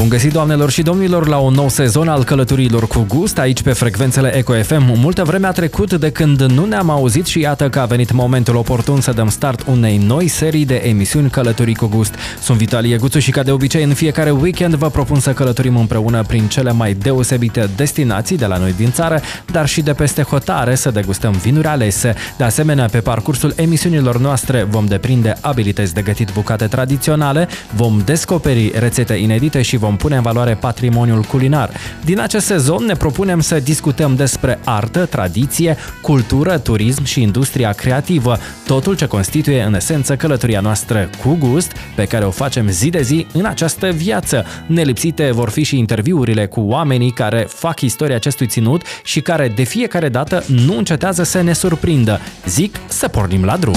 Bun 0.00 0.08
găsit, 0.08 0.32
doamnelor 0.32 0.70
și 0.70 0.82
domnilor, 0.82 1.28
la 1.28 1.36
un 1.36 1.54
nou 1.54 1.68
sezon 1.68 2.08
al 2.08 2.24
călătoriilor 2.24 2.86
cu 2.86 3.04
gust, 3.08 3.38
aici 3.38 3.62
pe 3.62 3.72
frecvențele 3.72 4.36
Eco 4.36 4.52
FM. 4.52 4.92
Multă 4.96 5.24
vreme 5.24 5.46
a 5.46 5.52
trecut 5.52 5.94
de 5.94 6.10
când 6.10 6.42
nu 6.42 6.64
ne-am 6.64 6.90
auzit 6.90 7.26
și 7.26 7.40
iată 7.40 7.68
că 7.68 7.78
a 7.80 7.84
venit 7.84 8.12
momentul 8.12 8.56
oportun 8.56 9.00
să 9.00 9.12
dăm 9.12 9.28
start 9.28 9.64
unei 9.66 9.96
noi 9.96 10.28
serii 10.28 10.64
de 10.64 10.74
emisiuni 10.74 11.30
Călătorii 11.30 11.74
cu 11.74 11.86
gust. 11.86 12.14
Sunt 12.42 12.58
Vitalie 12.58 12.96
Guțu 12.96 13.18
și 13.18 13.30
ca 13.30 13.42
de 13.42 13.50
obicei 13.50 13.82
în 13.82 13.94
fiecare 13.94 14.30
weekend 14.30 14.74
vă 14.74 14.90
propun 14.90 15.18
să 15.18 15.32
călătorim 15.32 15.76
împreună 15.76 16.22
prin 16.22 16.48
cele 16.48 16.72
mai 16.72 16.94
deosebite 16.94 17.70
destinații 17.76 18.36
de 18.36 18.46
la 18.46 18.56
noi 18.56 18.72
din 18.76 18.90
țară, 18.92 19.20
dar 19.52 19.66
și 19.66 19.80
de 19.80 19.92
peste 19.92 20.22
hotare 20.22 20.74
să 20.74 20.90
degustăm 20.90 21.32
vinuri 21.32 21.66
alese. 21.66 22.14
De 22.36 22.44
asemenea, 22.44 22.86
pe 22.86 23.00
parcursul 23.00 23.52
emisiunilor 23.56 24.18
noastre 24.18 24.62
vom 24.62 24.86
deprinde 24.86 25.34
abilități 25.40 25.94
de 25.94 26.02
gătit 26.02 26.32
bucate 26.32 26.66
tradiționale, 26.66 27.48
vom 27.74 28.02
descoperi 28.04 28.72
rețete 28.78 29.14
inedite 29.14 29.62
și 29.62 29.76
vom 29.76 29.88
vom 29.90 29.98
pune 29.98 30.16
în 30.16 30.22
valoare 30.22 30.54
patrimoniul 30.54 31.22
culinar. 31.22 31.70
Din 32.04 32.20
acest 32.20 32.46
sezon 32.46 32.84
ne 32.84 32.94
propunem 32.94 33.40
să 33.40 33.60
discutăm 33.60 34.14
despre 34.14 34.58
artă, 34.64 35.06
tradiție, 35.06 35.76
cultură, 36.02 36.58
turism 36.58 37.04
și 37.04 37.22
industria 37.22 37.72
creativă, 37.72 38.38
totul 38.66 38.96
ce 38.96 39.06
constituie 39.06 39.62
în 39.62 39.74
esență 39.74 40.16
călătoria 40.16 40.60
noastră 40.60 41.10
cu 41.22 41.36
gust, 41.38 41.72
pe 41.94 42.04
care 42.04 42.24
o 42.24 42.30
facem 42.30 42.68
zi 42.68 42.88
de 42.88 43.02
zi 43.02 43.26
în 43.32 43.44
această 43.44 43.88
viață. 43.88 44.44
Nelipsite 44.66 45.30
vor 45.32 45.50
fi 45.50 45.62
și 45.62 45.78
interviurile 45.78 46.46
cu 46.46 46.60
oamenii 46.60 47.10
care 47.10 47.46
fac 47.48 47.80
istoria 47.80 48.16
acestui 48.16 48.46
ținut 48.46 48.82
și 49.04 49.20
care 49.20 49.48
de 49.48 49.62
fiecare 49.62 50.08
dată 50.08 50.44
nu 50.46 50.76
încetează 50.76 51.22
să 51.22 51.42
ne 51.42 51.52
surprindă. 51.52 52.20
Zic 52.46 52.76
să 52.88 53.08
pornim 53.08 53.44
la 53.44 53.56
drum. 53.56 53.76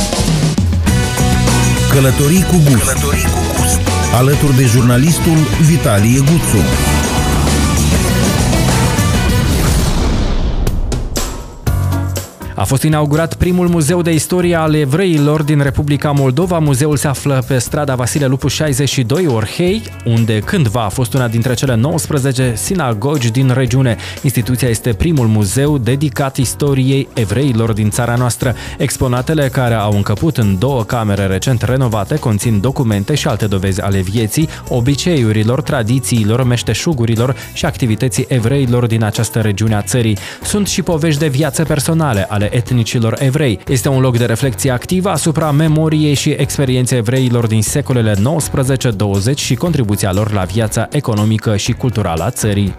Călătorii 1.91 2.43
cu 2.43 2.55
gust. 2.69 2.83
Călătorii 2.83 3.23
cu 3.23 3.39
gust 3.57 3.82
alături 4.13 4.55
de 4.55 4.65
jurnalistul 4.65 5.37
Vitalie 5.61 6.19
Guțu. 6.19 7.02
A 12.55 12.63
fost 12.63 12.83
inaugurat 12.83 13.35
primul 13.35 13.67
muzeu 13.67 14.01
de 14.01 14.13
istorie 14.13 14.55
al 14.55 14.73
evreilor 14.73 15.43
din 15.43 15.61
Republica 15.61 16.11
Moldova. 16.11 16.59
Muzeul 16.59 16.97
se 16.97 17.07
află 17.07 17.43
pe 17.47 17.57
strada 17.57 17.95
Vasile 17.95 18.25
Lupu 18.25 18.47
62, 18.47 19.27
Orhei, 19.27 19.81
unde 20.05 20.39
cândva 20.39 20.83
a 20.83 20.89
fost 20.89 21.13
una 21.13 21.27
dintre 21.27 21.53
cele 21.53 21.75
19 21.75 22.53
sinagogi 22.55 23.31
din 23.31 23.51
regiune. 23.53 23.97
Instituția 24.21 24.67
este 24.67 24.93
primul 24.93 25.27
muzeu 25.27 25.77
dedicat 25.77 26.37
istoriei 26.37 27.07
evreilor 27.13 27.73
din 27.73 27.89
țara 27.89 28.15
noastră. 28.15 28.55
Exponatele 28.77 29.47
care 29.47 29.73
au 29.73 29.91
încăput 29.95 30.37
în 30.37 30.59
două 30.59 30.83
camere 30.83 31.25
recent 31.25 31.61
renovate 31.61 32.15
conțin 32.15 32.59
documente 32.59 33.15
și 33.15 33.27
alte 33.27 33.45
dovezi 33.45 33.81
ale 33.81 34.01
vieții, 34.01 34.49
obiceiurilor, 34.67 35.61
tradițiilor, 35.61 36.43
meșteșugurilor 36.43 37.35
și 37.53 37.65
activității 37.65 38.25
evreilor 38.27 38.85
din 38.85 39.03
această 39.03 39.39
regiune 39.39 39.75
a 39.75 39.81
țării. 39.81 40.17
Sunt 40.43 40.67
și 40.67 40.81
povești 40.81 41.19
de 41.19 41.27
viață 41.27 41.63
personale 41.63 42.25
ale 42.29 42.42
etnicilor 42.51 43.15
evrei. 43.19 43.59
Este 43.67 43.89
un 43.89 44.01
loc 44.01 44.17
de 44.17 44.25
reflexie 44.25 44.71
activă 44.71 45.09
asupra 45.09 45.51
memoriei 45.51 46.13
și 46.13 46.29
experienței 46.29 46.97
evreilor 46.97 47.47
din 47.47 47.61
secolele 47.61 48.13
19-20 48.13 49.35
și 49.35 49.55
contribuția 49.55 50.11
lor 50.11 50.31
la 50.31 50.43
viața 50.43 50.87
economică 50.91 51.57
și 51.57 51.71
culturală 51.71 52.23
a 52.23 52.29
țării. 52.29 52.75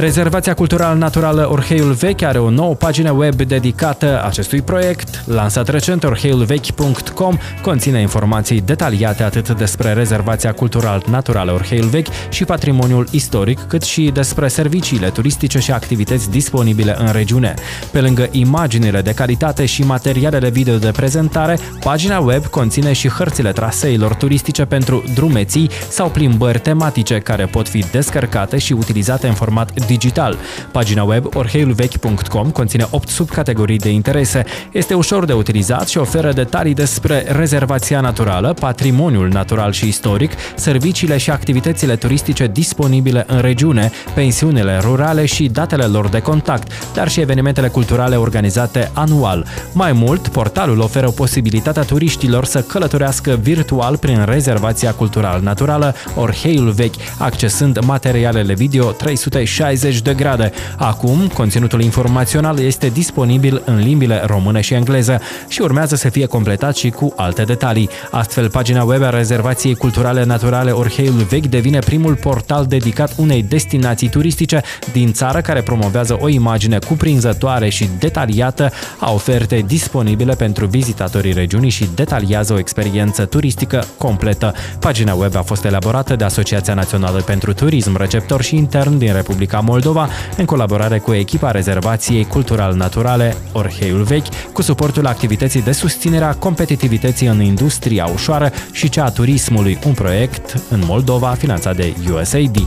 Rezervația 0.00 0.54
cultural 0.54 0.96
naturală 0.96 1.48
Orheiul 1.50 1.92
Vechi 1.92 2.22
are 2.22 2.38
o 2.38 2.50
nouă 2.50 2.74
pagină 2.74 3.10
web 3.10 3.34
dedicată 3.34 4.24
acestui 4.24 4.62
proiect. 4.62 5.24
Lansat 5.26 5.68
recent, 5.68 6.04
orheiulvechi.com 6.04 7.36
conține 7.62 8.00
informații 8.00 8.60
detaliate 8.60 9.22
atât 9.22 9.50
despre 9.50 9.92
rezervația 9.92 10.52
cultural 10.52 11.02
naturală 11.10 11.52
Orheiul 11.52 11.86
Vechi 11.86 12.06
și 12.30 12.44
patrimoniul 12.44 13.06
istoric, 13.10 13.58
cât 13.68 13.82
și 13.82 14.10
despre 14.14 14.48
serviciile 14.48 15.08
turistice 15.08 15.58
și 15.58 15.72
activități 15.72 16.30
disponibile 16.30 16.96
în 16.98 17.12
regiune. 17.12 17.54
Pe 17.90 18.00
lângă 18.00 18.28
imaginile 18.30 19.00
de 19.00 19.14
calitate 19.14 19.66
și 19.66 19.82
materialele 19.82 20.48
video 20.48 20.76
de 20.76 20.90
prezentare, 20.90 21.58
pagina 21.84 22.18
web 22.18 22.46
conține 22.46 22.92
și 22.92 23.08
hărțile 23.08 23.52
traseilor 23.52 24.14
turistice 24.14 24.64
pentru 24.64 25.04
drumeții 25.14 25.70
sau 25.88 26.08
plimbări 26.08 26.58
tematice 26.58 27.18
care 27.18 27.46
pot 27.46 27.68
fi 27.68 27.84
descărcate 27.90 28.58
și 28.58 28.72
utilizate 28.72 29.26
în 29.26 29.34
format 29.34 29.86
digital. 29.90 30.36
Pagina 30.72 31.02
web 31.02 31.34
orheiulvechi.com 31.34 32.50
conține 32.50 32.86
8 32.90 33.08
subcategorii 33.08 33.78
de 33.78 33.88
interese. 33.88 34.44
Este 34.72 34.94
ușor 34.94 35.24
de 35.24 35.32
utilizat 35.32 35.88
și 35.88 35.98
oferă 35.98 36.32
detalii 36.32 36.74
despre 36.74 37.24
rezervația 37.28 38.00
naturală, 38.00 38.52
patrimoniul 38.52 39.28
natural 39.28 39.72
și 39.72 39.88
istoric, 39.88 40.32
serviciile 40.54 41.16
și 41.16 41.30
activitățile 41.30 41.96
turistice 41.96 42.46
disponibile 42.46 43.24
în 43.26 43.40
regiune, 43.40 43.90
pensiunile 44.14 44.78
rurale 44.82 45.26
și 45.26 45.48
datele 45.48 45.84
lor 45.84 46.08
de 46.08 46.20
contact, 46.20 46.72
dar 46.94 47.08
și 47.08 47.20
evenimentele 47.20 47.68
culturale 47.68 48.16
organizate 48.16 48.90
anual. 48.94 49.46
Mai 49.72 49.92
mult, 49.92 50.28
portalul 50.28 50.80
oferă 50.80 51.10
posibilitatea 51.10 51.82
turiștilor 51.82 52.44
să 52.44 52.60
călătorească 52.60 53.38
virtual 53.42 53.96
prin 53.96 54.24
rezervația 54.24 54.92
cultural-naturală 54.92 55.94
Orheiul 56.14 56.70
Vechi, 56.70 56.94
accesând 57.18 57.78
materialele 57.84 58.54
video 58.54 58.90
360 58.90 59.79
30 59.80 60.00
de 60.02 60.14
grade. 60.14 60.52
Acum, 60.76 61.26
conținutul 61.34 61.82
informațional 61.82 62.58
este 62.58 62.88
disponibil 62.88 63.62
în 63.64 63.78
limbile 63.78 64.22
română 64.26 64.60
și 64.60 64.74
engleză 64.74 65.20
și 65.48 65.60
urmează 65.60 65.96
să 65.96 66.08
fie 66.08 66.26
completat 66.26 66.76
și 66.76 66.90
cu 66.90 67.12
alte 67.16 67.42
detalii. 67.42 67.88
Astfel, 68.10 68.50
pagina 68.50 68.82
web 68.82 69.02
a 69.02 69.10
Rezervației 69.10 69.74
Culturale 69.74 70.24
Naturale 70.24 70.70
Orheiul 70.70 71.26
Vechi 71.28 71.46
devine 71.46 71.78
primul 71.78 72.14
portal 72.14 72.66
dedicat 72.66 73.12
unei 73.16 73.42
destinații 73.42 74.08
turistice 74.08 74.62
din 74.92 75.12
țară 75.12 75.40
care 75.40 75.62
promovează 75.62 76.16
o 76.20 76.28
imagine 76.28 76.78
cuprinzătoare 76.86 77.68
și 77.68 77.88
detaliată 77.98 78.72
a 78.98 79.12
oferte 79.12 79.64
disponibile 79.66 80.34
pentru 80.34 80.66
vizitatorii 80.66 81.32
regiunii 81.32 81.70
și 81.70 81.88
detaliază 81.94 82.52
o 82.52 82.58
experiență 82.58 83.24
turistică 83.24 83.84
completă. 83.98 84.54
Pagina 84.78 85.14
web 85.14 85.36
a 85.36 85.42
fost 85.42 85.64
elaborată 85.64 86.16
de 86.16 86.24
Asociația 86.24 86.74
Națională 86.74 87.20
pentru 87.20 87.52
Turism, 87.52 87.96
receptor 87.96 88.42
și 88.42 88.56
intern 88.56 88.98
din 88.98 89.12
Republica 89.12 89.59
Moldova, 89.60 90.08
în 90.36 90.44
colaborare 90.44 90.98
cu 90.98 91.12
echipa 91.12 91.50
Rezervației 91.50 92.24
Cultural-Naturale 92.24 93.36
Orheiul 93.52 94.02
Vechi, 94.02 94.52
cu 94.52 94.62
suportul 94.62 95.06
activității 95.06 95.62
de 95.62 95.72
susținere 95.72 96.24
a 96.24 96.34
competitivității 96.34 97.26
în 97.26 97.40
industria 97.40 98.10
ușoară 98.12 98.52
și 98.72 98.88
cea 98.88 99.04
a 99.04 99.10
turismului, 99.10 99.78
un 99.86 99.92
proiect 99.92 100.62
în 100.68 100.82
Moldova 100.86 101.28
finanțat 101.28 101.76
de 101.76 101.94
USAID. 102.12 102.66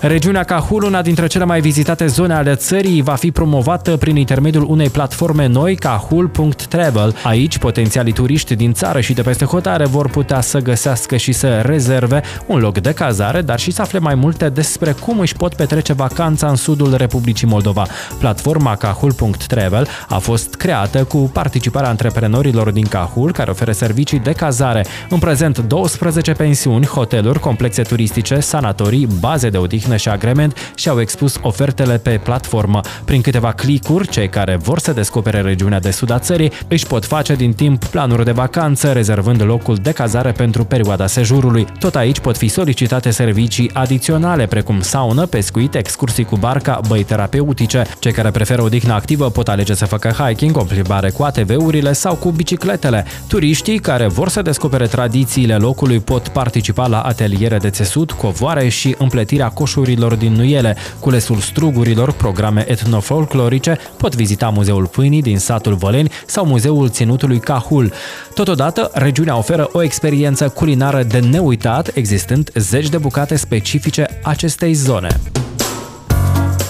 Regiunea 0.00 0.44
Cahul, 0.44 0.82
una 0.82 1.02
dintre 1.02 1.26
cele 1.26 1.44
mai 1.44 1.60
vizitate 1.60 2.06
zone 2.06 2.34
ale 2.34 2.54
țării, 2.54 3.02
va 3.02 3.14
fi 3.14 3.30
promovată 3.30 3.96
prin 3.96 4.16
intermediul 4.16 4.66
unei 4.68 4.88
platforme 4.88 5.46
noi, 5.46 5.74
cahul.travel. 5.74 7.14
Aici, 7.22 7.58
potențialii 7.58 8.12
turiști 8.12 8.54
din 8.54 8.72
țară 8.72 9.00
și 9.00 9.12
de 9.12 9.22
peste 9.22 9.44
hotare 9.44 9.86
vor 9.86 10.08
putea 10.08 10.40
să 10.40 10.58
găsească 10.58 11.16
și 11.16 11.32
să 11.32 11.60
rezerve 11.60 12.22
un 12.46 12.58
loc 12.58 12.78
de 12.78 12.92
cazare, 12.92 13.40
dar 13.40 13.58
și 13.58 13.70
să 13.70 13.82
afle 13.82 13.98
mai 13.98 14.14
multe 14.14 14.48
despre 14.48 14.92
cum 14.92 15.18
își 15.18 15.34
pot 15.34 15.54
petrece 15.54 15.92
vacanța 15.92 16.48
în 16.48 16.56
sudul 16.56 16.94
Republicii 16.96 17.46
Moldova. 17.46 17.86
Platforma 18.18 18.76
cahul.travel 18.76 19.88
a 20.08 20.18
fost 20.18 20.54
creată 20.54 21.04
cu 21.04 21.30
participarea 21.32 21.88
antreprenorilor 21.88 22.70
din 22.70 22.86
Cahul, 22.86 23.32
care 23.32 23.50
oferă 23.50 23.72
servicii 23.72 24.18
de 24.18 24.32
cazare. 24.32 24.84
În 25.08 25.18
prezent, 25.18 25.58
12 25.58 26.32
pensiuni, 26.32 26.86
hoteluri, 26.86 27.40
complexe 27.40 27.82
turistice, 27.82 28.40
sanatorii, 28.40 29.08
baze 29.20 29.48
de 29.48 29.58
odihnă 29.58 29.87
odihnă 29.88 29.96
și 29.96 30.08
agrement 30.08 30.72
și-au 30.74 31.00
expus 31.00 31.36
ofertele 31.42 31.98
pe 31.98 32.20
platformă. 32.22 32.80
Prin 33.04 33.20
câteva 33.20 33.52
clicuri, 33.52 34.08
cei 34.08 34.28
care 34.28 34.56
vor 34.56 34.78
să 34.78 34.92
descopere 34.92 35.40
regiunea 35.40 35.80
de 35.80 35.90
sud 35.90 36.10
a 36.10 36.18
țării 36.18 36.52
își 36.68 36.86
pot 36.86 37.04
face 37.04 37.34
din 37.34 37.52
timp 37.52 37.84
planuri 37.84 38.24
de 38.24 38.30
vacanță, 38.30 38.92
rezervând 38.92 39.42
locul 39.42 39.76
de 39.76 39.92
cazare 39.92 40.32
pentru 40.32 40.64
perioada 40.64 41.06
sejurului. 41.06 41.66
Tot 41.78 41.96
aici 41.96 42.20
pot 42.20 42.36
fi 42.36 42.48
solicitate 42.48 43.10
servicii 43.10 43.70
adiționale, 43.72 44.46
precum 44.46 44.80
saună, 44.80 45.26
pescuit, 45.26 45.74
excursii 45.74 46.24
cu 46.24 46.36
barca, 46.36 46.80
băi 46.88 47.04
terapeutice. 47.04 47.86
Cei 47.98 48.12
care 48.12 48.30
preferă 48.30 48.62
odihnă 48.62 48.92
activă 48.92 49.30
pot 49.30 49.48
alege 49.48 49.74
să 49.74 49.86
facă 49.86 50.08
hiking, 50.08 50.56
o 50.56 50.62
plimbare 50.62 51.10
cu 51.10 51.22
ATV-urile 51.22 51.92
sau 51.92 52.14
cu 52.14 52.30
bicicletele. 52.30 53.04
Turiștii 53.26 53.78
care 53.78 54.06
vor 54.06 54.28
să 54.28 54.42
descopere 54.42 54.86
tradițiile 54.86 55.56
locului 55.56 56.00
pot 56.00 56.28
participa 56.28 56.86
la 56.86 57.00
ateliere 57.00 57.56
de 57.56 57.70
țesut, 57.70 58.12
covoare 58.12 58.68
și 58.68 58.94
împletirea 58.98 59.48
coșului 59.48 59.77
coșurilor 59.78 60.14
din 60.14 60.32
Nuiele, 60.32 60.76
culesul 61.00 61.36
strugurilor, 61.36 62.12
programe 62.12 62.70
etnofolclorice, 62.70 63.78
pot 63.96 64.14
vizita 64.14 64.48
Muzeul 64.48 64.86
Pâinii 64.86 65.22
din 65.22 65.38
satul 65.38 65.74
Văleni 65.74 66.12
sau 66.26 66.44
Muzeul 66.46 66.88
Ținutului 66.88 67.40
Cahul. 67.40 67.92
Totodată, 68.34 68.90
regiunea 68.94 69.36
oferă 69.36 69.68
o 69.72 69.82
experiență 69.82 70.48
culinară 70.48 71.02
de 71.02 71.18
neuitat, 71.18 71.90
existând 71.94 72.50
zeci 72.54 72.88
de 72.88 72.98
bucate 72.98 73.36
specifice 73.36 74.06
acestei 74.22 74.72
zone. 74.72 75.08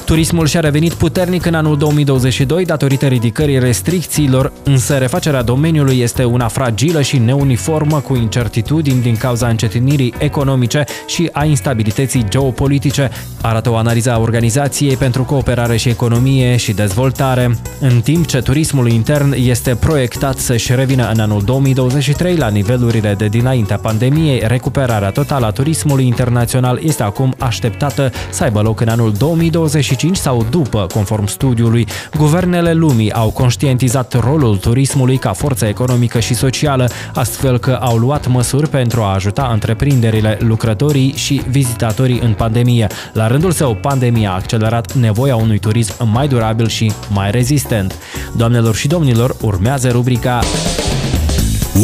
Turismul 0.08 0.46
și-a 0.46 0.60
revenit 0.60 0.92
puternic 0.92 1.44
în 1.44 1.54
anul 1.54 1.76
2022 1.76 2.64
datorită 2.64 3.06
ridicării 3.06 3.58
restricțiilor, 3.58 4.52
însă 4.64 4.96
refacerea 4.96 5.42
domeniului 5.42 6.00
este 6.00 6.24
una 6.24 6.48
fragilă 6.48 7.02
și 7.02 7.18
neuniformă 7.18 8.00
cu 8.00 8.16
incertitudini 8.16 9.02
din 9.02 9.16
cauza 9.16 9.48
încetinirii 9.48 10.14
economice 10.18 10.84
și 11.06 11.28
a 11.32 11.44
instabilității 11.44 12.24
geopolitice, 12.28 13.10
arată 13.42 13.70
o 13.70 13.76
analiză 13.76 14.12
a 14.12 14.18
Organizației 14.18 14.96
pentru 14.96 15.24
Cooperare 15.24 15.76
și 15.76 15.88
Economie 15.88 16.56
și 16.56 16.72
Dezvoltare. 16.72 17.58
În 17.80 18.00
timp 18.00 18.26
ce 18.26 18.40
turismul 18.40 18.88
intern 18.88 19.34
este 19.36 19.74
proiectat 19.74 20.38
să-și 20.38 20.74
revină 20.74 21.10
în 21.12 21.20
anul 21.20 21.42
2023 21.44 22.36
la 22.36 22.48
nivelurile 22.48 23.14
de 23.18 23.26
dinaintea 23.26 23.76
pandemiei, 23.76 24.42
recuperarea 24.46 25.10
totală 25.10 25.46
a 25.46 25.50
turismului 25.50 26.06
internațional 26.06 26.80
este 26.82 27.02
acum 27.02 27.34
așteptată 27.38 28.10
să 28.30 28.44
aibă 28.44 28.60
loc 28.60 28.80
în 28.80 28.88
anul 28.88 29.12
2025 29.12 29.96
sau 29.98 30.46
după, 30.50 30.86
conform 30.92 31.26
studiului. 31.26 31.86
Guvernele 32.16 32.72
lumii 32.72 33.12
au 33.12 33.30
conștientizat 33.30 34.20
rolul 34.20 34.56
turismului 34.56 35.16
ca 35.16 35.32
forță 35.32 35.66
economică 35.66 36.20
și 36.20 36.34
socială, 36.34 36.88
astfel 37.14 37.58
că 37.58 37.78
au 37.80 37.96
luat 37.96 38.26
măsuri 38.26 38.68
pentru 38.68 39.02
a 39.02 39.14
ajuta 39.14 39.50
întreprinderile, 39.52 40.38
lucrătorii 40.40 41.12
și 41.16 41.42
vizitatorii 41.48 42.20
în 42.20 42.32
pandemie. 42.32 42.86
La 43.12 43.26
rândul 43.26 43.52
său, 43.52 43.74
pandemia 43.74 44.30
a 44.30 44.34
accelerat 44.34 44.92
nevoia 44.92 45.36
unui 45.36 45.58
turism 45.58 46.08
mai 46.12 46.28
durabil 46.28 46.68
și 46.68 46.92
mai 47.12 47.30
rezistent. 47.30 47.94
Doamnelor 48.36 48.74
și 48.74 48.88
domnilor, 48.88 49.36
urmează 49.40 49.88
rubrica 49.88 50.40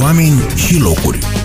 Oameni 0.00 0.40
și 0.56 0.78
locuri. 0.78 1.43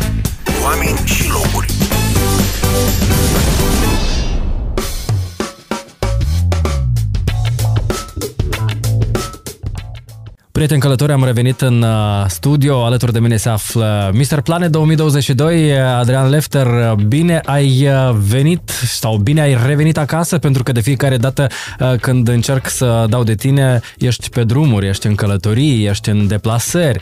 Prieteni 10.60 10.84
călători, 10.84 11.12
am 11.12 11.24
revenit 11.24 11.62
în 11.62 11.82
uh, 11.82 12.26
studio. 12.28 12.84
Alături 12.84 13.14
de 13.14 13.20
mine 13.20 13.38
se 13.38 13.50
află 13.50 14.12
Mr. 14.14 14.42
Planet 14.42 14.72
2022, 14.72 15.80
Adrian 15.80 16.30
Lefter. 16.30 16.96
Bine 17.08 17.42
ai 17.46 17.88
uh, 17.88 18.16
venit 18.28 18.70
sau 18.70 19.18
bine 19.18 19.42
ai 19.42 19.58
revenit 19.66 19.98
acasă, 19.98 20.38
pentru 20.38 20.64
că 20.64 20.72
de 20.72 20.82
fiecare 20.82 21.18
dată 21.18 21.48
uh, 21.80 21.94
când 22.00 22.28
încerc 22.28 22.70
să 22.70 23.06
dau 23.10 23.24
de 23.24 23.36
tine, 23.36 23.82
ești 23.98 24.30
pe 24.30 24.44
drumuri, 24.44 24.88
ești 24.88 25.08
în 25.08 25.16
călătorii, 25.16 25.86
ești 25.86 26.10
în 26.10 26.28
deplasări. 26.28 27.02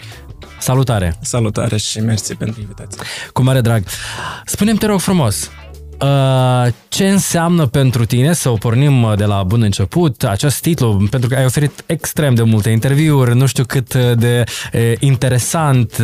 Salutare! 0.59 1.15
Salutare 1.21 1.77
și 1.77 1.99
mersi 1.99 2.35
pentru 2.35 2.61
invitație. 2.61 3.01
Cu 3.33 3.43
mare 3.43 3.61
drag. 3.61 3.83
Spune-mi, 4.45 4.77
te 4.77 4.85
rog 4.85 4.99
frumos, 4.99 5.49
Uh, 5.49 5.56
ce 6.89 7.09
înseamnă 7.09 7.65
pentru 7.65 8.05
tine, 8.05 8.33
să 8.33 8.49
o 8.49 8.53
pornim 8.53 9.03
uh, 9.03 9.17
de 9.17 9.25
la 9.25 9.43
bun 9.43 9.61
început, 9.61 10.23
acest 10.23 10.61
titlu, 10.61 11.07
pentru 11.09 11.29
că 11.29 11.35
ai 11.35 11.45
oferit 11.45 11.83
extrem 11.85 12.35
de 12.35 12.43
multe 12.43 12.69
interviuri, 12.69 13.35
nu 13.35 13.45
știu 13.45 13.63
cât 13.63 13.95
de 13.95 14.43
uh, 14.73 14.93
interesant 14.99 16.01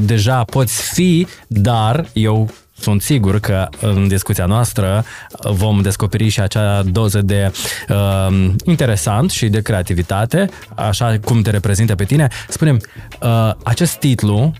deja 0.00 0.44
poți 0.44 0.82
fi, 0.92 1.26
dar 1.46 2.08
eu 2.12 2.50
sunt 2.80 3.02
sigur 3.02 3.40
că 3.40 3.68
în 3.80 4.08
discuția 4.08 4.46
noastră 4.46 5.04
vom 5.42 5.80
descoperi 5.80 6.28
și 6.28 6.40
acea 6.40 6.82
doză 6.82 7.22
de 7.22 7.52
uh, 7.88 8.50
interesant 8.64 9.30
și 9.30 9.48
de 9.48 9.62
creativitate, 9.62 10.48
așa 10.74 11.18
cum 11.24 11.42
te 11.42 11.50
reprezintă 11.50 11.94
pe 11.94 12.04
tine. 12.04 12.28
Spunem, 12.48 12.80
uh, 13.20 13.52
acest 13.62 13.94
titlu 13.94 14.52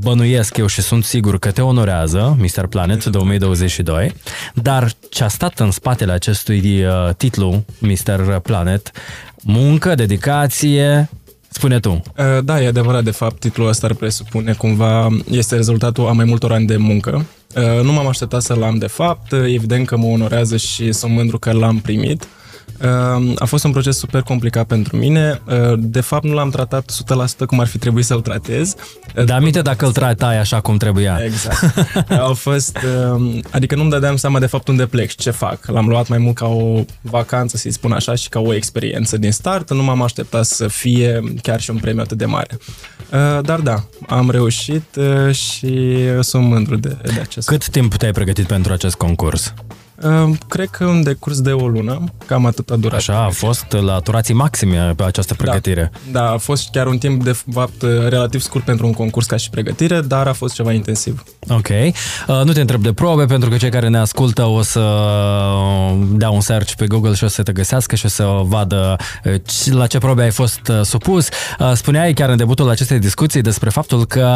bănuiesc 0.00 0.56
eu 0.56 0.66
și 0.66 0.80
sunt 0.80 1.04
sigur 1.04 1.38
că 1.38 1.50
te 1.50 1.60
onorează 1.60 2.36
Mr. 2.38 2.66
Planet 2.66 3.04
2022, 3.04 4.14
dar 4.54 4.92
ce 5.10 5.24
a 5.24 5.28
stat 5.28 5.58
în 5.58 5.70
spatele 5.70 6.12
acestui 6.12 6.84
uh, 6.84 7.14
titlu 7.16 7.64
Mr. 7.78 8.38
Planet, 8.42 8.90
muncă, 9.42 9.94
dedicație, 9.94 11.08
Spune 11.52 11.80
tu. 11.80 11.90
Uh, 11.90 12.44
da, 12.44 12.62
e 12.62 12.66
adevărat, 12.66 13.04
de 13.04 13.10
fapt, 13.10 13.40
titlul 13.40 13.68
ăsta 13.68 13.86
ar 13.86 13.94
presupune 13.94 14.52
cumva, 14.52 15.08
este 15.30 15.54
rezultatul 15.54 16.06
a 16.06 16.12
mai 16.12 16.24
multor 16.24 16.52
ani 16.52 16.66
de 16.66 16.76
muncă. 16.76 17.26
Uh, 17.56 17.82
nu 17.82 17.92
m-am 17.92 18.06
așteptat 18.06 18.42
să-l 18.42 18.62
am 18.62 18.78
de 18.78 18.86
fapt, 18.86 19.32
evident 19.32 19.86
că 19.86 19.96
mă 19.96 20.06
onorează 20.06 20.56
și 20.56 20.92
sunt 20.92 21.12
mândru 21.12 21.38
că 21.38 21.52
l-am 21.52 21.78
primit. 21.78 22.26
Ehm, 22.80 23.36
a 23.38 23.44
fost 23.44 23.64
un 23.64 23.70
proces 23.70 23.98
super 23.98 24.22
complicat 24.22 24.66
pentru 24.66 24.96
mine. 24.96 25.40
Ehm, 25.48 25.78
de 25.78 26.00
fapt, 26.00 26.24
nu 26.24 26.32
l-am 26.34 26.50
tratat 26.50 26.90
100% 26.90 27.46
cum 27.46 27.60
ar 27.60 27.66
fi 27.66 27.78
trebuit 27.78 28.04
să-l 28.04 28.20
tratez. 28.20 28.74
Da, 29.24 29.34
aminte 29.34 29.62
dacă 29.62 29.86
îl 29.86 29.92
tratai 29.92 30.38
așa 30.38 30.60
cum 30.60 30.76
trebuia. 30.76 31.18
Exact. 31.24 31.88
Au 32.26 32.34
fost, 32.34 32.76
ehm, 32.76 33.42
adică 33.50 33.74
nu-mi 33.74 33.90
dădeam 33.90 34.16
seama 34.16 34.38
de 34.38 34.46
fapt 34.46 34.68
unde 34.68 34.86
plec 34.86 35.10
și 35.10 35.16
ce 35.16 35.30
fac. 35.30 35.66
L-am 35.66 35.88
luat 35.88 36.08
mai 36.08 36.18
mult 36.18 36.34
ca 36.34 36.46
o 36.46 36.84
vacanță, 37.00 37.56
să-i 37.56 37.70
spun 37.70 37.92
așa, 37.92 38.14
și 38.14 38.28
ca 38.28 38.40
o 38.40 38.54
experiență 38.54 39.16
din 39.16 39.32
start. 39.32 39.72
Nu 39.72 39.82
m-am 39.82 40.02
așteptat 40.02 40.44
să 40.44 40.68
fie 40.68 41.22
chiar 41.42 41.60
și 41.60 41.70
un 41.70 41.76
premiu 41.76 42.00
atât 42.00 42.18
de 42.18 42.24
mare. 42.24 42.58
Dar 43.42 43.60
da, 43.60 43.84
am 44.08 44.30
reușit 44.30 44.98
și 45.30 45.98
sunt 46.20 46.44
mândru 46.44 46.76
de, 46.76 46.96
de 47.02 47.20
acest 47.20 47.48
Cât 47.48 47.68
timp 47.68 47.94
te-ai 47.94 48.12
pregătit 48.12 48.46
pentru 48.46 48.72
acest 48.72 48.94
concurs? 48.94 49.54
Cred 50.48 50.68
că 50.68 50.84
în 50.84 51.02
decurs 51.02 51.40
de 51.40 51.50
o 51.50 51.68
lună, 51.68 52.04
cam 52.26 52.46
atât 52.46 52.70
a 52.70 52.76
durat. 52.76 52.98
Așa, 52.98 53.24
a 53.24 53.28
fost 53.28 53.66
la 53.80 53.98
turații 53.98 54.34
maxime 54.34 54.92
pe 54.96 55.02
această 55.02 55.34
da. 55.38 55.44
pregătire. 55.44 55.90
Da, 56.10 56.20
da, 56.20 56.30
a 56.30 56.36
fost 56.36 56.68
chiar 56.72 56.86
un 56.86 56.98
timp 56.98 57.24
de 57.24 57.36
fapt 57.52 57.82
relativ 58.08 58.40
scurt 58.40 58.64
pentru 58.64 58.86
un 58.86 58.92
concurs 58.92 59.26
ca 59.26 59.36
și 59.36 59.50
pregătire, 59.50 60.00
dar 60.00 60.26
a 60.26 60.32
fost 60.32 60.54
ceva 60.54 60.72
intensiv. 60.72 61.24
Ok. 61.48 61.68
Uh, 61.68 62.40
nu 62.44 62.52
te 62.52 62.60
întreb 62.60 62.82
de 62.82 62.92
probe, 62.92 63.24
pentru 63.24 63.48
că 63.48 63.56
cei 63.56 63.70
care 63.70 63.88
ne 63.88 63.98
ascultă 63.98 64.44
o 64.44 64.62
să 64.62 64.80
uh, 64.80 65.98
dea 66.10 66.30
un 66.30 66.40
search 66.40 66.72
pe 66.74 66.86
Google 66.86 67.14
și 67.14 67.24
o 67.24 67.28
să 67.28 67.42
te 67.42 67.52
găsească 67.52 67.96
și 67.96 68.06
o 68.06 68.08
să 68.08 68.40
vadă 68.42 68.96
uh, 69.24 69.34
la 69.70 69.86
ce 69.86 69.98
probe 69.98 70.22
ai 70.22 70.30
fost 70.30 70.68
uh, 70.68 70.80
supus. 70.82 71.28
Uh, 71.58 71.72
spuneai 71.74 72.12
chiar 72.12 72.28
în 72.28 72.36
debutul 72.36 72.70
acestei 72.70 72.98
discuții 72.98 73.40
despre 73.40 73.70
faptul 73.70 74.06
că 74.06 74.26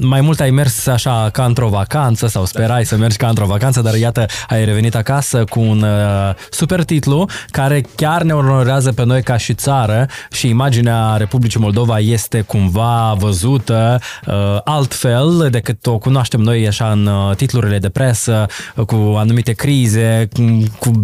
mai 0.00 0.20
mult 0.20 0.40
ai 0.40 0.50
mers 0.50 0.86
așa 0.86 1.28
ca 1.32 1.44
într-o 1.44 1.68
vacanță 1.68 2.26
sau 2.26 2.44
sperai 2.44 2.82
da. 2.82 2.88
să 2.88 2.96
mergi 2.96 3.16
ca 3.16 3.28
într-o 3.28 3.46
vacanță, 3.46 3.80
dar 3.80 3.94
iată, 3.94 4.26
ai 4.48 4.64
revenit 4.64 4.94
acasă 4.98 5.44
cu 5.44 5.60
un 5.60 5.82
uh, 5.82 6.34
super 6.50 6.84
titlu 6.84 7.28
care 7.50 7.84
chiar 7.96 8.22
ne 8.22 8.32
onorează 8.32 8.92
pe 8.92 9.04
noi 9.04 9.22
ca 9.22 9.36
și 9.36 9.54
țară 9.54 10.06
și 10.30 10.48
imaginea 10.48 11.16
Republicii 11.16 11.60
Moldova 11.60 11.98
este 11.98 12.40
cumva 12.40 13.14
văzută 13.18 14.00
uh, 14.26 14.34
altfel 14.64 15.48
decât 15.50 15.86
o 15.86 15.98
cunoaștem 15.98 16.40
noi 16.40 16.66
așa 16.66 16.90
în 16.90 17.06
uh, 17.06 17.36
titlurile 17.36 17.78
de 17.78 17.88
presă, 17.88 18.46
uh, 18.74 18.84
cu 18.84 19.14
anumite 19.16 19.52
crize, 19.52 20.28
cu, 20.32 20.62
cu 20.78 21.00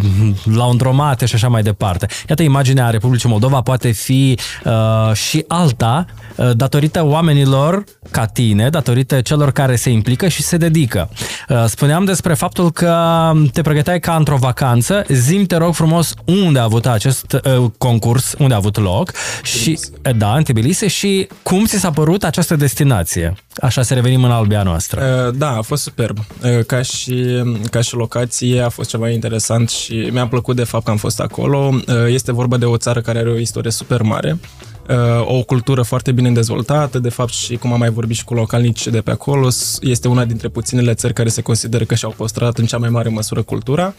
laundromate 0.54 1.26
și 1.26 1.34
așa 1.34 1.48
mai 1.48 1.62
departe. 1.62 2.06
Iată, 2.28 2.42
imaginea 2.42 2.90
Republicii 2.90 3.28
Moldova 3.28 3.60
poate 3.60 3.90
fi 3.90 4.38
uh, 4.64 5.14
și 5.14 5.44
alta 5.48 6.06
uh, 6.36 6.50
datorită 6.54 7.04
oamenilor 7.04 7.84
ca 8.10 8.26
tine, 8.26 8.68
datorită 8.68 9.20
celor 9.20 9.50
care 9.50 9.76
se 9.76 9.90
implică 9.90 10.28
și 10.28 10.42
se 10.42 10.56
dedică. 10.56 11.08
Uh, 11.48 11.64
spuneam 11.66 12.04
despre 12.04 12.34
faptul 12.34 12.70
că 12.70 13.32
te 13.52 13.62
pregăteai 13.84 14.14
ca 14.14 14.18
într-o 14.18 14.46
vacanță. 14.46 15.04
Zim, 15.08 15.44
te 15.44 15.56
rog 15.56 15.74
frumos, 15.74 16.14
unde 16.24 16.58
a 16.58 16.62
avut 16.62 16.86
acest 16.86 17.32
uh, 17.32 17.70
concurs, 17.78 18.34
unde 18.38 18.54
a 18.54 18.56
avut 18.56 18.78
loc 18.78 19.12
și, 19.42 19.78
uh, 20.06 20.16
da, 20.16 20.36
în 20.36 20.42
Tbilisi 20.42 20.84
și 20.84 21.28
cum 21.42 21.64
ți 21.64 21.78
s-a 21.78 21.90
părut 21.90 22.24
această 22.24 22.56
destinație? 22.56 23.34
Așa 23.56 23.82
să 23.82 23.94
revenim 23.94 24.24
în 24.24 24.30
albia 24.30 24.62
noastră. 24.62 25.26
Uh, 25.26 25.34
da, 25.38 25.56
a 25.56 25.60
fost 25.60 25.82
superb. 25.82 26.18
Uh, 26.18 26.64
ca 26.66 26.82
și, 26.82 27.42
ca 27.70 27.80
și 27.80 27.94
locație 27.94 28.60
a 28.60 28.68
fost 28.68 28.88
ceva 28.88 29.10
interesant 29.10 29.70
și 29.70 30.08
mi-a 30.12 30.26
plăcut 30.26 30.56
de 30.56 30.64
fapt 30.64 30.84
că 30.84 30.90
am 30.90 30.96
fost 30.96 31.20
acolo. 31.20 31.74
Uh, 31.74 31.94
este 32.06 32.32
vorba 32.32 32.56
de 32.56 32.64
o 32.64 32.76
țară 32.76 33.00
care 33.00 33.18
are 33.18 33.30
o 33.30 33.38
istorie 33.38 33.70
super 33.70 34.02
mare. 34.02 34.38
Uh, 34.88 35.38
o 35.38 35.42
cultură 35.42 35.82
foarte 35.82 36.12
bine 36.12 36.30
dezvoltată, 36.30 36.98
de 36.98 37.08
fapt 37.08 37.32
și 37.32 37.56
cum 37.56 37.72
am 37.72 37.78
mai 37.78 37.90
vorbit 37.90 38.16
și 38.16 38.24
cu 38.24 38.34
localnici 38.34 38.86
de 38.86 39.00
pe 39.00 39.10
acolo, 39.10 39.48
este 39.80 40.08
una 40.08 40.24
dintre 40.24 40.48
puținele 40.48 40.94
țări 40.94 41.12
care 41.12 41.28
se 41.28 41.42
consideră 41.42 41.84
că 41.84 41.94
și-au 41.94 42.14
păstrat 42.16 42.58
în 42.58 42.64
cea 42.64 42.78
mai 42.78 42.88
mare 42.88 43.08
măsură 43.08 43.42
cultura. 43.42 43.94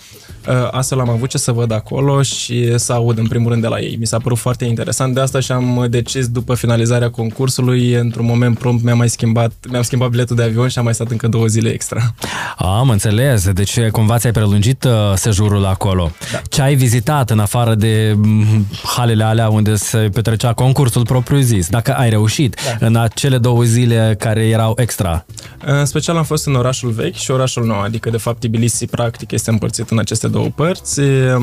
Uh, 0.47 0.53
astfel 0.71 0.99
am 0.99 1.09
avut 1.09 1.29
ce 1.29 1.37
să 1.37 1.51
văd 1.51 1.71
acolo 1.71 2.21
și 2.21 2.77
să 2.77 2.93
aud 2.93 3.17
în 3.17 3.27
primul 3.27 3.49
rând 3.49 3.61
de 3.61 3.67
la 3.67 3.79
ei. 3.79 3.95
Mi 3.99 4.07
s-a 4.07 4.17
părut 4.17 4.37
foarte 4.37 4.65
interesant, 4.65 5.13
de 5.13 5.19
asta 5.19 5.39
și 5.39 5.51
am 5.51 5.87
decis 5.89 6.27
după 6.27 6.55
finalizarea 6.55 7.09
concursului, 7.09 7.93
într-un 7.93 8.25
moment 8.25 8.57
prompt 8.57 8.83
mi-am 8.83 8.97
mai 8.97 9.09
schimbat, 9.09 9.51
mi-am 9.69 9.83
schimbat 9.83 10.09
biletul 10.09 10.35
de 10.35 10.43
avion 10.43 10.67
și 10.67 10.77
am 10.77 10.83
mai 10.83 10.93
stat 10.93 11.11
încă 11.11 11.27
două 11.27 11.45
zile 11.45 11.69
extra. 11.69 12.13
Am 12.57 12.89
înțeles, 12.89 13.51
deci 13.51 13.79
cumva 13.79 14.17
ți-ai 14.17 14.31
prelungit 14.31 14.83
uh, 14.83 14.91
sejurul 15.15 15.65
acolo. 15.65 16.11
Da. 16.31 16.41
Ce 16.49 16.61
ai 16.61 16.75
vizitat 16.75 17.29
în 17.29 17.39
afară 17.39 17.75
de 17.75 18.13
mm, 18.15 18.65
halele 18.95 19.23
alea 19.23 19.49
unde 19.49 19.75
se 19.75 19.97
petrecea 19.97 20.53
concursul? 20.53 20.73
Concursul 20.75 21.05
propriu-zis, 21.05 21.69
dacă 21.69 21.93
ai 21.93 22.09
reușit 22.09 22.59
da. 22.79 22.85
în 22.85 22.95
acele 22.95 23.37
două 23.37 23.63
zile 23.63 24.15
care 24.19 24.47
erau 24.47 24.73
extra. 24.77 25.25
În 25.65 25.85
special 25.85 26.17
am 26.17 26.23
fost 26.23 26.45
în 26.45 26.55
orașul 26.55 26.89
vechi 26.89 27.15
și 27.15 27.31
orașul 27.31 27.65
nou, 27.65 27.79
adică 27.79 28.09
de 28.09 28.17
fapt 28.17 28.39
Tbilisi 28.39 28.85
practic 28.85 29.31
este 29.31 29.49
împărțit 29.49 29.89
în 29.89 29.99
aceste 29.99 30.27
două 30.27 30.47
părți. 30.55 30.99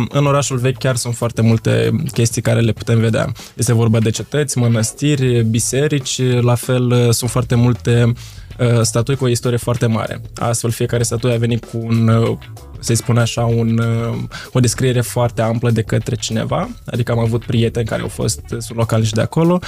În 0.09 0.27
orașul 0.27 0.57
vechi 0.57 0.79
chiar 0.79 0.97
sunt 0.97 1.15
foarte 1.15 1.43
multe 1.43 1.91
chestii 2.13 2.43
care 2.43 2.61
le 2.61 2.73
putem 2.73 2.99
vedea. 2.99 3.33
Este 3.55 3.75
vorba 3.75 3.99
de 3.99 4.11
cetăți, 4.11 4.59
mănăstiri, 4.59 5.43
biserici, 5.43 6.21
la 6.41 6.55
fel 6.55 7.13
sunt 7.13 7.31
foarte 7.31 7.55
multe 7.55 8.13
uh, 8.59 8.81
statui 8.83 9.17
cu 9.17 9.25
o 9.25 9.29
istorie 9.29 9.59
foarte 9.59 9.87
mare. 9.87 10.21
Astfel, 10.39 10.71
fiecare 10.71 11.03
statuie 11.03 11.35
a 11.35 11.39
venit 11.39 11.65
cu 11.65 11.79
un 11.83 12.09
uh, 12.09 12.39
să-i 12.83 12.97
spun 12.97 13.19
așa, 13.19 13.45
un, 13.45 13.79
uh, 13.79 14.19
o 14.53 14.61
descriere 14.61 15.01
foarte 15.01 15.43
amplă 15.43 15.71
de 15.71 15.83
către 15.83 16.15
cineva, 16.15 16.69
adică 16.87 17.13
am 17.13 17.19
avut 17.19 17.45
prieteni 17.45 17.87
care 17.87 18.03
au 18.03 18.09
fost, 18.09 18.41
sunt 18.49 18.75
locali 18.75 19.05
și 19.05 19.13
de 19.13 19.21
acolo, 19.21 19.61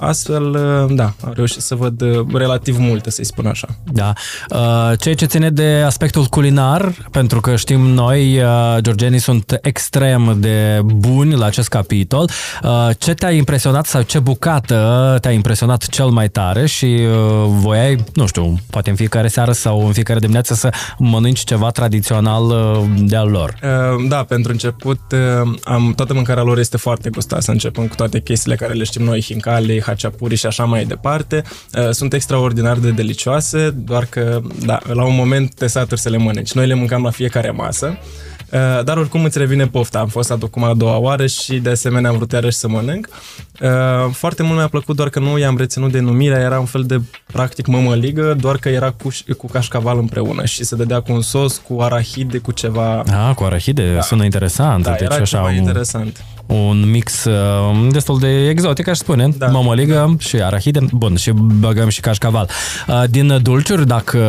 astfel, 0.00 0.50
uh, 0.50 0.94
da, 0.96 1.12
am 1.24 1.32
reușit 1.34 1.60
să 1.60 1.74
văd 1.74 2.00
uh, 2.00 2.26
relativ 2.32 2.78
multe, 2.78 3.10
să-i 3.10 3.24
spun 3.24 3.46
așa. 3.46 3.68
Da. 3.84 4.12
Ceea 4.96 5.14
ce 5.14 5.24
ține 5.26 5.50
de 5.50 5.82
aspectul 5.86 6.24
culinar, 6.24 6.92
pentru 7.10 7.40
că 7.40 7.56
știm 7.56 7.80
noi, 7.80 8.42
georgenii 8.80 9.18
sunt 9.18 9.58
extrem 9.62 10.36
de 10.38 10.80
buni 10.84 11.34
la 11.34 11.46
acest 11.46 11.68
capitol, 11.68 12.30
ce 12.98 13.14
te-a 13.14 13.30
impresionat 13.30 13.86
sau 13.86 14.02
ce 14.02 14.18
bucată 14.18 15.18
te-a 15.20 15.30
impresionat 15.30 15.86
cel 15.86 16.06
mai 16.06 16.28
tare 16.28 16.66
și 16.66 16.98
voiai, 17.46 18.04
nu 18.14 18.26
știu, 18.26 18.58
poate 18.70 18.90
în 18.90 18.96
fiecare 18.96 19.28
seară 19.28 19.52
sau 19.52 19.86
în 19.86 19.92
fiecare 19.92 20.18
dimineață 20.18 20.54
să 20.54 20.70
mănânci 20.98 21.44
ceva 21.44 21.70
tradițional 21.70 22.44
uh, 22.44 22.84
de-al 22.98 23.28
lor. 23.28 23.54
Uh, 23.62 24.08
da, 24.08 24.24
pentru 24.24 24.52
început, 24.52 25.00
uh, 25.12 25.58
am, 25.64 25.92
toată 25.96 26.14
mâncarea 26.14 26.42
lor 26.42 26.58
este 26.58 26.76
foarte 26.76 27.10
gustoasă, 27.10 27.50
începând 27.50 27.88
cu 27.88 27.94
toate 27.94 28.20
chestiile 28.20 28.56
care 28.56 28.72
le 28.72 28.84
știm 28.84 29.04
noi, 29.04 29.22
hincali, 29.22 29.80
haciapuri 29.90 30.34
și 30.34 30.46
așa 30.46 30.64
mai 30.64 30.84
departe. 30.84 31.42
Sunt 31.90 32.12
extraordinar 32.12 32.78
de 32.78 32.90
delicioase, 32.90 33.70
doar 33.70 34.04
că, 34.04 34.40
da, 34.64 34.78
la 34.92 35.04
un 35.04 35.14
moment 35.14 35.54
te 35.54 35.66
saturi 35.66 36.00
să 36.00 36.08
le 36.08 36.16
mănânci. 36.16 36.52
Noi 36.52 36.66
le 36.66 36.74
mâncam 36.74 37.02
la 37.02 37.10
fiecare 37.10 37.50
masă. 37.50 37.98
Uh, 38.52 38.84
dar 38.84 38.96
oricum 38.96 39.24
îți 39.24 39.38
revine 39.38 39.66
pofta. 39.66 39.98
Am 39.98 40.08
fost 40.08 40.30
acum 40.30 40.64
a 40.64 40.74
doua 40.74 40.96
oară 40.96 41.26
și 41.26 41.58
de 41.58 41.70
asemenea 41.70 42.10
am 42.10 42.16
vrut 42.16 42.32
iarăși 42.32 42.56
să 42.56 42.68
mănânc. 42.68 43.08
Uh, 43.60 43.68
foarte 44.12 44.42
mult 44.42 44.56
mi-a 44.56 44.68
plăcut, 44.68 44.96
doar 44.96 45.08
că 45.08 45.18
nu 45.18 45.38
i-am 45.38 45.56
reținut 45.56 45.92
denumirea, 45.92 46.38
era 46.38 46.58
un 46.58 46.64
fel 46.64 46.82
de 46.82 47.00
practic 47.32 47.66
mămăligă, 47.66 48.34
doar 48.40 48.56
că 48.56 48.68
era 48.68 48.90
cu, 48.90 49.08
cu 49.36 49.46
cașcaval 49.46 49.98
împreună 49.98 50.44
și 50.44 50.64
se 50.64 50.76
dădea 50.76 51.00
cu 51.00 51.12
un 51.12 51.20
sos, 51.20 51.62
cu 51.68 51.80
arahide, 51.80 52.38
cu 52.38 52.52
ceva... 52.52 53.02
Ah, 53.28 53.34
cu 53.34 53.44
arahide, 53.44 53.94
da. 53.94 54.00
sună 54.00 54.24
interesant. 54.24 54.82
Da, 54.82 54.90
deci 54.90 55.00
era 55.00 55.14
așa 55.14 55.24
ceva 55.24 55.48
un... 55.48 55.54
interesant 55.54 56.24
un 56.50 56.90
mix 56.90 57.24
uh, 57.24 57.88
destul 57.90 58.18
de 58.18 58.48
exotic, 58.48 58.88
aș 58.88 58.96
spune. 58.96 59.28
Da. 59.38 59.46
Mămăligă 59.46 59.94
da. 59.94 60.14
și 60.18 60.36
arahide. 60.36 60.86
Bun, 60.92 61.16
și 61.16 61.30
băgăm 61.34 61.88
și 61.88 62.00
cașcaval. 62.00 62.48
Uh, 62.88 63.02
din 63.10 63.38
dulciuri, 63.42 63.86
dacă 63.86 64.20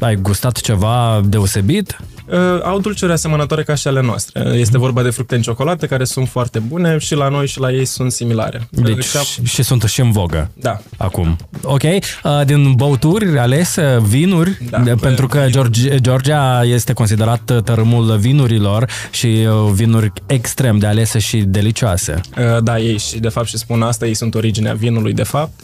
ai 0.00 0.14
gustat 0.16 0.60
ceva 0.60 1.20
deosebit? 1.24 1.96
Uh, 2.26 2.36
au 2.62 2.80
dulciuri 2.80 3.12
asemănătoare 3.12 3.62
ca 3.62 3.74
și 3.74 3.88
ale 3.88 4.00
noastre. 4.00 4.40
Este 4.54 4.78
vorba 4.78 5.02
de 5.02 5.10
fructe 5.10 5.34
în 5.34 5.42
ciocolată 5.42 5.86
care 5.86 6.04
sunt 6.04 6.28
foarte 6.28 6.58
bune 6.58 6.98
și 6.98 7.14
la 7.14 7.28
noi 7.28 7.46
și 7.46 7.58
la 7.60 7.72
ei 7.72 7.84
sunt 7.84 8.12
similare. 8.12 8.68
Deci 8.70 9.12
uh, 9.12 9.44
și 9.44 9.62
sunt 9.62 9.82
și 9.82 10.00
în 10.00 10.10
vogă. 10.10 10.50
Da. 10.54 10.80
Acum. 10.96 11.36
Ok. 11.62 11.82
Uh, 11.82 12.00
din 12.44 12.72
băuturi 12.72 13.38
alese, 13.38 13.98
vinuri, 14.02 14.58
da, 14.70 14.82
pentru 15.00 15.26
că 15.26 15.46
George, 15.48 15.98
Georgia 15.98 16.64
este 16.64 16.92
considerat 16.92 17.52
tărâmul 17.64 18.16
vinurilor 18.16 18.90
și 19.10 19.48
vinuri 19.72 20.12
extrem 20.26 20.78
de 20.78 20.86
alese 20.86 21.18
și 21.18 21.36
delicioase. 21.36 22.20
Da, 22.62 22.78
ei 22.78 22.98
și 22.98 23.18
de 23.18 23.28
fapt 23.28 23.46
și 23.46 23.56
spun 23.56 23.82
asta, 23.82 24.06
ei 24.06 24.14
sunt 24.14 24.34
originea 24.34 24.74
vinului 24.74 25.12
de 25.12 25.22
fapt. 25.22 25.60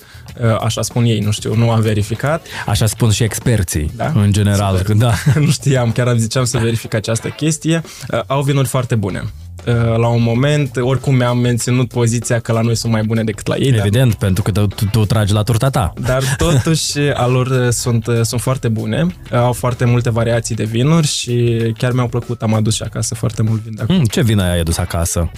Așa 0.61 0.83
spun 0.83 1.05
ei, 1.05 1.19
nu 1.19 1.31
știu, 1.31 1.55
nu 1.55 1.71
am 1.71 1.81
verificat. 1.81 2.47
Așa 2.67 2.87
spun 2.87 3.11
și 3.11 3.23
experții, 3.23 3.93
da? 3.97 4.13
în 4.15 4.33
general. 4.33 4.77
Super. 4.77 4.97
Da. 4.97 5.13
nu 5.45 5.51
știam, 5.51 5.93
chiar 5.93 6.09
am 6.09 6.17
ziceam 6.17 6.45
să 6.45 6.59
verific 6.59 6.95
această 6.95 7.29
chestie. 7.29 7.83
Au 8.27 8.43
vinuri 8.43 8.69
foarte 8.69 8.95
bune. 8.95 9.23
Uh, 9.67 9.97
la 9.97 10.09
un 10.09 10.23
moment, 10.23 10.77
oricum 10.77 11.15
mi-am 11.15 11.39
menținut 11.39 11.89
poziția 11.89 12.39
că 12.41 12.53
la 12.53 12.61
noi 12.61 12.75
sunt 12.75 12.93
mai 12.93 13.03
bune 13.03 13.25
decât 13.25 13.47
la 13.47 13.57
ei. 13.57 13.69
Evident, 13.79 14.09
dar... 14.09 14.19
pentru 14.19 14.43
că 14.43 14.51
tu, 14.51 14.67
tu 14.91 15.05
tragi 15.05 15.33
la 15.33 15.43
turta 15.43 15.71
ta. 15.71 15.93
Dar 16.01 16.23
totuși 16.47 16.99
a 16.99 17.27
lor 17.27 17.47
uh, 17.47 17.69
sunt, 17.71 18.07
uh, 18.07 18.21
sunt 18.23 18.41
foarte 18.41 18.69
bune, 18.69 19.07
au 19.33 19.53
foarte 19.53 19.85
multe 19.85 20.11
variații 20.11 20.55
de 20.55 20.65
vinuri 20.65 21.07
și 21.07 21.59
chiar 21.79 21.93
mi-au 21.93 22.09
plăcut, 22.09 22.43
am 22.43 22.55
adus 22.55 22.75
și 22.75 22.83
acasă 22.83 23.15
foarte 23.15 23.43
mult 23.43 23.61
vin 23.61 23.75
de 23.75 23.83
acolo. 23.83 23.99
Mm, 23.99 24.05
ce 24.05 24.23
vin 24.23 24.39
ai 24.39 24.61
adus 24.61 24.79
acasă? 24.79 25.31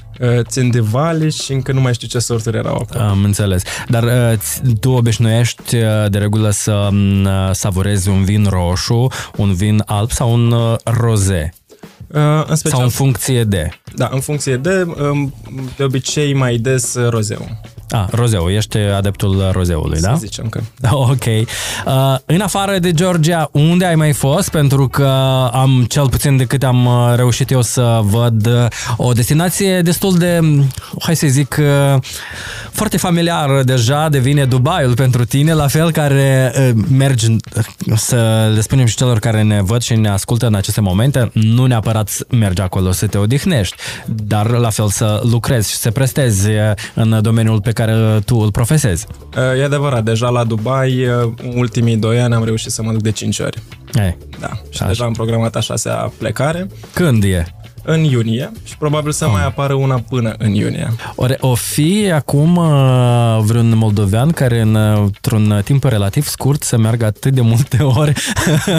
Țin 0.43 0.71
de 0.71 0.81
vale 0.81 1.29
și 1.29 1.53
încă 1.53 1.73
nu 1.73 1.81
mai 1.81 1.95
știu 1.95 2.09
ce 2.09 2.19
sorturi 2.19 2.57
erau 2.57 2.75
acolo. 2.75 3.05
Am 3.05 3.25
înțeles. 3.25 3.63
Dar 3.89 4.39
tu 4.81 4.91
obișnuiești 4.91 5.77
de 6.09 6.19
regulă 6.19 6.51
să 6.51 6.89
mm, 6.91 7.29
savurezi 7.53 8.09
un 8.09 8.25
vin 8.25 8.47
roșu, 8.49 9.07
un 9.37 9.55
vin 9.55 9.83
alb 9.87 10.11
sau 10.11 10.33
un 10.33 10.55
roze? 10.85 11.53
Uh, 12.13 12.45
în 12.47 12.57
special, 12.57 12.77
Sau 12.79 12.83
în 12.83 12.89
funcție 12.89 13.45
de? 13.45 13.69
Da, 13.95 14.09
în 14.13 14.21
funcție 14.21 14.57
de, 14.57 14.87
um, 15.11 15.35
de 15.77 15.83
obicei 15.83 16.35
mai 16.35 16.57
des 16.57 16.95
uh, 16.95 17.09
rozeu. 17.09 17.49
Ah, 17.93 18.05
rozeu, 18.11 18.49
ești 18.49 18.77
adeptul 18.77 19.49
rozeului, 19.53 19.99
să 19.99 20.07
da? 20.07 20.13
Să 20.13 20.19
zicem 20.19 20.49
că. 20.49 20.61
Ok. 20.91 21.25
Uh, 21.27 22.17
în 22.27 22.41
afară 22.41 22.79
de 22.79 22.93
Georgia, 22.93 23.49
unde 23.53 23.85
ai 23.85 23.95
mai 23.95 24.13
fost? 24.13 24.51
Pentru 24.51 24.89
că 24.89 25.09
am, 25.53 25.85
cel 25.89 26.09
puțin 26.09 26.37
de 26.37 26.45
cât 26.45 26.63
am 26.63 26.87
uh, 26.87 27.13
reușit 27.15 27.51
eu 27.51 27.63
să 27.63 28.01
văd, 28.03 28.47
uh, 28.47 28.67
o 28.97 29.13
destinație 29.13 29.83
destul 29.83 30.19
de, 30.19 30.41
hai 31.01 31.17
să 31.17 31.27
zic, 31.27 31.57
uh, 31.61 32.01
foarte 32.71 32.97
familiară 32.97 33.63
deja, 33.63 34.09
devine 34.09 34.45
Dubaiul 34.45 34.95
pentru 34.95 35.25
tine, 35.25 35.53
la 35.53 35.67
fel 35.67 35.91
care 35.91 36.53
mergi, 36.91 37.37
să 37.97 38.51
le 38.55 38.61
spunem 38.61 38.87
și 38.87 38.97
celor 38.97 39.19
care 39.19 39.43
ne 39.43 39.63
văd 39.63 39.83
și 39.83 39.95
ne 39.95 40.09
ascultă 40.09 40.47
în 40.47 40.55
aceste 40.55 40.81
momente, 40.81 41.31
nu 41.33 41.67
neapărat 41.67 42.11
mergi 42.31 42.61
acolo 42.61 42.93
să 42.93 43.07
te 43.07 43.19
odihnești, 43.19 43.77
dar 44.07 44.51
la 44.51 44.71
fel 44.71 44.89
să 44.89 45.21
lucrezi 45.31 45.71
și 45.71 45.77
să 45.77 45.91
prestezi 45.91 46.49
în 46.95 47.19
domeniul 47.23 47.61
pe 47.61 47.73
care 47.73 47.82
care 47.85 48.21
tu 48.25 48.37
îl 48.37 48.51
profesezi. 48.51 49.07
E 49.59 49.65
adevărat, 49.65 50.05
deja 50.05 50.29
la 50.29 50.45
Dubai, 50.45 51.07
ultimii 51.55 51.97
doi 51.97 52.21
ani 52.21 52.35
am 52.35 52.45
reușit 52.45 52.71
să 52.71 52.83
mă 52.83 52.93
duc 52.93 53.03
de 53.03 53.11
5 53.11 53.39
ori. 53.39 53.63
Ei, 53.95 54.17
da, 54.41 54.51
și 54.71 54.83
așa. 54.83 54.87
deja 54.87 55.05
am 55.05 55.13
programat 55.13 55.57
a 55.57 55.61
șasea 55.61 56.13
plecare. 56.19 56.67
Când 56.95 57.25
e? 57.25 57.47
În 57.83 58.05
iunie 58.05 58.53
și 58.65 58.77
probabil 58.77 59.13
să 59.13 59.25
oh. 59.25 59.31
mai 59.33 59.45
apară 59.45 59.75
una 59.75 60.03
până 60.09 60.35
în 60.39 60.55
iunie. 60.55 60.93
Ore, 61.15 61.37
o 61.41 61.55
fi 61.55 62.11
acum 62.15 62.57
uh, 62.57 63.39
vreun 63.41 63.77
moldovean 63.77 64.31
care 64.31 64.61
în, 64.61 64.75
într-un 64.75 65.61
timp 65.65 65.85
relativ 65.85 66.27
scurt 66.27 66.63
să 66.63 66.77
meargă 66.79 67.05
atât 67.05 67.33
de 67.33 67.41
multe 67.41 67.83
ori 68.01 68.13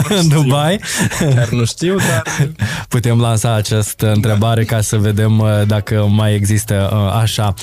în 0.08 0.28
Dubai? 0.28 0.80
Chiar 1.18 1.48
nu 1.48 1.64
știu, 1.64 1.96
dar... 1.96 2.22
Putem 2.88 3.20
lansa 3.20 3.54
această 3.54 4.12
întrebare 4.12 4.64
ca 4.64 4.80
să 4.80 4.96
vedem 4.96 5.38
uh, 5.38 5.48
dacă 5.66 6.06
mai 6.10 6.34
există 6.34 6.90
uh, 6.92 7.20
așa. 7.20 7.54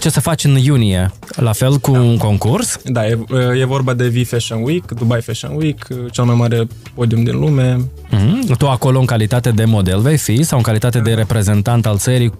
Ce 0.00 0.08
să 0.08 0.20
faci 0.20 0.44
în 0.44 0.56
iunie? 0.56 1.12
La 1.34 1.52
fel 1.52 1.78
cu 1.78 1.90
da. 1.90 2.00
un 2.00 2.16
concurs? 2.16 2.78
Da, 2.84 3.06
e, 3.06 3.18
e 3.58 3.64
vorba 3.64 3.94
de 3.94 4.08
V 4.08 4.26
Fashion 4.26 4.62
Week, 4.62 4.90
Dubai 4.90 5.20
Fashion 5.20 5.54
Week, 5.56 5.86
cel 6.10 6.24
mai 6.24 6.34
mare 6.34 6.66
podium 6.94 7.24
din 7.24 7.38
lume. 7.38 7.76
Mm-hmm. 8.10 8.56
Tu 8.58 8.68
acolo 8.68 8.98
în 8.98 9.04
calitate 9.04 9.50
de 9.50 9.64
model 9.64 10.00
vei 10.00 10.16
fi 10.16 10.42
sau 10.42 10.58
în 10.58 10.64
calitate 10.64 10.85
calitate 10.86 11.10
de 11.10 11.20
reprezentant 11.20 11.86
al 11.86 11.98
țării, 11.98 12.32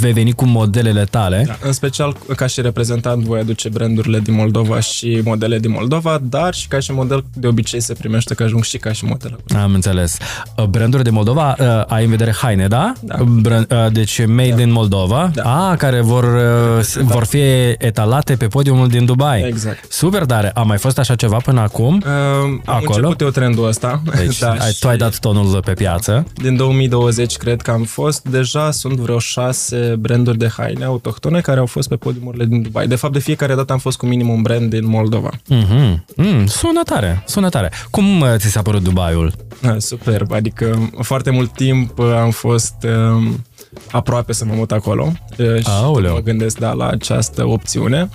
vei 0.00 0.12
veni 0.12 0.32
cu 0.32 0.44
modelele 0.44 1.04
tale. 1.04 1.44
Da, 1.46 1.56
în 1.62 1.72
special 1.72 2.16
ca 2.36 2.46
și 2.46 2.60
reprezentant 2.60 3.22
voi 3.22 3.40
aduce 3.40 3.68
brandurile 3.68 4.20
din 4.20 4.34
Moldova 4.34 4.80
și 4.80 5.20
modele 5.24 5.58
din 5.58 5.70
Moldova, 5.70 6.18
dar 6.22 6.54
și 6.54 6.68
ca 6.68 6.78
și 6.78 6.92
model 6.92 7.24
de 7.34 7.46
obicei 7.46 7.80
se 7.80 7.94
primește 7.94 8.34
că 8.34 8.42
ajung 8.42 8.64
și 8.64 8.78
ca 8.78 8.92
și 8.92 9.04
model. 9.04 9.38
Am 9.56 9.74
înțeles. 9.74 10.18
Uh, 10.56 10.64
branduri 10.64 11.02
de 11.02 11.10
Moldova, 11.10 11.56
uh, 11.58 11.66
ai 11.86 12.04
în 12.04 12.10
vedere 12.10 12.32
haine, 12.32 12.66
da? 12.66 12.92
da. 13.00 13.16
Brand, 13.24 13.72
uh, 13.72 13.92
deci 13.92 14.26
made 14.26 14.54
da. 14.54 14.62
in 14.62 14.72
Moldova, 14.72 15.30
da. 15.34 15.70
ah, 15.70 15.78
care 15.78 16.00
vor, 16.00 16.24
da. 16.24 17.02
vor 17.02 17.24
fi 17.24 17.42
etalate 17.78 18.34
pe 18.34 18.46
podiumul 18.46 18.88
din 18.88 19.04
Dubai. 19.04 19.42
Exact. 19.46 19.92
Super 19.92 20.24
tare. 20.24 20.50
A 20.54 20.62
mai 20.62 20.78
fost 20.78 20.98
așa 20.98 21.14
ceva 21.14 21.36
până 21.36 21.60
acum? 21.60 22.02
Uh, 22.06 22.10
am 22.10 22.62
acolo? 22.64 22.94
început 22.94 23.20
eu 23.20 23.28
trendul 23.28 23.66
ăsta. 23.66 24.02
Deci 24.16 24.38
da, 24.44 24.50
ai, 24.50 24.76
tu 24.80 24.88
ai 24.88 24.96
dat 24.96 25.18
tonul 25.18 25.60
pe 25.64 25.72
piață. 25.72 26.26
Din 26.34 26.56
2020 26.56 27.36
cred 27.36 27.62
că 27.62 27.70
am 27.70 27.84
fost, 27.94 28.28
deja 28.28 28.70
sunt 28.70 28.98
vreo 28.98 29.18
șase 29.18 29.96
branduri 29.98 30.38
de 30.38 30.48
haine 30.48 30.84
autohtone 30.84 31.40
care 31.40 31.60
au 31.60 31.66
fost 31.66 31.88
pe 31.88 31.96
podiumurile 31.96 32.44
din 32.44 32.62
Dubai. 32.62 32.86
De 32.86 32.96
fapt, 32.96 33.12
de 33.12 33.18
fiecare 33.18 33.54
dată 33.54 33.72
am 33.72 33.78
fost 33.78 33.98
cu 33.98 34.06
minim 34.06 34.28
un 34.28 34.42
brand 34.42 34.70
din 34.70 34.86
Moldova. 34.86 35.30
Mm-hmm. 35.30 36.04
Mm, 36.16 36.46
sună 36.46 36.82
tare, 36.82 37.22
sună 37.26 37.48
tare. 37.48 37.70
Cum 37.90 38.20
uh, 38.20 38.34
ți 38.36 38.46
s-a 38.46 38.62
părut 38.62 38.82
Dubaiul? 38.82 39.32
Superb, 39.78 40.32
adică 40.32 40.90
foarte 41.00 41.30
mult 41.30 41.52
timp 41.52 41.98
uh, 41.98 42.14
am 42.16 42.30
fost... 42.30 42.74
Um, 42.82 43.44
aproape 43.90 44.32
să 44.32 44.44
mă 44.44 44.52
mut 44.56 44.72
acolo 44.72 45.12
și 45.36 45.66
Aoleu. 45.66 46.12
mă 46.12 46.20
gândesc 46.20 46.58
da, 46.58 46.72
la 46.72 46.88
această 46.88 47.46
opțiune. 47.46 48.08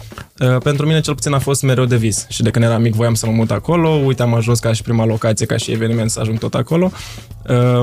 Pentru 0.63 0.85
mine 0.85 0.99
cel 0.99 1.13
puțin 1.13 1.33
a 1.33 1.39
fost 1.39 1.61
mereu 1.61 1.85
de 1.85 1.95
vis 1.95 2.25
și 2.29 2.43
de 2.43 2.49
când 2.49 2.65
eram 2.65 2.81
mic 2.81 2.93
voiam 2.93 3.13
să 3.13 3.25
mă 3.25 3.31
mut 3.31 3.51
acolo, 3.51 3.89
uite 3.89 4.21
am 4.21 4.33
ajuns 4.33 4.59
ca 4.59 4.73
și 4.73 4.81
prima 4.81 5.05
locație, 5.05 5.45
ca 5.45 5.57
și 5.57 5.71
eveniment 5.71 6.11
să 6.11 6.19
ajung 6.19 6.37
tot 6.37 6.53
acolo. 6.53 6.91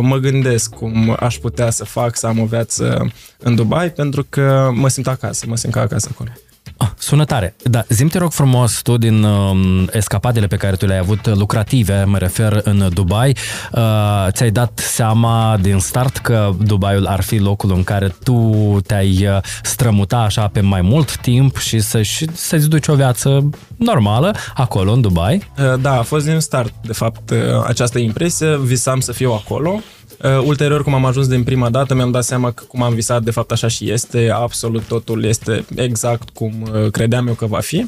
Mă 0.00 0.16
gândesc 0.16 0.74
cum 0.74 1.16
aș 1.18 1.36
putea 1.36 1.70
să 1.70 1.84
fac 1.84 2.16
să 2.16 2.26
am 2.26 2.38
o 2.38 2.44
viață 2.44 3.12
în 3.38 3.54
Dubai 3.54 3.90
pentru 3.90 4.26
că 4.28 4.70
mă 4.74 4.88
simt 4.88 5.06
acasă, 5.06 5.44
mă 5.48 5.56
simt 5.56 5.72
ca 5.72 5.80
acasă 5.80 6.08
acolo. 6.12 6.30
Ah, 6.78 6.88
sună 6.98 7.24
tare. 7.24 7.56
Da, 7.62 7.84
zim 7.88 8.08
te 8.08 8.18
rog 8.18 8.30
frumos 8.30 8.82
tu 8.82 8.96
din 8.96 9.22
uh, 9.22 9.84
escapadele 9.92 10.46
pe 10.46 10.56
care 10.56 10.76
tu 10.76 10.86
le-ai 10.86 10.98
avut 10.98 11.26
lucrative, 11.26 12.04
mă 12.04 12.18
refer 12.18 12.60
în 12.64 12.88
Dubai, 12.92 13.36
uh, 13.72 14.26
ți-ai 14.30 14.50
dat 14.50 14.78
seama 14.78 15.58
din 15.60 15.78
start 15.78 16.16
că 16.16 16.50
Dubaiul 16.58 17.06
ar 17.06 17.20
fi 17.20 17.38
locul 17.38 17.72
în 17.74 17.84
care 17.84 18.14
tu 18.24 18.78
te-ai 18.86 19.26
uh, 19.26 19.38
strămuta 19.62 20.16
așa 20.16 20.48
pe 20.48 20.60
mai 20.60 20.80
mult 20.80 21.16
timp 21.16 21.56
și 21.56 21.80
să, 21.80 22.02
și 22.02 22.26
să-ți 22.32 22.68
duci 22.68 22.86
o 22.86 22.94
viață 22.94 23.50
normală 23.76 24.34
acolo, 24.54 24.92
în 24.92 25.00
Dubai? 25.00 25.50
Uh, 25.58 25.80
da, 25.80 25.98
a 25.98 26.02
fost 26.02 26.26
din 26.26 26.40
start, 26.40 26.74
de 26.82 26.92
fapt, 26.92 27.30
uh, 27.30 27.36
această 27.66 27.98
impresie. 27.98 28.58
Visam 28.58 29.00
să 29.00 29.12
fiu 29.12 29.32
acolo 29.32 29.80
Uh, 30.22 30.44
ulterior, 30.44 30.82
cum 30.82 30.94
am 30.94 31.04
ajuns 31.04 31.28
din 31.28 31.44
prima 31.44 31.70
dată, 31.70 31.94
mi-am 31.94 32.10
dat 32.10 32.24
seama 32.24 32.50
că 32.50 32.64
cum 32.68 32.82
am 32.82 32.94
visat, 32.94 33.22
de 33.22 33.30
fapt 33.30 33.52
așa 33.52 33.68
și 33.68 33.90
este, 33.90 34.30
absolut 34.34 34.82
totul 34.82 35.24
este 35.24 35.64
exact 35.74 36.28
cum 36.28 36.52
uh, 36.72 36.90
credeam 36.90 37.26
eu 37.26 37.34
că 37.34 37.46
va 37.46 37.60
fi. 37.60 37.86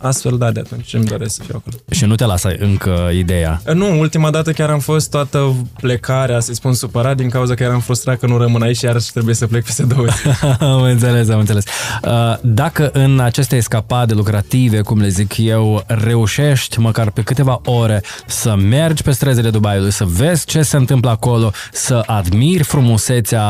Astfel, 0.00 0.38
da, 0.38 0.50
de 0.50 0.60
atunci 0.60 0.94
îmi 0.94 1.04
doresc 1.04 1.34
să 1.34 1.42
fiu 1.42 1.54
acolo. 1.56 1.76
Și 1.90 2.04
nu 2.04 2.14
te 2.14 2.24
lasă 2.24 2.54
încă 2.58 3.10
ideea. 3.12 3.60
Nu, 3.74 3.98
ultima 3.98 4.30
dată 4.30 4.52
chiar 4.52 4.70
am 4.70 4.78
fost 4.78 5.10
toată 5.10 5.54
plecarea, 5.80 6.40
să-i 6.40 6.54
spun, 6.54 6.74
supărat 6.74 7.16
din 7.16 7.28
cauza 7.28 7.54
că 7.54 7.62
eram 7.62 7.80
frustrat 7.80 8.18
că 8.18 8.26
nu 8.26 8.38
rămân 8.38 8.62
aici 8.62 8.76
și 8.76 8.84
iarăși 8.84 9.12
trebuie 9.12 9.34
să 9.34 9.46
plec 9.46 9.64
peste 9.64 9.82
două 9.82 10.06
zile. 10.06 10.36
am 10.60 10.82
înțeles, 10.82 11.28
am 11.28 11.38
înțeles. 11.38 11.64
Uh, 12.04 12.36
dacă 12.42 12.90
în 12.92 13.20
aceste 13.20 13.56
escapade 13.56 14.14
lucrative, 14.14 14.80
cum 14.80 15.00
le 15.00 15.08
zic 15.08 15.36
eu, 15.36 15.84
reușești 15.86 16.78
măcar 16.78 17.10
pe 17.10 17.22
câteva 17.22 17.60
ore 17.64 18.02
să 18.26 18.54
mergi 18.54 19.02
pe 19.02 19.10
străzile 19.10 19.50
Dubaiului, 19.50 19.92
să 19.92 20.04
vezi 20.04 20.46
ce 20.46 20.62
se 20.62 20.76
întâmplă 20.76 21.10
acolo, 21.10 21.50
să 21.72 22.02
admiri 22.06 22.62
frumusețea 22.62 23.46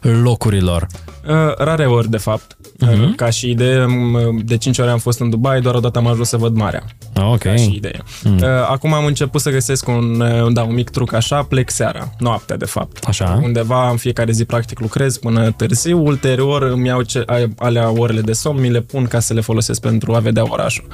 locurilor. 0.00 0.86
Uh, 1.28 1.56
rare 1.56 1.86
ori, 1.86 2.10
de 2.10 2.16
fapt. 2.16 2.53
Uh-huh. 2.80 3.14
Ca 3.16 3.30
și 3.30 3.50
idee, 3.50 3.86
de 4.44 4.56
5 4.56 4.78
ore 4.78 4.90
am 4.90 4.98
fost 4.98 5.20
în 5.20 5.30
Dubai, 5.30 5.60
doar 5.60 5.74
odată 5.74 5.98
am 5.98 6.06
ajuns 6.06 6.28
să 6.28 6.36
văd 6.36 6.56
marea. 6.56 6.84
Ah, 7.14 7.24
ok. 7.24 7.38
Ca 7.38 7.54
și 7.54 7.74
idee. 7.74 8.02
Uh, 8.24 8.42
acum 8.68 8.92
am 8.92 9.04
început 9.04 9.40
să 9.40 9.50
găsesc 9.50 9.88
un, 9.88 10.22
da, 10.52 10.62
un 10.62 10.74
mic 10.74 10.90
truc 10.90 11.12
așa, 11.12 11.42
plec 11.42 11.70
seara, 11.70 12.10
noaptea 12.18 12.56
de 12.56 12.64
fapt. 12.64 13.04
Așa. 13.04 13.40
Undeva 13.42 13.90
în 13.90 13.96
fiecare 13.96 14.32
zi 14.32 14.44
practic 14.44 14.80
lucrez 14.80 15.18
până 15.18 15.50
târziu, 15.50 16.04
ulterior 16.04 16.62
îmi 16.62 16.86
iau 16.86 17.02
ce, 17.02 17.24
alea 17.56 17.90
orele 17.90 18.20
de 18.20 18.32
somn, 18.32 18.60
mi 18.60 18.70
le 18.70 18.80
pun 18.80 19.04
ca 19.04 19.20
să 19.20 19.34
le 19.34 19.40
folosesc 19.40 19.80
pentru 19.80 20.14
a 20.14 20.18
vedea 20.18 20.44
orașul. 20.48 20.84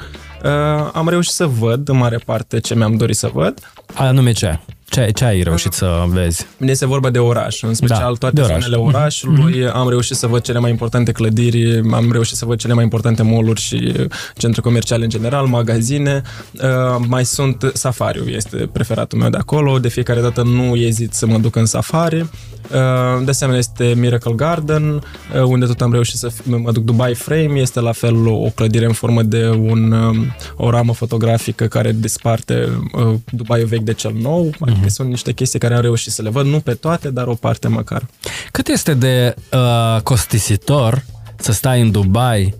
Uh, 0.43 0.89
am 0.93 1.09
reușit 1.09 1.33
să 1.33 1.45
văd 1.45 1.89
în 1.89 1.97
mare 1.97 2.17
parte 2.25 2.59
ce 2.59 2.75
mi-am 2.75 2.95
dorit 2.95 3.15
să 3.15 3.29
văd. 3.33 3.73
Anume 3.93 4.31
ce? 4.31 4.59
Ce, 4.91 5.09
ce 5.13 5.25
ai 5.25 5.41
reușit 5.41 5.73
să 5.73 6.03
vezi? 6.07 6.45
Bine, 6.59 6.71
este 6.71 6.85
vorba 6.85 7.09
de 7.09 7.19
oraș, 7.19 7.61
în 7.63 7.73
special 7.73 7.99
Da, 8.11 8.17
toate 8.19 8.35
de 8.35 8.41
oraș. 8.41 8.61
zonele 8.63 8.75
orașului. 8.81 9.67
Am 9.67 9.89
reușit 9.89 10.15
să 10.15 10.27
văd 10.27 10.41
cele 10.41 10.59
mai 10.59 10.69
importante 10.69 11.11
clădiri, 11.11 11.81
am 11.91 12.11
reușit 12.11 12.35
să 12.37 12.45
văd 12.45 12.59
cele 12.59 12.73
mai 12.73 12.83
importante 12.83 13.23
mall-uri 13.23 13.61
și 13.61 13.93
centre 14.37 14.61
comerciale 14.61 15.03
în 15.03 15.09
general, 15.09 15.45
magazine. 15.45 16.21
Uh, 16.53 17.05
mai 17.07 17.25
sunt 17.25 17.71
safariul, 17.73 18.29
este 18.33 18.69
preferatul 18.73 19.19
meu 19.19 19.29
de 19.29 19.37
acolo. 19.37 19.79
De 19.79 19.87
fiecare 19.89 20.21
dată 20.21 20.41
nu 20.43 20.75
ezit 20.75 21.13
să 21.13 21.25
mă 21.25 21.37
duc 21.37 21.55
în 21.55 21.65
safari. 21.65 22.19
Uh, 22.21 23.23
De 23.23 23.29
asemenea, 23.29 23.59
este 23.59 23.93
Miracle 23.97 24.33
Garden, 24.35 24.93
uh, 24.93 25.01
unde 25.45 25.65
tot 25.65 25.81
am 25.81 25.91
reușit 25.91 26.17
să 26.17 26.29
f- 26.31 26.45
mă 26.45 26.71
duc 26.71 26.83
Dubai 26.83 27.13
Frame. 27.13 27.59
Este 27.59 27.79
la 27.79 27.91
fel 27.91 28.27
o 28.27 28.49
clădire 28.55 28.85
în 28.85 28.93
formă 28.93 29.21
de 29.23 29.47
un, 29.49 29.91
um, 29.91 30.35
o 30.55 30.69
ramă 30.69 30.93
fotografică 30.93 31.65
care 31.65 31.91
desparte 31.91 32.69
uh, 32.93 33.13
Dubai 33.31 33.63
vechi 33.63 33.81
de 33.83 33.93
cel 33.93 34.13
nou. 34.21 34.49
Adică 34.81 34.95
sunt 34.95 35.09
niște 35.09 35.31
chestii 35.31 35.59
care 35.59 35.75
am 35.75 35.81
reușit 35.81 36.11
să 36.11 36.21
le 36.21 36.29
văd, 36.29 36.45
nu 36.45 36.59
pe 36.59 36.73
toate, 36.73 37.09
dar 37.09 37.27
o 37.27 37.33
parte 37.33 37.67
măcar. 37.67 38.05
Cât 38.51 38.67
este 38.67 38.93
de 38.93 39.35
uh, 39.51 40.01
costisitor 40.01 41.05
să 41.35 41.51
stai 41.51 41.81
în 41.81 41.91
Dubai 41.91 42.55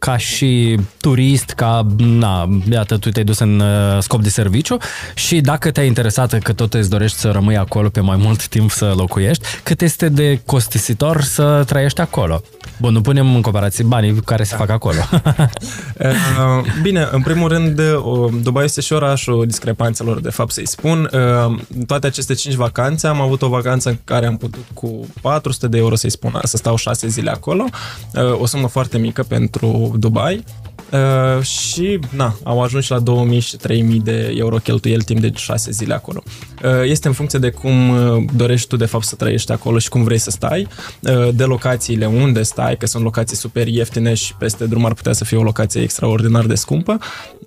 ca 0.00 0.16
și 0.16 0.78
turist, 1.00 1.50
ca, 1.50 1.86
na, 1.96 2.48
iată, 2.70 2.96
tu 2.96 3.10
te-ai 3.10 3.24
dus 3.24 3.38
în 3.38 3.60
uh, 3.60 3.98
scop 4.02 4.22
de 4.22 4.28
serviciu 4.28 4.76
și 5.14 5.40
dacă 5.40 5.70
te-ai 5.70 5.86
interesat 5.86 6.38
că 6.38 6.52
tot 6.52 6.74
îți 6.74 6.90
dorești 6.90 7.18
să 7.18 7.30
rămâi 7.30 7.56
acolo 7.56 7.88
pe 7.88 8.00
mai 8.00 8.16
mult 8.16 8.46
timp 8.54 8.70
să 8.70 8.92
locuiești, 8.96 9.46
cât 9.62 9.80
este 9.80 10.08
de 10.08 10.40
costisitor 10.46 11.22
să 11.22 11.62
trăiești 11.66 12.00
acolo? 12.00 12.42
Bun, 12.80 12.92
nu 12.92 13.00
punem 13.00 13.34
în 13.34 13.40
comparație 13.42 13.84
banii 13.84 14.14
care 14.14 14.42
se 14.42 14.56
fac 14.56 14.70
acolo. 14.70 14.98
Uh, 16.00 16.64
Bine, 16.82 17.08
în 17.10 17.22
primul 17.22 17.48
rând, 17.48 17.78
uh, 17.78 18.32
Dubai 18.42 18.64
este 18.64 18.80
și 18.80 18.92
orașul 18.92 19.46
discrepanțelor, 19.46 20.20
de 20.20 20.30
fapt 20.30 20.52
să-i 20.52 20.66
spun. 20.68 21.10
Uh, 21.12 21.58
În 21.78 21.84
toate 21.86 22.06
aceste 22.06 22.34
cinci 22.34 22.54
vacanțe 22.54 23.06
am 23.06 23.20
avut 23.20 23.42
o 23.42 23.48
vacanță 23.48 23.88
în 23.88 23.96
care 24.04 24.26
am 24.26 24.36
putut 24.36 24.64
cu 24.74 25.06
400 25.20 25.68
de 25.68 25.78
euro, 25.78 25.94
să-i 25.94 26.10
spun, 26.10 26.40
să 26.42 26.56
stau 26.56 26.76
6 26.76 27.08
zile 27.08 27.30
acolo. 27.30 27.64
Uh, 28.14 28.40
O 28.40 28.46
sumă 28.46 28.68
foarte 28.68 28.98
mică 28.98 29.22
pentru 29.22 29.89
Dubai. 29.98 30.44
Uh, 30.92 31.42
și, 31.42 31.98
na, 32.10 32.36
au 32.42 32.62
ajuns 32.62 32.84
și 32.84 32.90
la 32.90 32.98
2000 32.98 33.38
și 33.40 33.56
3000 33.56 34.00
de 34.00 34.34
euro 34.36 34.56
cheltuieli 34.56 35.02
timp 35.02 35.20
de 35.20 35.32
6 35.34 35.70
zile 35.70 35.94
acolo. 35.94 36.22
Uh, 36.64 36.70
este 36.84 37.08
în 37.08 37.14
funcție 37.14 37.38
de 37.38 37.50
cum 37.50 37.88
uh, 37.88 38.24
dorești 38.36 38.68
tu, 38.68 38.76
de 38.76 38.84
fapt, 38.84 39.04
să 39.04 39.14
trăiești 39.14 39.52
acolo 39.52 39.78
și 39.78 39.88
cum 39.88 40.02
vrei 40.02 40.18
să 40.18 40.30
stai, 40.30 40.68
uh, 41.00 41.28
de 41.34 41.44
locațiile 41.44 42.06
unde 42.06 42.42
stai, 42.42 42.76
că 42.76 42.86
sunt 42.86 43.02
locații 43.02 43.36
super 43.36 43.66
ieftine 43.66 44.14
și 44.14 44.34
peste 44.34 44.66
drum 44.66 44.84
ar 44.84 44.94
putea 44.94 45.12
să 45.12 45.24
fie 45.24 45.36
o 45.36 45.42
locație 45.42 45.82
extraordinar 45.82 46.46
de 46.46 46.54
scumpă, 46.54 46.98
uh, 47.00 47.39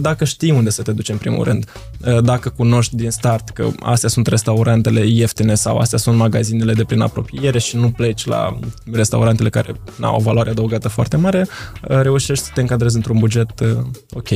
dacă 0.00 0.24
știi 0.24 0.50
unde 0.50 0.70
să 0.70 0.82
te 0.82 0.92
duci 0.92 1.08
în 1.08 1.16
primul 1.16 1.44
rând, 1.44 1.64
uh, 2.06 2.22
dacă 2.22 2.48
cunoști 2.48 2.96
din 2.96 3.10
start 3.10 3.48
că 3.48 3.68
astea 3.80 4.08
sunt 4.08 4.26
restaurantele 4.26 5.06
ieftine 5.06 5.54
sau 5.54 5.76
astea 5.76 5.98
sunt 5.98 6.16
magazinele 6.16 6.72
de 6.72 6.84
prin 6.84 7.00
apropiere 7.00 7.58
și 7.58 7.76
nu 7.76 7.90
pleci 7.90 8.26
la 8.26 8.58
restaurantele 8.92 9.48
care 9.48 9.74
au 10.00 10.16
o 10.16 10.20
valoare 10.20 10.50
adăugată 10.50 10.88
foarte 10.88 11.16
mare, 11.16 11.46
uh, 11.88 12.00
reușești 12.02 12.44
să 12.44 12.50
te 12.54 12.60
încadrezi 12.60 12.96
într-un 12.96 13.18
buget 13.18 13.60
uh, 13.60 13.68
ok. 14.12 14.28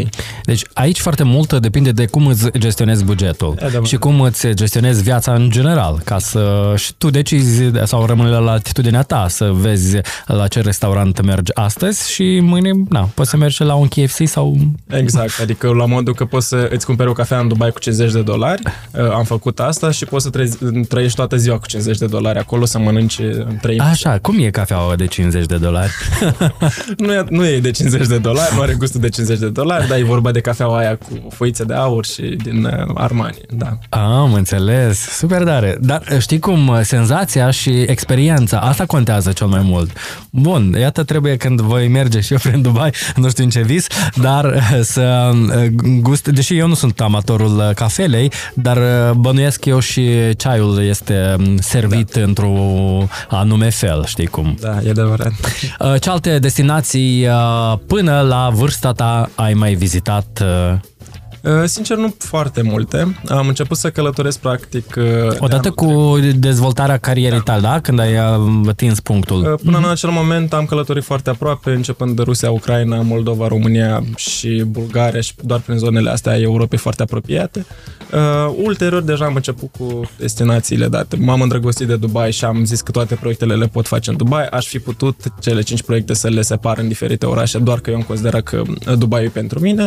Deci 0.45 0.63
aici 0.73 1.01
foarte 1.01 1.23
mult 1.23 1.53
depinde 1.53 1.93
de 1.93 2.07
cum 2.07 2.27
îți 2.27 2.51
gestionezi 2.59 3.05
bugetul 3.05 3.55
Adevărat. 3.59 3.87
și 3.87 3.97
cum 3.97 4.21
îți 4.21 4.49
gestionezi 4.49 5.03
viața 5.03 5.35
în 5.35 5.51
general, 5.51 6.01
ca 6.05 6.19
să 6.19 6.75
și 6.77 6.93
tu 6.99 7.11
decizi 7.11 7.63
sau 7.85 8.07
rămâne 8.07 8.29
la 8.29 8.51
atitudinea 8.51 9.03
ta 9.03 9.27
să 9.29 9.51
vezi 9.53 9.97
la 10.27 10.49
ce 10.49 10.61
restaurant 10.61 11.25
mergi 11.25 11.55
astăzi 11.55 12.13
și 12.13 12.39
mâine, 12.43 12.71
na, 12.89 13.01
poți 13.15 13.31
să 13.31 13.37
mergi 13.37 13.63
la 13.63 13.75
un 13.75 13.89
KFC 13.89 14.27
sau... 14.27 14.57
Exact, 14.87 15.14
adică 15.41 15.69
la 15.69 15.87
modul 15.87 16.15
că 16.15 16.25
poți 16.25 16.49
să 16.49 16.69
îți 16.73 16.87
cumperi 16.87 17.09
o 17.09 17.13
cafea 17.13 17.39
în 17.39 17.49
Dubai 17.49 17.71
cu 17.71 17.79
50 17.79 18.13
de 18.13 18.23
dolari, 18.23 18.63
uh, 18.93 19.11
am 19.11 19.25
făcut 19.25 19.61
asta 19.61 19.91
și 19.91 20.05
poți 20.05 20.25
să 20.25 20.31
trezi, 20.31 20.59
trăiești 20.89 21.17
toată 21.17 21.37
ziua 21.37 21.59
cu 21.59 21.67
50 21.67 21.99
de 21.99 22.07
dolari 22.07 22.39
acolo, 22.39 22.65
să 22.65 22.79
mănânci 22.79 23.19
în 23.19 23.59
3 23.61 23.79
Așa, 23.79 24.19
cum 24.23 24.39
e 24.39 24.51
cafeaua 24.51 24.97
de 24.97 25.07
50 25.07 25.47
de 25.47 25.57
dolari? 25.57 25.93
Nu 26.97 27.13
e, 27.13 27.25
nu 27.29 27.47
e 27.47 27.61
de 27.61 27.71
50 27.71 28.07
de 28.07 28.19
dolari, 28.19 28.55
nu 28.55 28.61
are 28.61 28.75
gustul 28.75 29.01
de 29.01 29.09
50 29.09 29.39
de 29.39 29.49
dolari, 29.49 29.89
dar 29.89 29.99
e 29.99 30.03
vorba 30.03 30.31
de 30.31 30.41
cafeaua 30.41 30.79
aia 30.79 30.97
cu 30.97 31.29
foițe 31.31 31.65
de 31.65 31.75
aur 31.75 32.05
și 32.05 32.23
din 32.23 32.65
uh, 32.65 32.73
Armani, 32.95 33.39
da. 33.51 33.79
Am 33.89 34.33
înțeles, 34.33 34.99
super 34.99 35.43
tare. 35.43 35.79
Dar 35.81 36.03
știi 36.19 36.39
cum, 36.39 36.79
senzația 36.83 37.51
și 37.51 37.71
experiența, 37.71 38.59
asta 38.59 38.87
contează 38.87 39.33
cel 39.33 39.47
mai 39.47 39.61
mult. 39.63 39.91
Bun, 40.31 40.77
iată 40.79 41.03
trebuie 41.03 41.37
când 41.37 41.61
voi 41.61 41.89
merge 41.89 42.21
și 42.21 42.33
eu 42.33 42.39
prin 42.43 42.63
Dubai, 42.63 42.91
nu 43.17 43.29
știu 43.29 43.45
în 43.45 43.51
ce 43.51 43.61
vis, 43.61 43.87
dar 44.15 44.63
să 44.83 45.01
gust, 46.01 46.29
deși 46.29 46.57
eu 46.57 46.67
nu 46.67 46.75
sunt 46.75 47.01
amatorul 47.01 47.73
cafelei, 47.75 48.33
dar 48.55 48.79
bănuiesc 49.13 49.65
eu 49.65 49.79
și 49.79 50.11
ceaiul 50.37 50.83
este 50.83 51.37
servit 51.59 52.13
da. 52.13 52.21
într-un 52.21 53.09
anume 53.29 53.71
fel, 53.71 54.05
știi 54.07 54.27
cum. 54.27 54.57
Da, 54.61 54.79
e 54.85 54.91
adevărat. 54.91 55.33
Ce 56.01 56.11
alte 56.11 56.39
destinații 56.39 57.27
până 57.87 58.21
la 58.21 58.51
vârsta 58.53 58.93
ta 58.93 59.31
ai 59.35 59.55
mai 59.55 59.75
vizitat 59.75 60.43
Uh, 60.45 60.79
Sincer, 61.65 61.97
nu 61.97 62.15
foarte 62.19 62.63
multe. 62.63 63.17
Am 63.29 63.49
început 63.49 63.77
să 63.77 63.91
călătoresc 63.91 64.39
practic... 64.39 64.95
uh, 64.97 65.05
Odată 65.39 65.73
de-am- 65.75 65.75
cu 65.75 66.19
dezvoltarea 66.37 66.97
carierei 66.97 67.41
tale, 67.41 67.61
da? 67.61 67.81
Când 67.81 67.99
ai 68.01 68.13
uh, 68.15 68.69
atins 68.69 69.01
punctul. 69.01 69.53
Uh, 69.53 69.61
Până 69.65 69.79
în 69.79 69.85
acel 69.91 70.11
moment 70.11 70.53
am 70.53 70.65
călătorit 70.65 71.05
foarte 71.05 71.31
aproape, 71.31 71.71
începând 71.71 72.17
de 72.17 72.23
Rusia, 72.23 72.51
Ucraina, 72.51 73.01
Moldova, 73.01 73.49
România 73.49 74.05
și 74.17 74.63
Bulgaria 74.67 75.21
și 75.21 75.33
doar 75.43 75.61
prin 75.61 75.79
zonele 75.79 76.11
astea 76.11 76.33
ai 76.33 76.43
Europei 76.43 76.79
foarte 76.79 77.03
apropiate. 77.03 77.67
Uh, 78.13 78.55
ulterior 78.63 79.03
deja 79.03 79.25
am 79.25 79.35
început 79.35 79.71
cu 79.79 80.11
destinațiile 80.19 80.89
date. 80.89 81.17
M-am 81.17 81.41
îndrăgostit 81.41 81.87
de 81.87 81.97
Dubai 81.97 82.33
și 82.33 82.45
am 82.45 82.65
zis 82.65 82.81
că 82.81 82.91
toate 82.91 83.15
proiectele 83.15 83.55
le 83.55 83.67
pot 83.67 83.87
face 83.87 84.11
în 84.11 84.17
Dubai. 84.17 84.47
Aș 84.47 84.67
fi 84.67 84.79
putut 84.79 85.17
cele 85.41 85.63
cinci 85.63 85.83
proiecte 85.83 86.15
să 86.15 86.29
le 86.29 86.43
separ 86.43 86.79
în 86.79 86.89
diferite 86.89 87.27
orașe, 87.27 87.59
doar 87.59 87.79
că 87.81 87.91
eu 87.91 87.97
îmi 87.97 88.05
consider 88.05 88.41
că 88.43 88.63
Dubai 88.99 89.25
e 89.25 89.29
pentru 89.29 89.61
mine. 89.61 89.87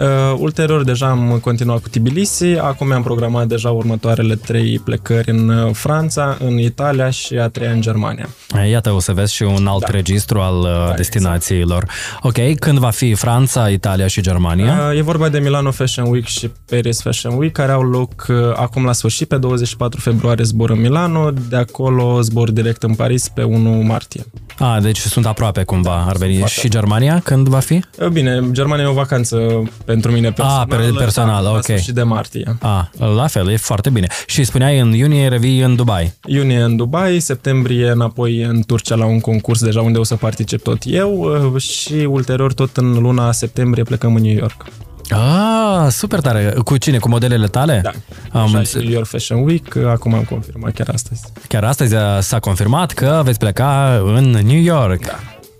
Uh, 0.00 0.34
ulterior 0.38 0.84
deja 0.84 1.06
am 1.06 1.38
continuat 1.42 1.78
cu 1.82 1.88
Tbilisi, 1.88 2.44
acum 2.44 2.86
mi-am 2.86 3.02
programat 3.02 3.46
deja 3.46 3.70
următoarele 3.70 4.34
trei 4.36 4.78
plecări 4.84 5.30
în 5.30 5.48
uh, 5.48 5.70
Franța, 5.74 6.36
în 6.44 6.58
Italia 6.58 7.10
și 7.10 7.34
a 7.34 7.48
treia 7.48 7.70
în 7.70 7.80
Germania. 7.80 8.28
Iată, 8.70 8.90
o 8.92 9.00
să 9.00 9.12
vezi 9.12 9.34
și 9.34 9.42
un 9.42 9.66
alt 9.66 9.80
Da. 9.80 9.86
registru 9.90 10.40
al 10.40 10.58
uh, 10.58 10.66
exact. 10.80 10.96
destinațiilor. 10.96 11.86
Ok, 12.22 12.54
când 12.58 12.78
va 12.78 12.90
fi 12.90 13.14
Franța, 13.14 13.68
Italia 13.68 14.06
și 14.06 14.20
Germania? 14.20 14.88
Uh, 14.90 14.96
E 14.98 15.02
vorba 15.02 15.28
de 15.28 15.38
Milano 15.38 15.70
Fashion 15.70 16.06
Week 16.10 16.24
și 16.26 16.50
Paris 16.70 17.02
Fashion 17.02 17.34
Week, 17.36 17.52
care 17.52 17.72
au 17.72 17.82
loc 17.82 18.26
uh, 18.28 18.36
acum 18.54 18.84
la 18.84 18.92
sfârșit, 18.92 19.28
pe 19.28 19.36
24 19.36 20.00
februarie 20.00 20.44
zbor 20.44 20.70
în 20.70 20.80
Milano, 20.80 21.30
de 21.48 21.56
acolo 21.56 22.20
zbor 22.20 22.50
direct 22.50 22.82
în 22.82 22.94
Paris 22.94 23.28
pe 23.28 23.42
1 23.42 23.70
martie. 23.70 24.24
Ah, 24.58 24.76
deci 24.82 24.98
sunt 24.98 25.26
aproape 25.26 25.62
cumva, 25.62 26.04
ar 26.08 26.16
veni. 26.16 26.36
Foarte. 26.36 26.60
Și 26.60 26.68
Germania, 26.68 27.20
când 27.24 27.48
va 27.48 27.58
fi? 27.58 27.80
Uh, 28.00 28.06
Bine, 28.08 28.42
Germania 28.50 28.84
e 28.84 28.88
o 28.88 28.92
vacanță 28.92 29.62
pentru 29.84 30.10
mine 30.12 30.32
personal. 30.32 30.66
per- 30.66 30.92
personal, 30.96 31.42
da, 31.44 31.48
ok. 31.48 31.56
La 31.56 31.62
sfârșit 31.62 31.94
de 31.94 32.02
martie. 32.02 32.56
Ah, 32.60 32.84
la 33.16 33.26
fel, 33.26 33.50
e 33.50 33.56
foarte 33.56 33.90
bine. 33.90 34.06
Și 34.26 34.44
spuneai 34.44 34.78
în 34.78 34.92
iunie 34.92 35.28
revii 35.28 35.60
în 35.60 35.76
Dubai. 35.76 36.12
Iunie 36.26 36.60
în 36.60 36.76
Dubai, 36.76 37.20
septembrie 37.20 37.90
înapoi 37.90 38.42
în 38.42 38.62
Turcia 38.66 38.94
la 38.94 39.04
un 39.04 39.20
concurs 39.20 39.62
deja 39.62 39.80
unde 39.80 39.98
o 39.98 40.04
să 40.04 40.14
particip 40.16 40.62
tot 40.62 40.78
eu 40.84 41.40
uh, 41.54 41.62
și 41.62 41.92
ulterior 41.92 42.52
tot 42.52 42.76
în 42.76 42.92
luna 42.92 43.32
septembrie 43.32 43.82
plecăm 43.82 44.14
în 44.14 44.22
New 44.22 44.36
York. 44.36 44.64
Ah, 45.10 45.86
super 45.90 46.20
tare. 46.20 46.54
Cu 46.64 46.76
cine? 46.76 46.98
Cu 46.98 47.08
modelele 47.08 47.46
tale? 47.46 47.80
Da. 47.82 47.90
Am 48.38 48.46
Așa, 48.46 48.58
înțeles. 48.58 48.84
New 48.84 48.92
York 48.92 49.06
Fashion 49.06 49.42
Week, 49.44 49.76
acum 49.76 50.14
am 50.14 50.22
confirmat 50.22 50.72
chiar 50.72 50.88
astăzi. 50.92 51.20
Chiar 51.48 51.64
astăzi 51.64 51.94
uh, 51.94 52.00
s-a 52.20 52.38
confirmat 52.38 52.92
că 52.92 53.20
veți 53.24 53.38
pleca 53.38 54.02
în 54.04 54.30
New 54.30 54.60
York. 54.60 55.06
Da. 55.06 55.18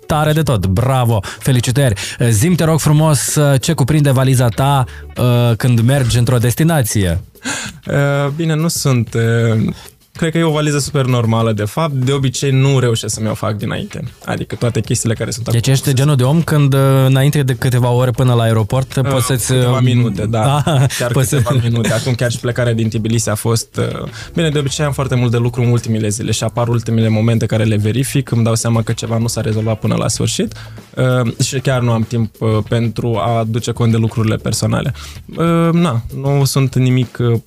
Tare 0.09 0.33
de 0.33 0.43
tot, 0.43 0.65
bravo, 0.65 1.19
felicitări. 1.39 1.95
Zim 2.29 2.55
te 2.55 2.63
rog 2.63 2.79
frumos 2.79 3.35
uh, 3.35 3.61
ce 3.61 3.73
cuprinde 3.73 4.11
valiza 4.11 4.47
ta 4.47 4.83
uh, 5.17 5.55
când 5.57 5.79
mergi 5.79 6.17
într-o 6.17 6.37
destinație. 6.37 7.21
Uh, 7.87 8.31
Bine, 8.35 8.53
nu 8.53 8.67
sunt... 8.67 9.15
uh, 10.19 10.29
Cred 10.29 10.31
că 10.31 10.37
e 10.37 10.43
o 10.43 10.51
valiză 10.51 10.79
super 10.79 11.05
normală, 11.05 11.51
de 11.53 11.63
fapt. 11.63 11.93
De 11.93 12.11
obicei 12.11 12.51
nu 12.51 12.79
reușesc 12.79 13.13
să 13.13 13.21
mi-o 13.21 13.33
fac 13.33 13.55
dinainte. 13.57 14.03
Adică 14.25 14.55
toate 14.55 14.81
chestiile 14.81 15.13
care 15.15 15.31
sunt 15.31 15.49
Deci 15.51 15.67
ești 15.67 15.93
genul 15.93 16.15
de 16.15 16.23
om 16.23 16.41
când 16.41 16.73
uh, 16.73 16.79
înainte 17.05 17.43
de 17.43 17.53
câteva 17.55 17.89
ore 17.89 18.11
până 18.11 18.33
la 18.33 18.43
aeroport 18.43 18.95
Uh, 18.95 19.03
poți 19.11 19.25
să-ți... 19.25 19.47
Câteva 19.47 19.71
uh, 19.77 19.81
minute, 19.83 20.25
da. 20.25 20.55
Ah, 20.65 20.85
chiar 20.99 21.11
poți 21.11 21.29
câteva 21.29 21.49
să... 21.51 21.59
minute. 21.63 21.93
Acum 21.93 22.13
chiar 22.13 22.31
și 22.31 22.39
plecarea 22.39 22.73
din 22.73 22.89
Tbilisi 22.89 23.29
a 23.29 23.35
fost... 23.35 23.77
uh, 23.77 24.07
Bine, 24.33 24.49
de 24.49 24.59
obicei 24.59 24.85
am 24.85 24.91
foarte 24.91 25.15
mult 25.15 25.31
de 25.31 25.37
lucru 25.37 25.61
în 25.61 25.69
ultimile 25.69 26.07
zile 26.09 26.31
și 26.31 26.43
apar 26.43 26.67
ultimele 26.67 27.07
momente 27.09 27.45
care 27.45 27.63
le 27.63 27.75
verific, 27.75 28.31
îmi 28.31 28.43
dau 28.43 28.55
seama 28.55 28.81
că 28.81 28.91
ceva 28.91 29.17
nu 29.17 29.27
s-a 29.27 29.41
rezolvat 29.41 29.79
până 29.79 29.95
la 29.95 30.07
sfârșit 30.07 30.53
uh, 30.95 31.43
și 31.43 31.59
chiar 31.59 31.81
nu 31.81 31.91
am 31.91 32.03
timp 32.03 32.35
uh, 32.41 32.49
pentru 32.69 33.15
a 33.15 33.43
duce 33.47 33.71
cont 33.71 33.91
de 33.91 33.97
lucrurile 33.97 34.35
personale. 34.35 34.93
Uh, 35.37 35.69
Na, 35.71 36.01
nu 36.21 36.45
sunt 36.45 36.75
nimic... 36.75 37.17
uh, 37.19 37.39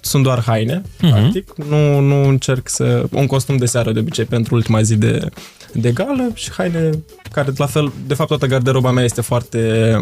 Sunt 0.00 0.22
doar 0.22 0.42
haine, 0.46 0.82
Mhm. 1.00 1.10
practic. 1.12 1.52
Nu, 1.68 2.00
nu 2.00 2.17
încerc 2.26 2.68
să... 2.68 3.04
Un 3.10 3.26
costum 3.26 3.56
de 3.56 3.66
seară, 3.66 3.92
de 3.92 3.98
obicei, 3.98 4.24
pentru 4.24 4.54
ultima 4.54 4.82
zi 4.82 4.96
de, 4.96 5.28
de 5.72 5.92
gală 5.92 6.30
și 6.34 6.50
haine 6.52 6.90
care, 7.32 7.52
la 7.56 7.66
fel, 7.66 7.92
de 8.06 8.14
fapt, 8.14 8.28
toată 8.28 8.46
garderoba 8.46 8.90
mea 8.90 9.04
este 9.04 9.20
foarte 9.20 9.92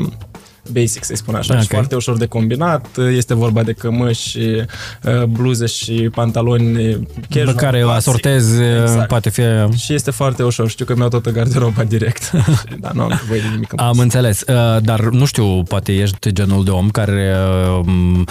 basic, 0.73 1.05
să-i 1.05 1.17
spun 1.17 1.35
așa, 1.35 1.55
Ok. 1.55 1.61
și 1.61 1.67
foarte 1.67 1.95
ușor 1.95 2.17
de 2.17 2.27
combinat. 2.27 2.87
Este 3.17 3.35
vorba 3.35 3.63
de 3.63 3.73
cămăși, 3.73 4.39
uh, 4.39 5.23
bluze 5.25 5.67
și 5.67 6.11
pantaloni 6.15 6.73
Pe 7.29 7.39
casual, 7.39 7.55
care 7.55 7.83
o 7.85 7.87
clasic. 7.87 8.09
asortezi, 8.09 8.61
uh, 8.61 8.81
Exact. 8.83 9.09
poate 9.09 9.31
fi... 9.31 9.43
Și 9.77 9.95
este 9.95 10.11
foarte 10.11 10.43
ușor. 10.43 10.69
Știu 10.69 10.85
că 10.85 10.95
mi-au 10.97 11.09
toată 11.09 11.31
garderoba 11.31 11.85
direct. 11.95 12.31
Dar 12.81 12.93
nu 12.93 13.03
am 13.03 13.09
nevoie 13.21 13.41
de 13.41 13.47
nimic 13.53 13.73
în 13.73 13.79
Am 13.79 13.91
plus. 13.91 14.03
înțeles, 14.03 14.41
uh, 14.41 14.83
dar 14.83 15.01
nu 15.01 15.25
știu, 15.25 15.63
poate 15.63 15.93
ești 15.93 16.33
genul 16.33 16.65
de 16.65 16.71
om 16.71 16.89
care 16.91 17.35
uh, 17.79 17.81
m, 17.87 18.25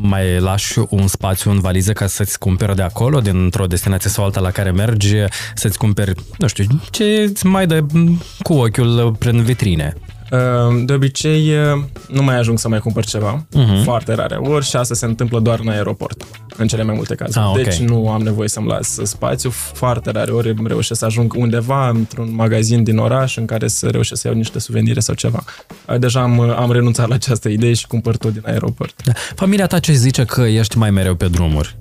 mai 0.00 0.40
lași 0.40 0.78
un 0.88 1.06
spațiu 1.06 1.50
în 1.50 1.60
valiză 1.60 1.92
ca 1.92 2.06
să-ți 2.06 2.38
cumperi 2.38 2.76
de 2.76 2.82
acolo, 2.82 3.20
dintr-o 3.20 3.66
destinație 3.66 4.10
sau 4.10 4.24
alta 4.24 4.40
la 4.40 4.50
care 4.50 4.70
mergi, 4.70 5.14
să-ți 5.54 5.78
cumperi, 5.78 6.12
nu 6.38 6.46
știu, 6.46 6.64
ce 6.90 7.04
îți 7.04 7.46
mai 7.46 7.66
dă 7.66 7.80
m, 7.92 8.22
cu 8.42 8.52
ochiul 8.52 9.16
prin 9.18 9.42
vitrine. 9.42 9.94
Uh, 10.32 10.82
De 10.84 10.92
obicei, 10.92 11.48
uh, 11.50 11.82
nu 12.08 12.22
mai 12.22 12.38
ajung 12.38 12.58
să 12.58 12.68
mai 12.68 12.78
cumpăr 12.78 13.04
ceva. 13.04 13.44
Mhm. 13.52 13.82
Foarte 13.82 14.14
rare 14.14 14.34
ori 14.34 14.64
și 14.64 14.76
asta 14.76 14.94
se 14.94 15.04
întâmplă 15.04 15.40
doar 15.40 15.58
în 15.62 15.68
aeroport, 15.68 16.24
în 16.56 16.66
cele 16.66 16.82
mai 16.82 16.94
multe 16.94 17.14
cazuri. 17.14 17.44
Ah, 17.44 17.50
ok. 17.50 17.62
Deci 17.62 17.78
nu 17.78 18.10
am 18.10 18.22
nevoie 18.22 18.48
să-mi 18.48 18.66
las 18.66 18.98
spațiu. 19.02 19.50
Foarte 19.50 20.10
rare 20.10 20.30
ori 20.30 20.48
îmi 20.48 20.68
reușesc 20.68 20.98
să 20.98 21.04
ajung 21.04 21.34
undeva 21.36 21.88
într-un 21.88 22.34
magazin 22.34 22.82
din 22.82 22.98
oraș 22.98 23.36
în 23.36 23.44
care 23.44 23.68
să 23.68 23.88
reușesc 23.88 24.20
să 24.20 24.28
iau 24.28 24.36
niște 24.36 24.58
suvenire 24.58 25.00
sau 25.00 25.14
ceva. 25.14 25.44
Uh, 25.88 25.98
Deja 25.98 26.20
am, 26.20 26.40
am 26.40 26.72
renunțat 26.72 27.08
la 27.08 27.14
această 27.14 27.48
idee 27.48 27.72
și 27.72 27.86
cumpăr 27.86 28.16
tot 28.16 28.32
din 28.32 28.42
aeroport. 28.46 29.02
Da. 29.04 29.12
Familia 29.34 29.66
ta 29.66 29.78
ce 29.78 29.92
zice 29.92 30.24
că 30.24 30.40
ești 30.40 30.78
mai 30.78 30.90
mereu 30.90 31.14
pe 31.14 31.26
drumuri? 31.28 31.76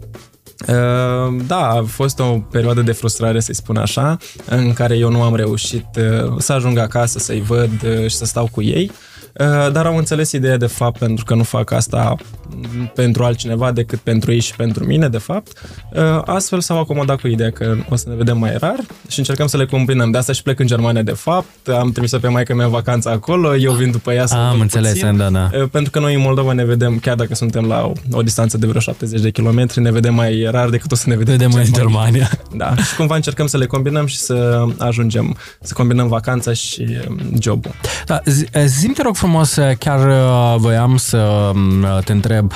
Uh, 0.67 1.43
Da, 1.47 1.67
a 1.69 1.83
fost 1.83 2.19
o 2.19 2.39
perioadă 2.51 2.81
de 2.81 2.91
frustrare, 2.91 3.39
să-i 3.39 3.55
spun 3.55 3.77
așa, 3.77 4.17
în 4.45 4.73
care 4.73 4.97
eu 4.97 5.09
nu 5.09 5.21
am 5.21 5.35
reușit 5.35 5.85
uh, 5.97 6.33
să 6.37 6.53
ajung 6.53 6.77
acasă, 6.77 7.19
să-i 7.19 7.41
văd 7.41 7.71
uh, 7.83 8.01
și 8.01 8.15
să 8.15 8.25
stau 8.25 8.49
cu 8.51 8.61
ei. 8.61 8.91
Uh, 9.39 9.71
Dar 9.71 9.85
am 9.85 9.95
înțeles 9.97 10.31
ideea 10.31 10.57
de 10.57 10.65
fapt 10.65 10.97
pentru 10.97 11.25
că 11.25 11.35
nu 11.35 11.43
fac 11.43 11.71
asta 11.71 12.15
m, 12.49 12.91
pentru 12.95 13.23
altcineva 13.23 13.71
decât 13.71 13.99
pentru 13.99 14.31
ei 14.31 14.39
și 14.39 14.55
pentru 14.55 14.85
mine, 14.85 15.09
de 15.09 15.17
fapt. 15.17 15.51
Uh, 15.93 16.21
Astfel 16.25 16.59
s-au 16.61 16.79
acomodat 16.79 17.19
cu 17.19 17.27
ideea 17.27 17.51
că 17.51 17.75
o 17.89 17.95
să 17.95 18.09
ne 18.09 18.15
vedem 18.15 18.37
mai 18.37 18.57
rar 18.59 18.75
și 19.07 19.19
încercăm 19.19 19.47
să 19.47 19.57
le 19.57 19.65
combinăm. 19.65 20.11
De 20.11 20.17
asta 20.17 20.33
și 20.33 20.41
plec 20.43 20.59
în 20.59 20.67
Germania, 20.67 21.01
de 21.01 21.11
fapt. 21.11 21.67
Am 21.67 21.91
trimis-o 21.91 22.17
pe 22.17 22.27
maică 22.27 22.53
mea 22.55 22.65
în 22.65 22.71
vacanță 22.71 23.09
acolo, 23.09 23.55
eu 23.55 23.71
vin 23.71 23.91
după 23.91 24.13
ea 24.13 24.25
să 24.25 24.35
o 24.37 24.39
Am 24.39 24.51
văd 24.51 24.61
înțeles, 24.61 24.91
puțin. 24.91 25.17
da, 25.17 25.29
da. 25.29 25.49
Uh, 25.53 25.69
Pentru 25.71 25.91
că 25.91 25.99
noi 25.99 26.13
în 26.13 26.21
Moldova 26.21 26.51
ne 26.53 26.65
vedem, 26.65 26.97
chiar 26.99 27.15
dacă 27.15 27.35
suntem 27.35 27.65
la 27.65 27.85
o, 27.85 27.91
o 28.11 28.21
distanță 28.21 28.57
de 28.57 28.67
vreo 28.67 28.79
70 28.81 29.21
de 29.21 29.29
kilometri, 29.31 29.81
ne 29.81 29.91
vedem 29.91 30.13
mai 30.13 30.47
rar 30.51 30.69
decât 30.69 30.91
o 30.91 30.95
să 30.95 31.09
ne 31.09 31.15
vedem, 31.15 31.31
Vedem 31.35 31.53
în 31.53 31.65
Germania. 31.73 32.29
Da, 32.55 32.75
și 32.75 32.95
cumva 32.95 33.15
încercăm 33.15 33.47
să 33.47 33.57
le 33.57 33.65
combinăm 33.65 34.05
și 34.05 34.17
să 34.17 34.65
ajungem, 34.77 35.37
să 35.61 35.73
combinăm 35.73 36.07
vacanța 36.07 36.53
și 36.53 36.87
um, 37.09 37.19
jobul. 37.41 37.71
Da, 38.05 38.21
zi- 38.25 38.45
zi-mi 38.65 38.93
te 38.93 39.01
rog 39.01 39.15
frumos, 39.23 39.57
chiar 39.79 40.07
uh, 40.07 40.55
voiam 40.57 40.97
să 40.97 41.51
m, 41.53 42.01
te 42.03 42.11
întreb, 42.11 42.51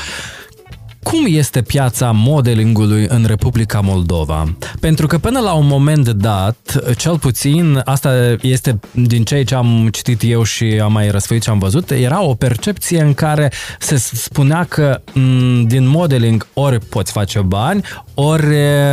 cum 1.03 1.25
este 1.27 1.61
piața 1.61 2.11
modelingului 2.11 3.05
în 3.09 3.25
Republica 3.27 3.79
Moldova? 3.79 4.55
Pentru 4.79 5.07
că 5.07 5.17
până 5.17 5.39
la 5.39 5.53
un 5.53 5.67
moment 5.67 6.09
dat, 6.09 6.79
cel 6.97 7.19
puțin, 7.19 7.81
asta 7.85 8.37
este 8.41 8.79
din 8.91 9.23
ceea 9.23 9.43
ce 9.43 9.55
am 9.55 9.89
citit 9.91 10.21
eu 10.23 10.43
și 10.43 10.63
am 10.63 10.91
mai 10.91 11.09
răsfăit 11.09 11.43
și 11.43 11.49
am 11.49 11.59
văzut, 11.59 11.91
era 11.91 12.23
o 12.23 12.33
percepție 12.33 13.01
în 13.01 13.13
care 13.13 13.51
se 13.79 13.95
spunea 13.97 14.63
că 14.63 15.01
m, 15.13 15.61
din 15.67 15.87
modeling 15.87 16.47
ori 16.53 16.79
poți 16.79 17.11
face 17.11 17.39
bani, 17.39 17.81
ori 18.13 18.55
e, 18.55 18.83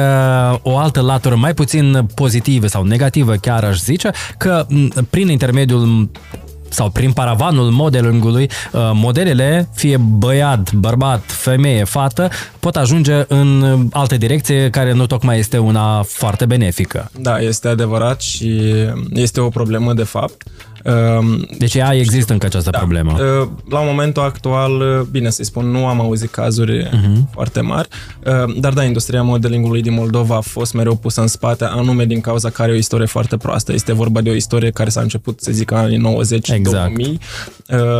o 0.62 0.76
altă 0.76 1.00
latură 1.00 1.34
mai 1.34 1.54
puțin 1.54 2.06
pozitivă 2.14 2.66
sau 2.66 2.84
negativă 2.84 3.34
chiar 3.34 3.64
aș 3.64 3.78
zice, 3.78 4.10
că 4.38 4.66
m, 4.68 5.06
prin 5.10 5.28
intermediul 5.28 6.10
sau 6.74 6.90
prin 6.90 7.12
paravanul 7.12 7.70
modelingului, 7.70 8.50
uh, 8.72 8.90
modelele, 8.94 9.68
fie 9.74 9.96
băiat, 9.96 10.72
bărbat, 10.72 11.22
femeie, 11.26 11.84
fată, 11.84 12.28
pot 12.60 12.76
ajunge 12.76 13.24
în 13.28 13.78
alte 13.92 14.16
direcție 14.16 14.70
care 14.70 14.92
nu 14.92 15.06
tocmai 15.06 15.38
este 15.38 15.58
una 15.58 16.02
foarte 16.02 16.46
benefică. 16.46 17.10
Da, 17.18 17.38
este 17.38 17.68
adevărat 17.68 18.20
și 18.20 18.60
este 19.12 19.40
o 19.40 19.48
problemă 19.48 19.92
de 19.92 20.02
fapt. 20.02 20.42
Um, 20.84 21.46
Deci 21.58 21.74
ea 21.74 21.94
există 21.94 22.32
încă 22.32 22.46
această 22.46 22.70
Da. 22.70 22.78
problemă. 22.78 23.12
Uh, 23.12 23.48
La 23.68 23.80
momentul 23.80 24.22
actual, 24.22 24.72
uh, 24.80 25.00
bine 25.10 25.30
să-i 25.30 25.44
spun, 25.44 25.66
nu 25.70 25.86
am 25.86 26.00
auzit 26.00 26.30
cazuri 26.30 26.84
uh-huh. 26.88 27.30
foarte 27.32 27.60
mari, 27.60 27.88
uh, 28.26 28.54
dar 28.60 28.72
da, 28.72 28.84
industria 28.84 29.22
modelingului 29.22 29.82
din 29.82 29.92
Moldova 29.92 30.36
a 30.36 30.40
fost 30.40 30.74
mereu 30.74 30.96
pusă 30.96 31.20
în 31.20 31.26
spate, 31.26 31.64
anume 31.64 32.04
din 32.04 32.20
cauza 32.20 32.50
că 32.50 32.62
are 32.62 32.72
o 32.72 32.74
istorie 32.74 33.06
foarte 33.06 33.36
proastă. 33.36 33.72
Este 33.72 33.92
vorba 33.92 34.20
de 34.20 34.30
o 34.30 34.34
istorie 34.34 34.70
care 34.70 34.90
s-a 34.90 35.00
început, 35.00 35.40
să 35.40 35.52
zic, 35.52 35.70
în 35.70 35.76
anii 35.76 35.96
90 35.96 36.48
Exact. 36.48 36.94
2000 36.94 37.18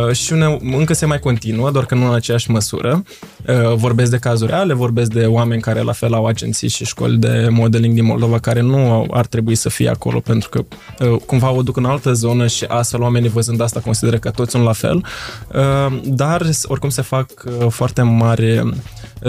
uh, 0.07 0.15
și 0.15 0.33
une, 0.33 0.57
încă 0.77 0.93
se 0.93 1.05
mai 1.05 1.19
continuă, 1.19 1.71
doar 1.71 1.85
că 1.85 1.95
nu 1.95 2.07
în 2.07 2.13
aceeași 2.13 2.51
măsură. 2.51 3.03
Uh, 3.47 3.73
Vorbesc 3.75 4.11
de 4.11 4.17
cazuri 4.17 4.51
reale, 4.51 4.73
vorbesc 4.73 5.11
de 5.13 5.25
oameni 5.25 5.61
care 5.61 5.81
la 5.81 5.91
fel 5.91 6.13
au 6.13 6.25
agenții 6.25 6.69
și 6.69 6.85
școli 6.85 7.17
de 7.17 7.47
modeling 7.51 7.93
din 7.93 8.05
Moldova 8.05 8.39
care 8.39 8.61
nu 8.61 8.91
au- 8.91 9.07
ar 9.11 9.25
trebui 9.25 9.55
să 9.55 9.69
fie 9.69 9.89
acolo 9.89 10.19
pentru 10.19 10.49
că 10.49 10.65
uh, 11.05 11.15
cumva 11.25 11.51
o 11.51 11.61
duc 11.61 11.77
în 11.77 11.85
altă 11.85 12.13
zonă 12.13 12.47
și 12.47 12.65
astfel 12.77 13.01
oamenii 13.01 13.29
văzând 13.29 13.61
asta 13.61 13.79
consideră 13.79 14.17
că 14.17 14.29
toți 14.29 14.51
sunt 14.51 14.63
la 14.63 14.73
fel, 14.73 15.03
Uh, 15.53 15.99
dar 16.03 16.49
oricum 16.63 16.89
se 16.89 17.01
fac 17.01 17.31
uh, 17.45 17.67
foarte 17.69 18.01
mari 18.01 18.57
uh, 18.57 18.73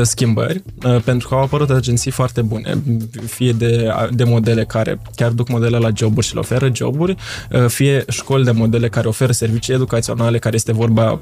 schimbări 0.03 0.63
uh, 0.85 1.01
pentru 1.05 1.29
că 1.29 1.35
au 1.35 1.41
apărut 1.41 1.71
agenții 1.71 2.11
foarte 2.11 2.43
bune, 2.43 2.83
fie 3.27 3.53
de, 3.53 3.95
de 4.11 4.25
modele 4.25 4.65
care 4.65 5.01
chiar 5.15 5.31
duc 5.31 5.49
modele 5.49 5.79
la 5.79 5.89
joburi 5.97 6.27
și 6.27 6.35
le 6.35 6.41
oferă 6.41 6.71
joburi, 6.75 7.17
uh, 7.51 7.67
fie 7.67 8.05
școli 8.09 8.45
de 8.45 8.51
modele 8.51 8.89
care 8.89 9.09
oferă 9.09 9.33
servicii 9.33 9.75
educaționale, 9.75 10.39
care 10.39 10.55
este 10.55 10.73
vorba 10.73 11.21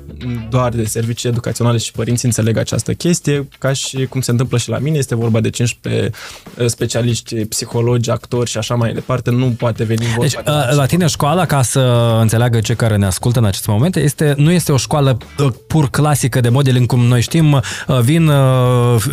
doar 0.51 0.73
de 0.73 0.85
servicii 0.85 1.29
educaționale 1.29 1.79
și 1.79 1.93
părinții 1.93 2.29
înțeleg 2.29 2.57
această 2.57 2.93
chestie, 2.93 3.49
ca 3.59 3.73
și 3.73 4.07
cum 4.07 4.21
se 4.21 4.31
întâmplă 4.31 4.59
și 4.59 4.69
la 4.69 4.79
mine, 4.79 4.99
este 4.99 5.15
vorba 5.15 5.41
de 5.41 5.51
15 5.51 6.11
uh, 6.59 6.67
specialiști, 6.67 7.45
psihologi, 7.45 8.11
actori 8.11 8.51
și 8.51 8.59
așa 8.59 8.75
mai 8.75 8.93
departe, 8.93 9.31
nu 9.31 9.47
poate 9.59 9.85
veni 9.85 10.05
vorba 10.05 10.23
Deci, 10.23 10.33
de 10.33 10.43
uh, 10.47 10.77
la 10.77 10.87
tine 10.87 11.07
școala, 11.07 11.47
ca 11.47 11.63
să 11.63 12.17
înțeleagă 12.21 12.61
cei 12.61 12.77
care 12.77 12.97
ne 12.97 13.07
ascultă 13.07 13.39
în 13.39 13.45
acest 13.45 13.67
moment, 13.67 13.97
este, 13.97 14.35
nu 14.37 14.51
este 14.51 14.73
o 14.73 14.77
școală 14.77 15.19
uh, 15.39 15.53
pur 15.67 15.91
clasică 15.91 16.41
de 16.41 16.49
modeling, 16.49 16.87
cum 16.87 17.01
noi 17.01 17.21
știm, 17.21 17.53
uh, 17.53 17.63
vin 18.01 18.31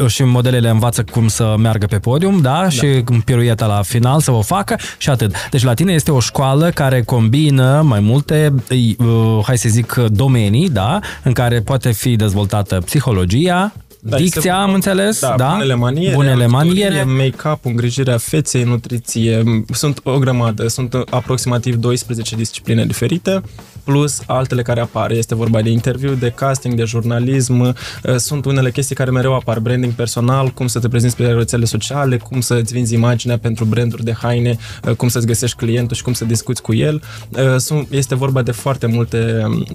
uh, 0.02 0.08
și 0.08 0.24
modelele 0.24 0.70
învață 0.70 1.04
cum 1.12 1.28
să 1.28 1.56
meargă 1.58 1.86
pe 1.86 1.98
podium, 2.00 2.42
da, 2.42 2.60
da. 2.62 2.70
și 2.70 2.86
pirueta 3.26 3.66
la 3.66 3.82
final 3.82 4.20
să 4.20 4.32
o 4.32 4.42
facă 4.42 4.76
și 4.98 5.10
atât. 5.10 5.36
Deci 5.52 5.64
la 5.64 5.74
tine 5.74 5.94
este 5.94 6.12
o 6.12 6.20
școală 6.20 6.70
care 6.70 7.02
combină 7.02 7.82
mai 7.86 8.00
multe, 8.00 8.54
uh, 8.70 9.40
hai 9.46 9.58
să 9.58 9.70
zic, 9.70 9.94
domenii, 9.94 10.70
da, 10.70 11.00
în 11.24 11.32
care 11.34 11.60
poate 11.62 11.92
fi 11.92 12.16
dezvoltată 12.16 12.82
psihologia, 12.86 13.74
Da, 14.04 14.18
Dicția, 14.18 14.38
este- 14.38 14.50
am 14.50 14.74
înțeles, 14.74 15.20
da, 15.20 15.34
da? 15.38 15.50
bunele 15.52 15.74
maniere, 15.74 16.16
bunele 16.16 16.48
maniere. 16.48 16.98
actorie, 17.00 17.14
make-up, 17.18 17.66
îngrijirea 17.66 18.18
feței, 18.18 18.64
nutriție, 18.64 19.44
sunt 19.74 20.00
o 20.04 20.18
grămadă, 20.18 20.68
sunt 20.68 20.94
aproximativ 21.10 21.76
12 21.76 22.36
discipline 22.36 22.86
diferite, 22.86 23.42
plus 23.84 24.22
altele 24.26 24.62
care 24.62 24.80
apar. 24.80 25.12
Este 25.12 25.36
vorba 25.36 25.62
de 25.62 25.70
interviu, 25.70 26.14
de 26.14 26.30
casting, 26.30 26.74
de 26.74 26.84
jurnalism, 26.84 27.60
uh, 27.60 27.74
sunt 28.18 28.46
unele 28.46 28.72
chestii 28.72 28.96
care 28.96 29.12
mereu 29.12 29.36
apar, 29.36 29.60
branding 29.60 29.94
personal, 29.94 30.48
cum 30.50 30.68
să 30.68 30.80
te 30.80 30.88
prezinți 30.88 31.16
pe 31.16 31.26
rețele 31.28 31.66
sociale, 31.66 32.18
cum 32.18 32.42
să-ți 32.42 32.74
vinzi 32.74 32.94
imaginea 32.94 33.38
pentru 33.38 33.66
branduri 33.66 34.04
de 34.04 34.14
haine, 34.14 34.58
uh, 34.88 34.94
cum 34.96 35.08
să-ți 35.08 35.26
găsești 35.28 35.58
clientul 35.58 35.96
și 35.96 36.04
cum 36.04 36.14
să 36.14 36.26
discuți 36.26 36.62
cu 36.62 36.74
el. 36.74 37.02
Uh, 37.30 37.56
sunt- 37.58 37.88
Este 37.92 38.16
vorba 38.16 38.42
de 38.42 38.52
foarte 38.52 38.86
multe 38.86 39.42
um, 39.46 39.66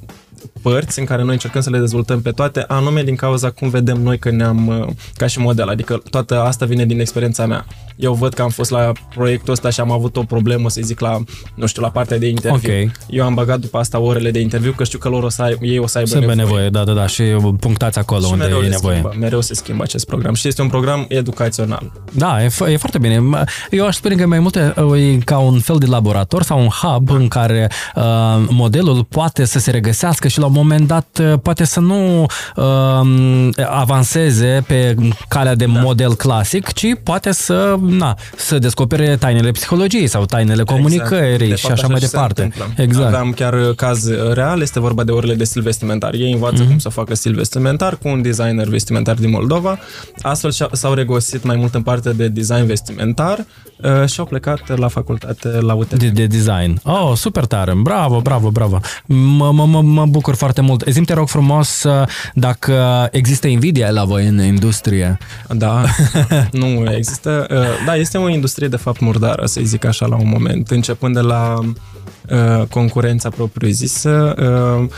părți 0.63 0.99
în 0.99 1.05
care 1.05 1.23
noi 1.23 1.33
încercăm 1.33 1.61
să 1.61 1.71
le 1.71 1.79
dezvoltăm 1.79 2.21
pe 2.23 2.31
toate, 2.31 2.65
anume 2.69 3.03
din 3.03 3.17
cauza 3.17 3.51
cum 3.51 3.69
vedem 3.69 4.01
noi 4.03 4.19
că 4.19 4.31
ne-am, 4.31 4.67
uh, 4.67 4.87
ca 5.17 5.27
și 5.27 5.39
model, 5.39 5.69
adică 5.69 6.03
toată 6.11 6.41
asta 6.41 6.67
vine 6.67 6.85
din 6.85 7.01
experiența 7.01 7.47
mea. 7.47 7.67
Eu 7.97 8.13
văd 8.15 8.35
că 8.35 8.43
am 8.43 8.49
fost 8.49 8.71
la 8.71 8.93
proiectul 9.15 9.53
ăsta 9.53 9.71
și 9.71 9.81
am 9.81 9.91
avut 9.91 10.17
o 10.17 10.23
problemă, 10.23 10.71
să 10.71 10.81
zic, 10.85 11.01
la, 11.01 11.19
nu 11.55 11.67
știu, 11.67 11.83
la 11.83 11.91
partea 11.91 12.19
de 12.19 12.29
interviu. 12.29 12.73
Ok. 12.85 12.91
Eu 13.09 13.25
am 13.25 13.35
băgat 13.35 13.59
după 13.61 13.79
asta 13.79 13.99
orele 13.99 14.31
de 14.31 14.41
interviu, 14.41 14.73
că 14.73 14.85
știu 14.85 14.99
că 14.99 15.09
lor 15.09 15.23
o 15.23 15.29
să 15.29 15.43
ai, 15.43 15.57
ei 15.61 15.79
o 15.79 15.87
să 15.87 15.99
aibă 15.99 16.11
Să 16.11 16.19
nevoie. 16.19 16.37
nevoie, 16.37 16.69
da, 16.69 16.85
da, 16.85 16.93
da, 16.93 17.07
și 17.07 17.23
punctați 17.61 17.99
acolo 17.99 18.21
și 18.21 18.33
unde 18.33 18.45
mereu 18.45 18.59
e 18.61 18.63
se 18.63 18.69
nevoie. 18.69 18.97
Schimbă, 18.99 19.17
mereu 19.19 19.41
se 19.41 19.55
schimbă 19.55 19.83
acest 19.83 20.07
program 20.07 20.35
și 20.35 20.49
este 20.49 20.63
un 20.63 20.69
program 20.69 21.05
educațional. 21.09 21.93
Da, 22.13 22.45
e, 22.45 22.47
f- 22.47 22.71
e 22.73 22.77
foarte 22.77 22.99
bine. 22.99 23.23
Eu 23.71 23.87
aș 23.87 23.97
spune 23.97 24.15
că 24.15 24.23
e 24.23 24.25
mai 24.25 24.39
multe 24.41 24.75
e 24.97 25.19
ca 25.25 25.39
un 25.39 25.59
fel 25.61 25.77
de 25.79 25.87
laborator 25.87 26.43
sau 26.43 26.61
un 26.61 26.69
hub 26.69 27.11
în 27.11 27.29
care 27.29 27.71
uh, 27.95 28.03
modelul 28.49 29.05
poate 29.05 29.45
să 29.45 29.59
se 29.59 29.71
regăsească 29.71 30.29
și 30.29 30.36
la 30.37 30.47
un 30.47 30.53
moment 30.53 30.87
dat 30.87 31.21
uh, 31.21 31.33
poate 31.43 31.65
să 31.65 31.81
nu 31.81 32.27
uh, 32.57 33.49
avanseze 33.69 34.65
pe 34.67 34.95
calea 35.29 35.55
de 35.55 35.65
da. 35.65 35.81
model 35.81 36.15
clasic, 36.15 36.73
ci 36.73 36.87
poate 37.03 37.33
să, 37.33 37.77
na, 37.81 38.17
să 38.37 38.59
descopere 38.59 39.17
tainele 39.17 39.51
psihologiei 39.51 40.07
sau 40.07 40.25
tainele 40.25 40.63
comunicării 40.63 41.33
Exact. 41.33 41.49
De 41.49 41.55
și 41.55 41.67
fapt, 41.67 41.73
așa 41.73 41.87
mai 41.87 42.01
și 42.01 42.07
se 42.07 42.11
departe. 42.11 42.43
întâmplă. 42.43 42.83
Exact. 42.83 43.07
Aveam 43.07 43.33
chiar 43.33 43.55
caz 43.77 44.11
real, 44.33 44.61
este 44.61 44.81
vorba 44.81 45.05
de 45.05 45.11
orele 45.13 45.35
de 45.35 45.45
stil 45.45 45.63
vestimentar. 45.63 46.15
Ei 46.15 46.33
învață 46.33 46.65
mm-hmm. 46.65 46.69
cum 46.69 46.79
să 46.79 46.89
facă 46.89 47.15
stil 47.15 47.35
vestimentar 47.35 47.97
cu 47.97 48.09
un 48.09 48.23
designer 48.23 48.69
vestimentar 48.69 49.15
din 49.15 49.31
Moldova. 49.31 49.79
Astfel 50.23 50.53
și- 50.53 50.67
s-au 50.73 50.95
regăsit 50.95 51.45
mai 51.45 51.57
mult 51.57 51.75
în 51.75 51.83
partea 51.83 52.13
de 52.13 52.29
design 52.29 52.67
vestimentar 52.67 53.45
uh, 53.83 54.09
și 54.09 54.21
au 54.21 54.27
plecat 54.27 54.79
la 54.79 54.89
facultate 54.89 55.49
la 55.49 55.75
UTT. 55.75 55.95
De, 55.95 56.09
de 56.09 56.27
design. 56.27 56.81
Oh, 56.83 57.13
super 57.15 57.45
tare. 57.45 57.75
Bravo, 57.75 58.21
bravo, 58.21 58.51
bravo. 58.51 58.81
Mă, 59.07 59.53
mă, 59.53 59.67
mă, 59.67 59.83
mă 59.83 60.07
bucur 60.07 60.35
foarte 60.35 60.61
mult. 60.61 60.85
Zim 60.89 61.05
te 61.05 61.15
rog 61.15 61.29
frumos 61.29 61.83
uh, 61.83 62.07
dacă 62.35 63.09
există 63.11 63.47
invidia 63.47 63.91
la 63.91 64.05
voi 64.05 64.27
în 64.27 64.43
industrie. 64.43 65.19
Da, 65.49 65.85
nu 66.53 66.93
există. 66.97 67.47
Uh, 67.51 67.85
Da, 67.87 67.97
este 67.97 68.19
o 68.19 68.29
industrie 68.29 68.69
de 68.69 68.77
fapt 68.77 69.01
murdară, 69.01 69.47
să 69.47 69.61
zic 69.65 69.85
așa, 69.85 70.07
la 70.07 70.17
un 70.17 70.29
moment, 70.29 70.71
începând 70.71 71.15
de 71.15 71.21
la 71.21 71.59
uh, 71.59 72.67
concurența 72.71 73.29
propriu-zisă. 73.29 74.35
Uh, 74.83 74.89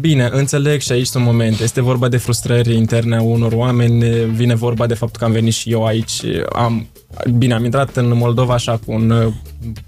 Bine, 0.00 0.28
înțeleg 0.32 0.80
și 0.80 0.92
aici 0.92 1.06
sunt 1.06 1.24
momente. 1.24 1.62
Este 1.62 1.80
vorba 1.80 2.08
de 2.08 2.16
frustrări 2.16 2.76
interne 2.76 3.16
a 3.16 3.22
unor 3.22 3.52
oameni, 3.52 4.04
vine 4.30 4.54
vorba 4.54 4.86
de 4.86 4.94
faptul 4.94 5.18
că 5.18 5.24
am 5.24 5.32
venit 5.32 5.52
și 5.52 5.70
eu 5.70 5.84
aici, 5.84 6.22
am 6.52 6.86
Bine, 7.36 7.54
am 7.54 7.64
intrat 7.64 7.96
în 7.96 8.16
Moldova 8.16 8.54
așa 8.54 8.80
cu 8.86 8.92
un 8.92 9.10
uh, 9.10 9.32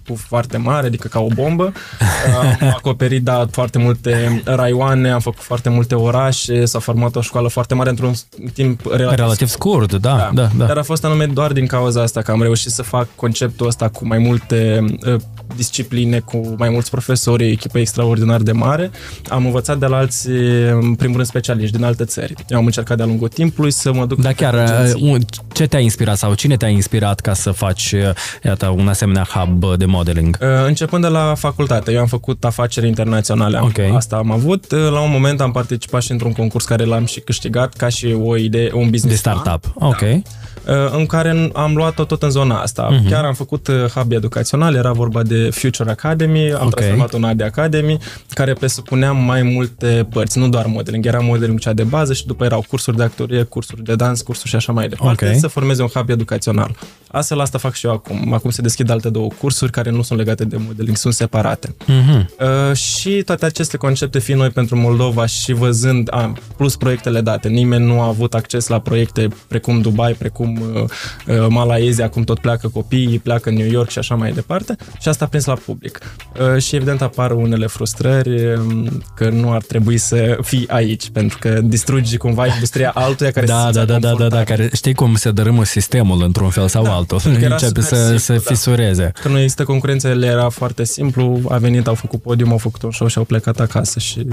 puf 0.03 0.23
foarte 0.27 0.57
mare, 0.57 0.87
adică 0.87 1.09
ca 1.09 1.21
o 1.21 1.27
bombă. 1.35 1.73
Am 2.61 2.69
acoperit, 2.69 3.23
da, 3.23 3.47
foarte 3.51 3.79
multe 3.79 4.43
raioane, 4.45 5.11
am 5.11 5.21
făcut 5.21 5.43
foarte 5.43 5.69
multe 5.69 5.95
orașe, 5.95 6.65
s-a 6.65 6.79
format 6.79 7.17
o 7.17 7.21
școală 7.21 7.49
foarte 7.49 7.75
mare 7.75 7.91
într-un 7.91 8.13
timp 8.53 8.81
relativ, 8.91 9.19
Relativ 9.19 9.49
scurt, 9.49 9.93
da, 9.93 10.31
da, 10.35 10.49
da. 10.57 10.65
Dar 10.65 10.77
a 10.77 10.83
fost 10.83 11.05
anume 11.05 11.27
doar 11.27 11.53
din 11.53 11.67
cauza 11.67 12.03
asta 12.03 12.23
că 12.23 12.31
am 12.31 12.43
reușit 12.43 12.71
să 12.71 12.83
fac 12.83 13.09
conceptul 13.17 13.67
ăsta 13.67 13.89
cu 13.89 14.07
mai 14.07 14.19
multe 14.19 14.85
uh, 15.07 15.21
discipline, 15.57 16.19
cu 16.19 16.55
mai 16.59 16.69
mulți 16.69 16.91
profesori, 16.91 17.45
o 17.45 17.47
echipă 17.47 17.79
extraordinar 17.79 18.41
de 18.41 18.53
mare. 18.53 18.91
Am 19.29 19.45
învățat 19.45 19.79
de 19.79 19.87
la 19.87 19.97
alți, 19.97 20.29
în 20.71 20.95
primul 20.95 21.15
rând, 21.17 21.29
specialiști 21.29 21.77
din 21.77 21.85
alte 21.85 22.05
țări. 22.05 22.35
Eu 22.49 22.59
am 22.59 22.65
încercat 22.65 22.97
de-a 22.97 23.07
lungul 23.07 23.29
timpului 23.29 23.71
să 23.71 23.93
mă 23.93 24.07
duc... 24.07 24.21
Da, 24.21 24.29
pe 24.29 24.35
chiar, 24.35 24.55
agenții. 24.55 25.13
uh, 25.13 25.21
ce 25.53 25.67
te-a 25.67 25.81
inspirat 25.81 26.17
sau 26.17 26.35
cine 26.35 26.57
te-a 26.57 26.69
inspirat 26.69 27.14
ca 27.21 27.35
să 27.35 27.51
faci, 27.51 27.93
uh, 27.93 28.01
iată, 28.45 28.69
un 28.69 28.89
asemenea 28.89 29.27
hub 29.35 29.77
de 29.77 29.85
modeling? 29.85 30.39
Uh, 30.41 30.49
Începând 30.67 31.03
de 31.03 31.09
la 31.09 31.35
facultate, 31.37 31.93
eu 31.93 32.01
am 32.01 32.07
făcut 32.07 32.45
afaceri 32.45 32.87
internaționale, 32.87 33.57
am, 33.57 33.65
Ok. 33.65 33.79
asta 33.95 34.17
am 34.17 34.31
avut. 34.31 34.73
Uh, 34.73 34.79
La 34.91 35.01
un 35.01 35.11
moment 35.11 35.41
am 35.41 35.53
participat 35.53 36.03
și 36.03 36.11
într-un 36.11 36.33
concurs 36.33 36.65
care 36.65 36.85
l-am 36.85 37.05
și 37.05 37.21
câștigat 37.21 37.75
ca 37.75 37.89
și 37.89 38.17
o 38.23 38.37
idee, 38.37 38.71
un 38.75 38.91
business 38.91 39.23
De 39.23 39.29
plan. 39.31 39.37
startup. 39.43 39.73
Ok. 39.75 40.01
Uh, 40.01 40.17
în 40.97 41.07
care 41.07 41.51
am 41.55 41.75
luat-o 41.75 42.05
tot 42.05 42.23
în 42.23 42.31
zona 42.31 42.61
asta. 42.61 42.89
Mhm. 42.91 43.07
Uh-huh. 43.07 43.11
Chiar 43.11 43.25
am 43.25 43.35
făcut 43.35 43.69
uh, 43.69 43.75
hub 43.95 44.13
educațional, 44.13 44.75
era 44.75 44.93
vorba 44.93 45.23
de 45.23 45.49
Future 45.53 45.91
Academy, 45.91 46.53
am 46.53 46.67
Ok. 46.67 46.75
transformat-o 46.75 47.17
în 47.17 47.25
AD 47.25 47.43
Academy, 47.43 47.99
care 48.29 48.53
presupunea 48.53 49.13
mai 49.13 49.43
multe 49.43 50.07
părți, 50.11 50.39
nu 50.39 50.49
doar 50.49 50.67
modeling, 50.67 51.07
era 51.07 51.19
modeling 51.21 51.59
cea 51.59 51.73
de 51.73 51.83
bază 51.83 52.13
și 52.13 52.27
după 52.27 52.45
erau 52.45 52.65
cursuri 52.69 52.97
de 52.97 53.03
actorie, 53.03 53.43
cursuri 53.43 53.83
de 53.83 53.95
dans, 53.95 54.21
cursuri 54.23 54.49
și 54.49 54.57
așa 54.57 54.73
mai 54.73 54.89
departe, 54.89 55.27
Ok. 55.29 55.39
să 55.39 55.47
formeze 55.47 55.83
un 55.83 55.89
hub 55.95 56.09
educațional. 56.11 56.77
Astfel 57.11 57.41
asta 57.41 57.59
fac 57.59 57.73
și 57.75 57.87
eu 57.87 57.93
acum. 57.93 58.33
Acum 58.33 58.51
se 58.51 58.63
deschid 58.63 58.91
alte 58.91 59.09
două 59.11 59.29
cursuri 59.39 59.71
care 59.73 59.91
nu 59.91 60.03
sunt 60.03 60.19
legate 60.19 60.45
de 60.45 60.57
modeling, 60.67 60.97
sunt 60.97 61.15
separate. 61.15 61.75
Mhm. 61.87 62.31
Uh, 62.71 62.77
și 62.77 63.23
toate 63.27 63.45
aceste 63.45 63.77
concepte 63.77 64.19
fiind 64.19 64.41
noi 64.41 64.51
pentru 64.51 64.77
Moldova 64.77 65.27
și 65.27 65.53
văzând, 65.53 66.09
a, 66.11 66.33
plus 66.57 66.77
proiectele 66.77 67.21
date, 67.21 67.49
nimeni 67.49 67.85
nu 67.87 68.01
a 68.01 68.07
avut 68.07 68.35
acces 68.35 68.67
la 68.67 68.79
proiecte 68.81 69.29
precum 69.49 69.81
Dubai, 69.81 70.13
precum 70.13 70.54
uh, 70.61 70.83
uh, 71.27 71.47
Malaezia, 71.49 72.05
acum 72.05 72.23
tot 72.23 72.39
pleacă 72.39 72.69
copiii, 72.69 73.19
pleacă 73.19 73.49
în 73.49 73.55
New 73.55 73.71
York 73.71 73.91
și 73.91 73.99
așa 73.99 74.15
mai 74.15 74.33
departe 74.33 74.77
și 75.01 75.09
asta 75.09 75.25
a 75.25 75.29
prins 75.29 75.45
la 75.45 75.55
public. 75.55 75.99
Uh, 76.55 76.63
și 76.63 76.75
evident 76.77 77.03
apar 77.03 77.31
unele 77.31 77.67
frustrări 77.67 78.45
um, 78.55 79.03
că 79.17 79.29
nu 79.29 79.53
ar 79.53 79.63
trebui 79.63 79.97
să 79.99 80.39
fii 80.43 80.69
aici, 80.69 81.11
pentru 81.11 81.39
că 81.41 81.61
distrugi 81.65 82.17
cumva 82.17 82.47
industria 82.47 82.91
altuia 82.95 83.31
care 83.31 83.47
se 83.47 83.53
Da, 83.53 83.63
simțea 83.63 83.85
da, 83.85 83.93
da, 83.93 83.99
da, 83.99 83.99
da, 83.99 84.09
da, 84.09 84.19
confortabil. 84.19 84.57
care 84.57 84.71
știi 84.75 84.95
cum 84.95 85.15
se 85.15 85.31
dărâmă 85.31 85.65
sistemul 85.65 86.23
într-un 86.23 86.51
fel 86.51 86.69
sau 86.69 86.85
altul. 86.85 87.21
pentru 87.23 87.41
că 87.41 87.45
era 87.47 87.55
Începe 87.55 87.81
super 87.81 87.99
să, 87.99 88.03
simplu, 88.03 88.19
să 88.19 88.33
da. 88.33 88.39
fisureze. 88.41 89.13
Că 89.23 89.29
nu 89.29 89.39
există 89.39 89.65
concurență, 89.65 90.09
le 90.09 90.27
era 90.27 90.49
foarte 90.49 90.85
simplu, 90.85 91.41
a 91.49 91.57
venit, 91.57 91.87
au 91.87 91.95
făcut 91.95 92.23
podium, 92.23 92.51
au 92.51 92.59
făcut 92.59 92.83
un 92.83 92.91
show 92.91 93.07
și 93.07 93.19
au 93.19 93.25
plecat 93.25 93.61
acasă 93.61 93.99
și... 93.99 94.27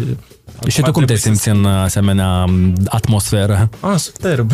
Și 0.67 0.81
tu 0.81 0.91
cum 0.91 1.03
te 1.03 1.15
simți 1.15 1.49
în 1.49 1.65
asemenea 1.65 2.45
atmosferă? 2.85 3.69
Ah, 3.79 3.95
superb! 3.97 4.51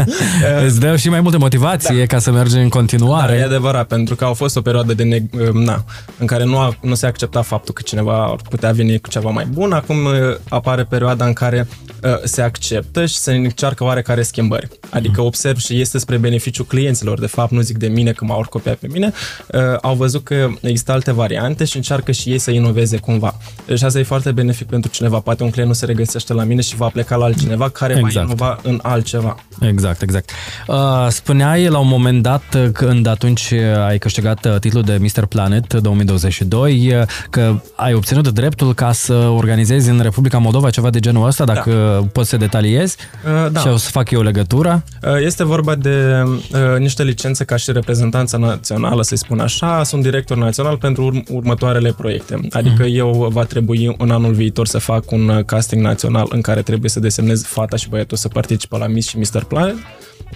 Îți 0.66 0.80
dă 0.80 0.96
și 0.96 1.08
mai 1.08 1.20
multă 1.20 1.38
motivație 1.38 2.06
ca 2.06 2.18
să 2.18 2.30
mergi 2.30 2.56
în 2.56 2.68
continuare. 2.68 3.32
Da, 3.32 3.38
e 3.38 3.44
adevărat, 3.44 3.86
pentru 3.86 4.16
că 4.16 4.24
au 4.24 4.34
fost 4.34 4.56
o 4.56 4.60
perioadă 4.60 4.94
de 4.94 5.04
neg- 5.04 5.52
na, 5.52 5.84
în 6.18 6.26
care 6.26 6.44
nu, 6.44 6.58
a, 6.58 6.76
nu 6.80 6.94
se 6.94 7.06
accepta 7.06 7.42
faptul 7.42 7.74
că 7.74 7.82
cineva 7.82 8.24
ar 8.24 8.36
putea 8.48 8.72
veni 8.72 8.98
cu 9.00 9.08
ceva 9.08 9.30
mai 9.30 9.44
bun. 9.44 9.72
Acum 9.72 10.04
uh, 10.04 10.12
apare 10.48 10.84
perioada 10.84 11.24
în 11.26 11.32
care 11.32 11.68
uh, 12.02 12.10
se 12.24 12.42
acceptă 12.42 13.06
și 13.06 13.16
se 13.16 13.32
încearcă 13.32 13.84
oarecare 13.84 14.22
schimbări. 14.22 14.68
Adică 14.90 15.22
observ 15.22 15.58
și 15.58 15.80
este 15.80 15.98
spre 15.98 16.16
beneficiu 16.16 16.64
clienților. 16.64 17.20
De 17.20 17.26
fapt, 17.26 17.50
nu 17.50 17.60
zic 17.60 17.76
de 17.76 17.88
mine 17.88 18.12
că 18.12 18.24
m-au 18.24 18.46
copiat 18.50 18.76
pe 18.76 18.88
mine. 18.92 19.12
Uh, 19.46 19.60
au 19.82 19.94
văzut 19.94 20.24
că 20.24 20.48
există 20.60 20.92
alte 20.92 21.12
variante 21.12 21.64
și 21.64 21.76
încearcă 21.76 22.12
și 22.12 22.30
ei 22.30 22.38
să 22.38 22.50
inoveze 22.50 22.96
cumva. 22.96 23.36
Deci 23.66 23.82
asta 23.82 23.98
e 23.98 24.02
foarte 24.02 24.32
benefic 24.32 24.66
pentru 24.66 24.90
cineva. 24.90 25.20
Poate 25.26 25.42
un 25.42 25.50
client 25.50 25.68
nu 25.68 25.74
se 25.76 25.84
regăsește 25.86 26.32
la 26.32 26.42
mine 26.44 26.60
și 26.60 26.76
va 26.76 26.86
pleca 26.88 27.16
la 27.16 27.24
altcineva 27.24 27.68
care 27.68 27.92
Exact. 27.98 28.14
va 28.14 28.22
inova 28.22 28.58
în 28.62 28.78
altceva. 28.82 29.36
Exact, 29.60 30.02
exact. 30.02 30.30
Uh, 30.66 30.76
spuneai 31.08 31.68
la 31.68 31.78
un 31.78 31.88
moment 31.88 32.22
dat, 32.22 32.42
uh, 32.56 32.68
când 32.72 33.06
atunci 33.06 33.52
ai 33.86 33.98
câștigat 33.98 34.44
uh, 34.44 34.56
titlul 34.60 34.82
de 34.82 34.98
Mr. 35.00 35.24
Planet 35.24 35.74
2022, 35.74 36.92
uh, 36.96 37.02
că 37.30 37.60
ai 37.76 37.94
obținut 37.94 38.28
dreptul 38.28 38.74
ca 38.74 38.92
să 38.92 39.12
organizezi 39.14 39.90
în 39.90 40.00
Republica 40.00 40.38
Moldova 40.38 40.70
ceva 40.70 40.90
de 40.90 41.00
genul 41.00 41.26
ăsta, 41.26 41.44
dacă 41.44 41.98
da. 42.00 42.06
poți 42.12 42.28
să 42.28 42.36
detaliezi 42.36 42.96
Uh, 43.44 43.50
da. 43.52 43.60
și 43.60 43.66
o 43.68 43.76
să 43.76 43.90
fac 43.90 44.10
eu 44.10 44.22
legătura. 44.22 44.82
Uh, 45.02 45.10
Este 45.24 45.44
vorba 45.44 45.74
de 45.74 46.22
uh, 46.26 46.78
niște 46.78 47.02
licențe 47.02 47.44
ca 47.44 47.56
și 47.56 47.72
reprezentanța 47.72 48.36
națională, 48.38 49.02
să-i 49.02 49.16
spun 49.18 49.40
așa. 49.40 49.82
Sunt 49.84 50.02
director 50.02 50.36
național 50.36 50.76
pentru 50.76 51.10
urm- 51.12 51.28
următoarele 51.30 51.92
proiecte. 51.92 52.38
Adică 52.50 52.82
Mhm. 52.82 52.96
eu 52.96 53.28
va 53.32 53.44
trebui 53.44 53.94
în 53.98 54.10
anul 54.10 54.32
viitor 54.32 54.66
să 54.66 54.78
fac 54.78 55.10
un 55.10 55.15
uh, 55.20 55.44
casting 55.44 55.82
național 55.82 56.26
în 56.30 56.40
care 56.40 56.62
trebuie 56.62 56.90
să 56.90 57.00
desemnez 57.00 57.42
fata 57.42 57.76
și 57.76 57.88
băiatul 57.88 58.16
să 58.16 58.28
participă 58.28 58.76
la 58.76 58.86
Miss 58.86 59.08
și 59.08 59.18
Mr. 59.18 59.44
Planet. 59.44 59.74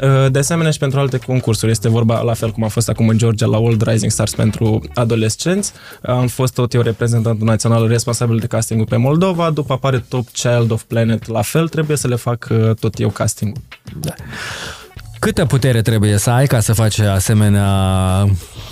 Uh, 0.03 0.31
De 0.31 0.39
asemenea 0.39 0.71
și 0.71 0.79
pentru 0.79 0.99
alte 0.99 1.19
concursuri. 1.19 1.71
Este 1.71 1.89
vorba 1.89 2.21
la 2.21 2.35
fel 2.35 2.51
cum 2.51 2.65
a 2.65 2.69
fost 2.69 2.89
acum 2.89 3.09
în 3.09 3.19
Georgia 3.19 3.47
la 3.47 3.59
World 3.59 3.89
Rising 3.89 4.11
Stars 4.11 4.35
pentru 4.35 4.83
adolescenți. 4.95 5.73
Am 6.03 6.27
fost 6.27 6.55
tot 6.55 6.75
eu 6.75 6.81
reprezentantul 6.81 7.47
național 7.47 7.89
responsabil 7.89 8.39
de 8.39 8.47
castingul 8.47 8.87
pe 8.87 8.97
Moldova. 8.97 9.51
După 9.51 9.73
apare 9.73 10.05
Top 10.09 10.29
Child 10.33 10.71
of 10.71 10.83
Planet 10.83 11.27
la 11.27 11.43
fel. 11.43 11.69
Trebuie 11.69 11.97
să 11.97 12.09
le 12.09 12.17
fac 12.17 12.49
uh, 12.51 12.75
tot 12.75 12.99
eu 12.99 13.09
castingul. 13.09 13.63
Câtă 15.21 15.45
putere 15.45 15.83
trebuie 15.83 16.17
să 16.17 16.31
ai 16.31 16.47
ca 16.47 16.61
să 16.61 16.73
faci 16.73 16.99
asemenea 16.99 17.69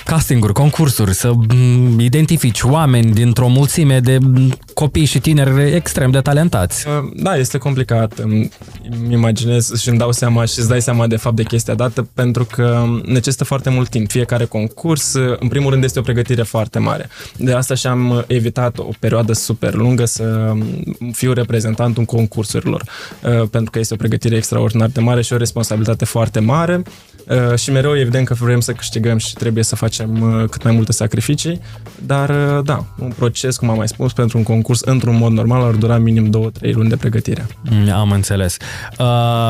castinguri, 0.04 0.52
concursuri, 0.52 1.14
să 1.14 1.32
mm, 1.54 2.00
identifici 2.00 2.62
oameni 2.62 3.12
dintr-o 3.12 3.48
mulțime 3.48 4.00
de 4.00 4.18
mm, 4.18 4.58
copii 4.78 5.04
și 5.04 5.18
tineri 5.18 5.74
extrem 5.74 6.10
de 6.10 6.20
talentați? 6.20 6.86
Uh, 6.88 7.10
Da, 7.14 7.36
este 7.36 7.58
complicat. 7.58 8.18
Îmi 8.18 8.50
îmi 8.90 9.12
imaginez 9.12 9.80
și 9.80 9.88
îmi 9.88 9.98
dau 9.98 10.12
seama 10.12 10.44
și 10.44 10.58
îți 10.58 10.68
dai 10.68 10.82
seama 10.82 11.06
de 11.06 11.16
fapt 11.16 11.36
de 11.36 11.42
chestia 11.42 11.74
dată 11.74 12.08
pentru 12.14 12.44
că 12.44 12.84
necesită 13.04 13.44
foarte 13.44 13.70
mult 13.70 13.88
timp. 13.88 14.10
Fiecare 14.10 14.44
concurs, 14.44 15.14
uh, 15.14 15.36
în 15.40 15.48
primul 15.48 15.70
rând, 15.70 15.84
este 15.84 15.98
o 15.98 16.02
pregătire 16.02 16.42
foarte 16.42 16.78
mare. 16.78 17.08
De 17.36 17.52
asta 17.52 17.74
și-am 17.74 18.24
evitat 18.26 18.78
o 18.78 18.88
perioadă 18.98 19.32
super 19.32 19.74
lungă 19.74 20.04
să 20.04 20.50
um, 20.50 21.12
fiu 21.12 21.32
reprezentantul 21.32 22.04
concursurilor, 22.04 22.82
uh, 23.22 23.48
pentru 23.50 23.70
că 23.70 23.78
este 23.78 23.94
o 23.94 23.96
pregătire 23.96 24.36
extraordinar 24.36 24.88
de 24.88 25.00
mare 25.00 25.22
și 25.22 25.32
o 25.32 25.36
responsabilitate 25.36 26.04
foarte 26.04 26.40
mare. 26.40 26.82
Uh, 27.28 27.58
și 27.58 27.70
mereu 27.70 27.98
evident 27.98 28.26
că 28.26 28.34
vrem 28.34 28.60
să 28.60 28.72
câștigăm 28.72 29.18
și 29.18 29.32
trebuie 29.32 29.64
să 29.64 29.76
facem 29.76 30.20
uh, 30.20 30.48
cât 30.50 30.62
mai 30.62 30.72
multe 30.72 30.92
sacrificii, 30.92 31.60
dar 32.06 32.28
uh, 32.28 32.64
da, 32.64 32.84
un 32.98 33.12
proces, 33.16 33.56
cum 33.56 33.70
am 33.70 33.76
mai 33.76 33.88
spus, 33.88 34.12
pentru 34.12 34.38
un 34.38 34.44
concurs 34.44 34.80
într-un 34.80 35.16
mod 35.16 35.32
normal 35.32 35.62
ar 35.62 35.74
dura 35.74 35.98
minim 35.98 36.50
2-3 36.70 36.72
luni 36.72 36.88
de 36.88 36.96
pregătire. 36.96 37.46
Mm, 37.70 37.92
am 37.92 38.10
înțeles. 38.10 38.56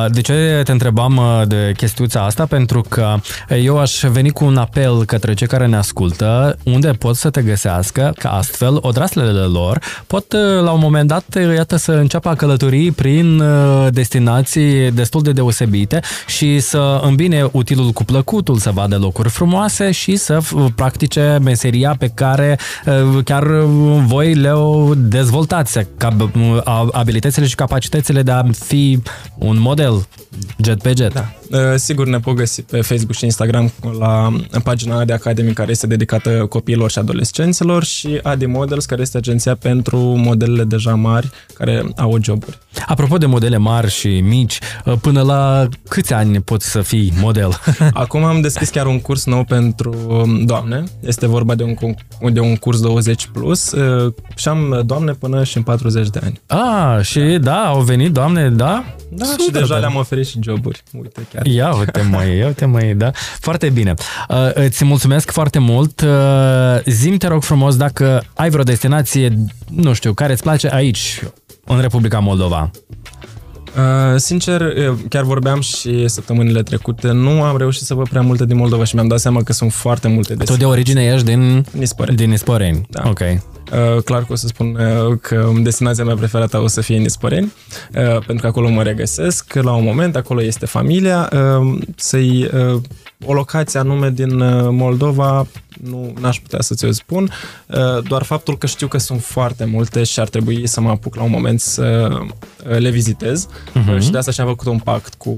De 0.09 0.21
ce 0.21 0.61
te 0.65 0.73
întrebam 0.73 1.21
de 1.47 1.73
chestiuța 1.77 2.25
asta? 2.25 2.47
Pentru 2.47 2.81
că 2.89 3.15
eu 3.63 3.79
aș 3.79 4.01
veni 4.01 4.31
cu 4.31 4.45
un 4.45 4.57
apel 4.57 5.05
către 5.05 5.35
cei 5.35 5.47
care 5.47 5.67
ne 5.67 5.77
ascultă, 5.77 6.59
unde 6.65 6.91
pot 6.91 7.17
să 7.17 7.31
te 7.31 7.43
găsească, 7.43 8.13
că 8.19 8.29
astfel 8.29 8.79
odraslele 8.81 9.41
lor 9.41 9.79
pot 10.07 10.33
la 10.63 10.71
un 10.71 10.81
moment 10.81 11.09
dat, 11.09 11.25
iată, 11.55 11.77
să 11.77 11.93
înceapă 11.93 12.29
a 12.29 12.35
călători 12.35 12.91
prin 12.91 13.43
destinații 13.91 14.91
destul 14.91 15.23
de 15.23 15.33
deosebite 15.33 16.01
și 16.27 16.61
să 16.61 17.01
îmbine 17.03 17.49
utilul 17.71 17.93
cu 17.93 18.05
plăcutul, 18.05 18.59
să 18.59 18.71
vadă 18.71 18.97
locuri 18.97 19.29
frumoase 19.29 19.91
și 19.91 20.17
să 20.17 20.41
practice 20.75 21.39
meseria 21.43 21.97
pe 21.99 22.09
care 22.09 22.59
uh, 22.87 23.25
chiar 23.25 23.47
voi 24.07 24.35
le 24.35 24.53
dezvoltați, 24.97 25.79
abilitățile 26.93 27.47
și 27.47 27.55
capacitățile 27.55 28.23
de 28.23 28.31
a 28.31 28.43
fi 28.53 29.03
un 29.39 29.61
model 29.61 30.07
jet 30.57 30.83
pe 30.83 30.93
jet. 30.97 31.13
Da. 31.13 31.38
Uh, 31.51 31.59
sigur 31.77 32.07
ne 32.07 32.19
pot 32.19 32.35
găsi 32.35 32.63
pe 32.63 32.81
Facebook 32.81 33.13
și 33.13 33.25
Instagram 33.25 33.73
la 33.99 34.33
pagina 34.65 35.05
de 35.05 35.13
Academy 35.13 35.53
care 35.53 35.71
este 35.71 35.87
dedicată 35.87 36.47
copiilor 36.49 36.91
și 36.91 36.99
adolescenților 36.99 37.85
și 37.85 38.21
Adi 38.23 38.47
Models 38.47 38.85
care 38.85 39.01
este 39.01 39.17
agenția 39.17 39.55
pentru 39.55 39.99
modelele 39.99 40.65
deja 40.65 40.95
mari 40.95 41.31
care 41.55 41.85
au 41.97 42.19
joburi. 42.23 42.59
Apropo 42.87 43.17
de 43.17 43.27
modele 43.27 43.57
mari 43.57 43.91
și 43.91 44.21
mici, 44.21 44.59
uh, 44.85 44.95
până 45.01 45.23
la 45.23 45.69
câți 45.89 46.13
ani 46.13 46.41
poți 46.41 46.71
să 46.71 46.81
fii 46.81 47.13
model? 47.21 47.61
Acum 47.93 48.25
am 48.25 48.41
deschis 48.41 48.69
chiar 48.69 48.87
un 48.87 49.01
curs 49.01 49.25
nou 49.25 49.45
pentru 49.45 49.95
um, 50.09 50.45
doamne. 50.45 50.85
Este 51.01 51.27
vorba 51.27 51.55
de 51.55 51.63
un, 51.63 51.75
de 52.33 52.41
un 52.41 52.57
curs 52.57 52.81
20 52.81 53.29
plus 53.33 53.73
uh, 53.73 54.13
și 54.37 54.49
am 54.49 54.83
doamne 54.87 55.13
până 55.13 55.45
și 55.45 55.57
în 55.57 55.63
40 55.63 56.09
de 56.09 56.21
ani. 56.23 56.41
Ah, 56.47 57.05
și 57.05 57.21
da, 57.21 57.67
au 57.67 57.81
venit 57.81 58.13
doamne, 58.13 58.51
da? 58.51 58.85
Da, 59.11 59.25
Super, 59.25 59.45
și 59.45 59.51
deja 59.51 59.77
le-am 59.77 59.95
oferit 59.95 60.27
și 60.27 60.39
joburi. 60.43 60.83
Uite 60.93 61.27
chiar. 61.33 61.47
Ia 61.47 61.75
uite 61.75 62.01
mai, 62.01 62.37
ia 62.37 62.47
uite 62.47 62.65
mai, 62.65 62.95
da. 62.95 63.11
Foarte 63.41 63.69
bine. 63.69 63.95
Uh, 64.29 64.51
îți 64.55 64.85
mulțumesc 64.85 65.31
foarte 65.31 65.59
mult. 65.59 66.01
Uh, 66.01 66.83
zim 66.85 67.17
te 67.17 67.27
rog 67.27 67.43
frumos 67.43 67.77
dacă 67.77 68.25
ai 68.35 68.51
vreo 68.51 68.63
destinație, 68.63 69.39
nu 69.71 69.93
știu, 69.93 70.13
care 70.13 70.33
îți 70.33 70.43
place 70.43 70.69
aici, 70.73 71.23
în 71.65 71.81
Republica 71.81 72.19
Moldova. 72.19 72.71
Uh, 73.79 74.17
sincer, 74.17 74.73
chiar 75.09 75.25
vorbeam 75.25 75.61
și 75.61 76.09
săptămânile 76.09 76.63
trecute, 76.63 77.11
nu 77.11 77.43
am 77.43 77.57
reușit 77.57 77.83
să 77.83 77.95
văd 77.95 78.09
prea 78.09 78.21
multe 78.23 78.45
din 78.45 78.57
Moldova 78.57 78.85
și 78.85 78.95
mi-am 78.95 79.09
dat 79.09 79.19
seama 79.19 79.43
că 79.43 79.53
sunt 79.53 79.73
foarte 79.73 80.09
multe 80.09 80.35
destinații. 80.35 80.55
Tu 80.55 80.61
de 80.61 80.67
origine 80.71 81.05
ești 81.05 81.27
din 81.27 81.65
Nisporeni. 81.73 82.17
Din 82.17 82.31
Nisporeni. 82.31 82.87
Da. 82.91 83.03
Ok. 83.09 83.21
Uh, 83.21 84.03
clar 84.03 84.25
că 84.25 84.33
o 84.33 84.35
să 84.35 84.47
spun 84.47 84.79
uh, 84.81 85.19
că 85.21 85.51
destinația 85.63 86.05
mea 86.05 86.15
preferată 86.15 86.59
o 86.59 86.67
să 86.67 86.81
fie 86.81 86.97
Nisporeni, 86.97 87.53
uh, 87.95 88.09
pentru 88.09 88.37
că 88.41 88.47
acolo 88.47 88.69
mă 88.69 88.83
regăsesc, 88.83 89.55
la 89.55 89.73
un 89.73 89.85
moment 89.85 90.17
acolo 90.17 90.43
este 90.43 90.67
familia, 90.67 91.31
uh, 91.33 91.79
să-i 91.97 92.51
uh, 92.55 92.81
o 93.25 93.33
locație 93.33 93.79
anume 93.79 94.11
din 94.11 94.41
uh, 94.41 94.69
Moldova 94.71 95.47
nu 95.85 96.15
n-aș 96.21 96.41
putea 96.41 96.61
să 96.61 96.75
ți-o 96.75 96.93
spun, 96.93 97.31
uh, 97.67 98.03
doar 98.09 98.23
faptul 98.23 98.59
că 98.59 98.67
știu 98.67 98.87
că 98.87 98.99
sunt 98.99 99.23
foarte 99.23 99.65
multe 99.65 100.05
și 100.05 100.21
ar 100.21 100.29
trebui 100.29 100.67
să 100.67 100.81
mă 100.81 100.91
apuc 100.91 101.15
la 101.15 101.23
un 101.23 101.31
moment 101.31 101.61
să 101.61 102.09
uh, 102.11 102.79
le 102.79 102.91
vizitez 102.91 103.49
uh-huh. 103.49 104.01
și 104.01 104.11
de 104.11 104.19
asta 104.19 104.31
și-am 104.31 104.47
făcut 104.47 104.67
un 104.67 104.79
pact 104.79 105.15
cu 105.15 105.37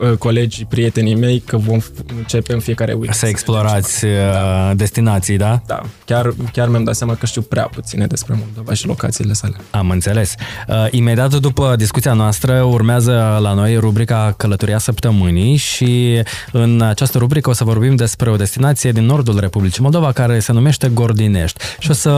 Uh, 0.00 0.12
colegii, 0.18 0.64
prietenii 0.64 1.14
mei 1.14 1.42
că 1.46 1.56
vom 1.56 1.80
începe 2.16 2.52
în 2.52 2.60
fiecare 2.60 2.92
weekend. 2.92 3.14
Să 3.14 3.26
explorați 3.26 4.04
uh, 4.04 4.10
da. 4.32 4.72
destinații, 4.74 5.36
da? 5.36 5.62
Da. 5.66 5.82
Chiar, 6.04 6.34
chiar 6.52 6.68
mi-am 6.68 6.84
dat 6.84 6.94
seama 6.94 7.14
că 7.14 7.26
știu 7.26 7.42
prea 7.42 7.64
puține 7.64 8.06
despre 8.06 8.34
Moldova 8.38 8.74
și 8.74 8.86
locațiile 8.86 9.32
sale. 9.32 9.56
Am 9.70 9.90
înțeles. 9.90 10.34
Uh, 10.68 10.86
imediat 10.90 11.34
după 11.34 11.74
discuția 11.76 12.12
noastră 12.12 12.62
urmează 12.62 13.38
la 13.42 13.52
noi 13.52 13.76
rubrica 13.76 14.34
Călătoria 14.36 14.78
Săptămânii 14.78 15.56
și 15.56 16.22
în 16.52 16.80
această 16.80 17.18
rubrică 17.18 17.50
o 17.50 17.52
să 17.52 17.64
vorbim 17.64 17.96
despre 17.96 18.30
o 18.30 18.36
destinație 18.36 18.92
din 18.92 19.04
nordul 19.04 19.38
Republicii 19.38 19.82
Moldova 19.82 20.12
care 20.12 20.38
se 20.38 20.52
numește 20.52 20.88
Gordinești. 20.88 21.64
Și 21.78 21.90
o 21.90 21.94
să 21.94 22.10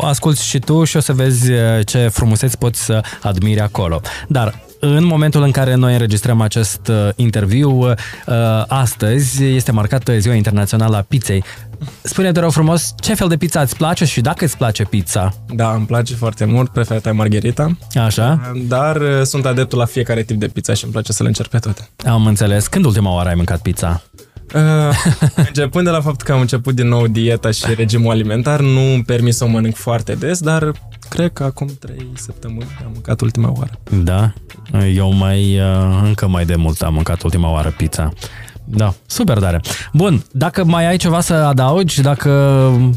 asculti 0.00 0.42
și 0.42 0.58
tu 0.58 0.84
și 0.84 0.96
o 0.96 1.00
să 1.00 1.12
vezi 1.12 1.50
ce 1.84 2.08
frumuseți 2.08 2.58
poți 2.58 2.84
să 2.84 3.00
admiri 3.22 3.60
acolo. 3.60 4.00
Dar 4.28 4.66
în 4.80 5.04
momentul 5.04 5.42
în 5.42 5.50
care 5.50 5.74
noi 5.74 5.92
înregistrăm 5.92 6.40
acest 6.40 6.88
uh, 6.88 7.08
interviu, 7.16 7.70
uh, 7.70 7.94
astăzi 8.66 9.44
este 9.44 9.72
marcată 9.72 10.18
Ziua 10.18 10.34
Internațională 10.34 10.96
a 10.96 11.00
Pizzei. 11.00 11.44
Spune 12.02 12.32
te 12.32 12.40
rog 12.40 12.50
frumos, 12.50 12.94
ce 13.00 13.14
fel 13.14 13.28
de 13.28 13.36
pizza 13.36 13.60
îți 13.60 13.76
place 13.76 14.04
și 14.04 14.20
dacă 14.20 14.44
îți 14.44 14.56
place 14.56 14.84
pizza? 14.84 15.34
Da, 15.54 15.72
îmi 15.72 15.86
place 15.86 16.14
foarte 16.14 16.44
mult, 16.44 16.70
preferata 16.70 17.12
margherita. 17.12 17.76
Așa. 17.94 18.52
Dar 18.68 18.96
uh, 18.96 19.22
sunt 19.22 19.46
adeptul 19.46 19.78
la 19.78 19.84
fiecare 19.84 20.22
tip 20.22 20.36
de 20.36 20.46
pizza 20.46 20.74
și 20.74 20.84
îmi 20.84 20.92
place 20.92 21.12
să 21.12 21.22
le 21.22 21.28
încerc 21.28 21.48
pe 21.48 21.58
toate. 21.58 21.88
Am 22.06 22.26
înțeles. 22.26 22.66
Când 22.66 22.84
ultima 22.84 23.14
oară 23.14 23.28
ai 23.28 23.34
mâncat 23.34 23.60
pizza? 23.60 24.02
Uh, 24.54 24.60
începând 25.46 25.84
de 25.84 25.90
la 25.90 26.00
faptul 26.00 26.26
că 26.26 26.32
am 26.32 26.40
început 26.40 26.74
din 26.74 26.88
nou 26.88 27.06
dieta 27.06 27.50
și 27.50 27.74
regimul 27.76 28.10
alimentar, 28.10 28.60
nu 28.60 28.92
îmi 28.92 29.04
permis 29.04 29.36
să 29.36 29.44
o 29.44 29.48
mănânc 29.48 29.74
foarte 29.74 30.14
des, 30.14 30.40
dar 30.40 30.72
cred 31.08 31.32
că 31.32 31.44
acum 31.44 31.66
3 31.78 32.06
săptămâni 32.14 32.76
am 32.84 32.90
mâncat 32.92 33.20
ultima 33.20 33.52
oară. 33.56 33.78
Da? 34.04 34.32
Eu 34.94 35.12
mai, 35.12 35.60
uh, 35.60 36.00
încă 36.02 36.26
mai 36.26 36.44
de 36.44 36.56
mult 36.56 36.80
am 36.80 36.94
mâncat 36.94 37.22
ultima 37.22 37.50
oară 37.50 37.70
pizza. 37.70 38.12
Da, 38.70 38.94
super 39.06 39.38
tare. 39.38 39.60
Bun, 39.92 40.24
dacă 40.30 40.64
mai 40.64 40.86
ai 40.86 40.96
ceva 40.96 41.20
să 41.20 41.34
adaugi, 41.34 42.00
dacă, 42.02 42.30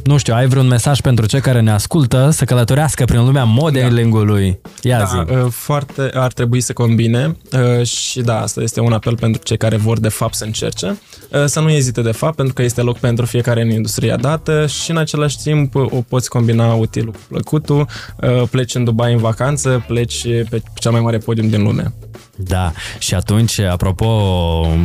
nu 0.04 0.18
știu, 0.18 0.34
ai 0.34 0.48
vreun 0.48 0.68
mesaj 0.68 1.02
pentru 1.02 1.26
cei 1.26 1.42
care 1.42 1.60
ne 1.60 1.72
ascultă 1.72 2.30
să 2.30 2.46
călătorească 2.46 3.06
prin 3.06 3.26
lumea 3.26 3.44
modelingului, 3.44 4.60
ia 4.82 4.98
da, 4.98 5.06
zi. 5.06 5.34
Uh, 5.34 5.46
foarte 5.50 6.10
ar 6.14 6.32
trebui 6.32 6.62
să 6.62 6.74
combine 6.74 7.38
uh, 7.52 7.86
și 7.86 8.22
da, 8.22 8.42
asta 8.42 8.62
este 8.62 8.80
un 8.80 8.94
apel 8.94 9.16
pentru 9.18 9.42
cei 9.44 9.58
care 9.58 9.78
vor 9.78 10.00
de 10.00 10.10
fapt 10.10 10.34
să 10.34 10.44
încerce. 10.44 11.00
Uh, 11.32 11.46
să 11.46 11.60
nu 11.60 11.70
ezite 11.70 12.02
de 12.02 12.12
fapt, 12.12 12.36
pentru 12.36 12.54
că 12.54 12.62
este 12.62 12.82
loc 12.82 12.98
pentru 12.98 13.26
fiecare 13.26 13.62
în 13.62 13.70
industria 13.70 14.16
dată 14.16 14.68
și 14.68 14.92
în 14.92 14.98
același 14.98 15.38
timp 15.38 15.76
o 15.76 16.02
poți 16.08 16.30
combina 16.30 16.74
utilul 16.74 17.12
cu 17.12 17.20
plăcutul, 17.28 17.88
pleci 18.50 18.76
în 18.76 18.84
Dubai 18.84 19.14
în 19.14 19.20
vacanță, 19.20 19.84
pleci 19.88 20.22
pe 20.50 20.62
cea 20.74 20.90
mai 20.90 21.02
mare 21.02 21.18
podium 21.18 21.50
din 21.50 21.64
lume. 21.64 21.94
Da, 22.44 22.72
și 23.00 23.14
atunci, 23.14 23.60
apropo, 23.60 24.08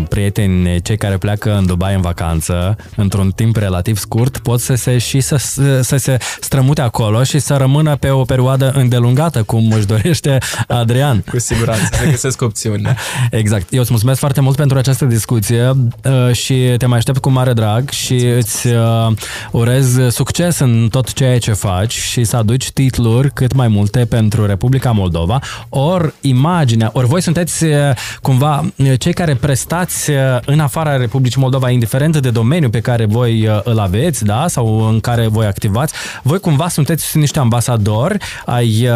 prieteni, 0.09 0.81
cei 0.83 0.97
care 0.97 1.17
pleacă 1.17 1.57
în 1.57 1.67
Dubai 1.67 1.95
în 1.95 2.01
vacanță, 2.01 2.77
într-un 2.97 3.31
timp 3.31 3.57
relativ 3.57 3.97
scurt, 3.99 4.39
pot 4.39 4.61
să 4.61 4.75
se 4.75 4.99
și 4.99 5.21
să, 5.21 5.37
să 5.83 5.97
se 5.97 6.17
strămute 6.41 6.81
acolo 6.81 7.23
și 7.23 7.39
să 7.39 7.57
rămână 7.57 7.97
pe 7.97 8.11
o 8.11 8.23
perioadă 8.23 8.73
îndelungată, 8.75 9.43
cum 9.43 9.73
își 9.73 9.87
dorește 9.87 10.39
Adrian. 10.67 11.25
Cu 11.31 11.39
siguranță, 11.39 11.89
regăsesc 12.03 12.43
opțiuni. 12.43 12.89
Exact. 13.31 13.73
Eu 13.73 13.81
îți 13.81 13.91
mulțumesc 13.91 14.19
foarte 14.19 14.41
mult 14.41 14.57
pentru 14.57 14.79
această 14.79 15.05
discuție 15.05 15.69
uh, 15.69 16.33
și 16.33 16.75
te 16.79 16.87
mai 16.87 16.99
aștept 16.99 17.19
cu 17.19 17.31
mare 17.31 17.53
drag 17.53 17.91
și 17.91 18.15
îți 18.15 18.67
uh, 18.67 19.13
urez 19.51 20.09
succes 20.09 20.59
în 20.59 20.89
tot 20.91 21.13
ceea 21.13 21.39
ce 21.39 21.53
faci 21.53 21.93
și 21.93 22.25
să 22.25 22.37
aduci 22.37 22.71
titluri 22.71 23.33
cât 23.33 23.53
mai 23.53 23.69
multe 23.69 24.05
pentru 24.05 24.47
Republica 24.47 24.91
Moldova, 24.91 25.39
ori 25.69 26.13
imaginea, 26.21 26.91
ori 26.93 27.07
voi 27.07 27.23
sunteți 27.23 27.46
sunteți 27.47 27.65
uh, 27.65 27.97
cumva 28.23 28.65
uh, 28.77 28.93
cei 28.99 29.13
care 29.13 29.35
prestați 29.35 30.11
uh, 30.11 30.17
în 30.45 30.61
afara 30.61 30.97
Republicii 30.97 31.41
Moldova, 31.41 31.71
indiferent 31.71 32.17
de 32.17 32.31
domeniu 32.31 32.71
pe 32.71 32.81
care 32.81 33.05
voi 33.05 33.49
îl 33.65 33.79
aveți, 33.79 34.25
da, 34.25 34.49
sau 34.49 34.89
în 34.89 35.01
care 35.01 35.27
voi 35.27 35.47
activați, 35.47 35.95
voi 36.23 36.39
cumva 36.39 36.69
sunteți 36.69 37.19
niște 37.19 37.39
ambasadori 37.39 38.17
ai 38.45 38.89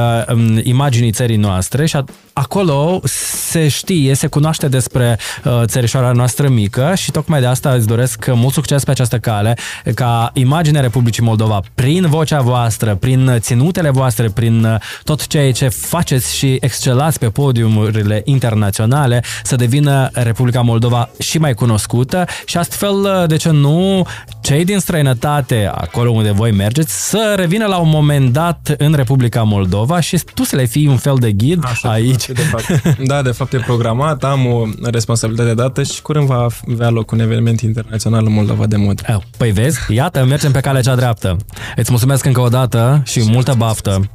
imaginii 0.62 1.10
țării 1.10 1.36
noastre 1.36 1.86
și 1.86 1.96
acolo 2.40 3.00
se 3.04 3.68
știe, 3.68 4.14
se 4.14 4.26
cunoaște 4.26 4.68
despre 4.68 5.18
uh, 5.44 5.62
țărișoara 5.64 6.12
noastră 6.12 6.48
mică 6.48 6.92
și 6.96 7.10
tocmai 7.10 7.40
de 7.40 7.46
asta 7.46 7.70
îți 7.70 7.86
doresc 7.86 8.26
mult 8.34 8.52
succes 8.52 8.84
pe 8.84 8.90
această 8.90 9.18
cale, 9.18 9.56
ca 9.94 10.30
imaginea 10.34 10.80
Republicii 10.80 11.22
Moldova, 11.22 11.60
prin 11.74 12.06
vocea 12.08 12.40
voastră, 12.40 12.94
prin 12.94 13.36
ținutele 13.38 13.90
voastre, 13.90 14.28
prin 14.28 14.64
uh, 14.64 14.74
tot 15.04 15.26
ceea 15.26 15.52
ce 15.52 15.68
faceți 15.68 16.36
și 16.36 16.58
excelați 16.60 17.18
pe 17.18 17.26
podiumurile 17.26 18.22
internaționale, 18.24 19.22
să 19.42 19.56
devină 19.56 20.10
Republica 20.12 20.60
Moldova 20.60 21.10
și 21.18 21.38
mai 21.38 21.54
cunoscută 21.54 22.24
și 22.44 22.56
astfel, 22.56 22.94
uh, 22.94 23.26
de 23.26 23.36
ce 23.36 23.50
nu, 23.50 24.06
cei 24.40 24.64
din 24.64 24.78
străinătate, 24.78 25.70
acolo 25.74 26.10
unde 26.10 26.30
voi 26.30 26.52
mergeți, 26.52 27.08
să 27.08 27.34
revină 27.36 27.66
la 27.66 27.76
un 27.76 27.88
moment 27.88 28.32
dat 28.32 28.74
în 28.78 28.94
Republica 28.94 29.42
Moldova 29.42 30.00
și 30.00 30.18
tu 30.34 30.44
să 30.44 30.56
le 30.56 30.64
fii 30.64 30.86
un 30.86 30.96
fel 30.96 31.16
de 31.18 31.32
ghid 31.32 31.64
Așa, 31.64 31.90
aici. 31.90 32.29
De 32.34 32.42
fapt. 32.42 32.98
Da, 33.06 33.22
de 33.22 33.30
fapt 33.30 33.52
e 33.52 33.56
programat, 33.58 34.24
am 34.24 34.46
o 34.46 34.66
responsabilitate 34.82 35.54
dată 35.54 35.82
și 35.82 36.02
curând 36.02 36.26
va 36.26 36.46
avea 36.72 36.88
loc 36.88 37.10
un 37.10 37.20
eveniment 37.20 37.60
internațional 37.60 38.26
în 38.26 38.32
Moldova 38.32 38.66
de 38.66 38.76
mod. 38.76 39.22
Păi 39.36 39.50
vezi, 39.50 39.78
iată, 39.88 40.24
mergem 40.24 40.52
pe 40.52 40.60
calea 40.60 40.80
cea 40.80 40.94
dreaptă. 40.94 41.36
Îți 41.76 41.90
mulțumesc 41.90 42.24
încă 42.24 42.40
o 42.40 42.48
dată 42.48 43.02
și, 43.04 43.20
și 43.20 43.30
multă 43.30 43.54
baftă. 43.58 44.10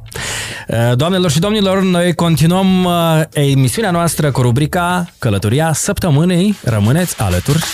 Doamnelor 0.94 1.30
și 1.30 1.38
domnilor, 1.38 1.82
noi 1.82 2.14
continuăm 2.14 2.84
uh, 2.84 3.20
emisiunea 3.32 3.90
noastră 3.90 4.30
cu 4.30 4.40
rubrica 4.40 5.08
Călătoria 5.18 5.72
Săptămânii. 5.72 6.58
Rămâneți 6.64 7.20
alături 7.20 7.64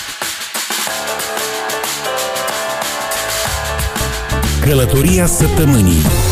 Călătoria 4.60 5.26
săptămânii 5.26 6.31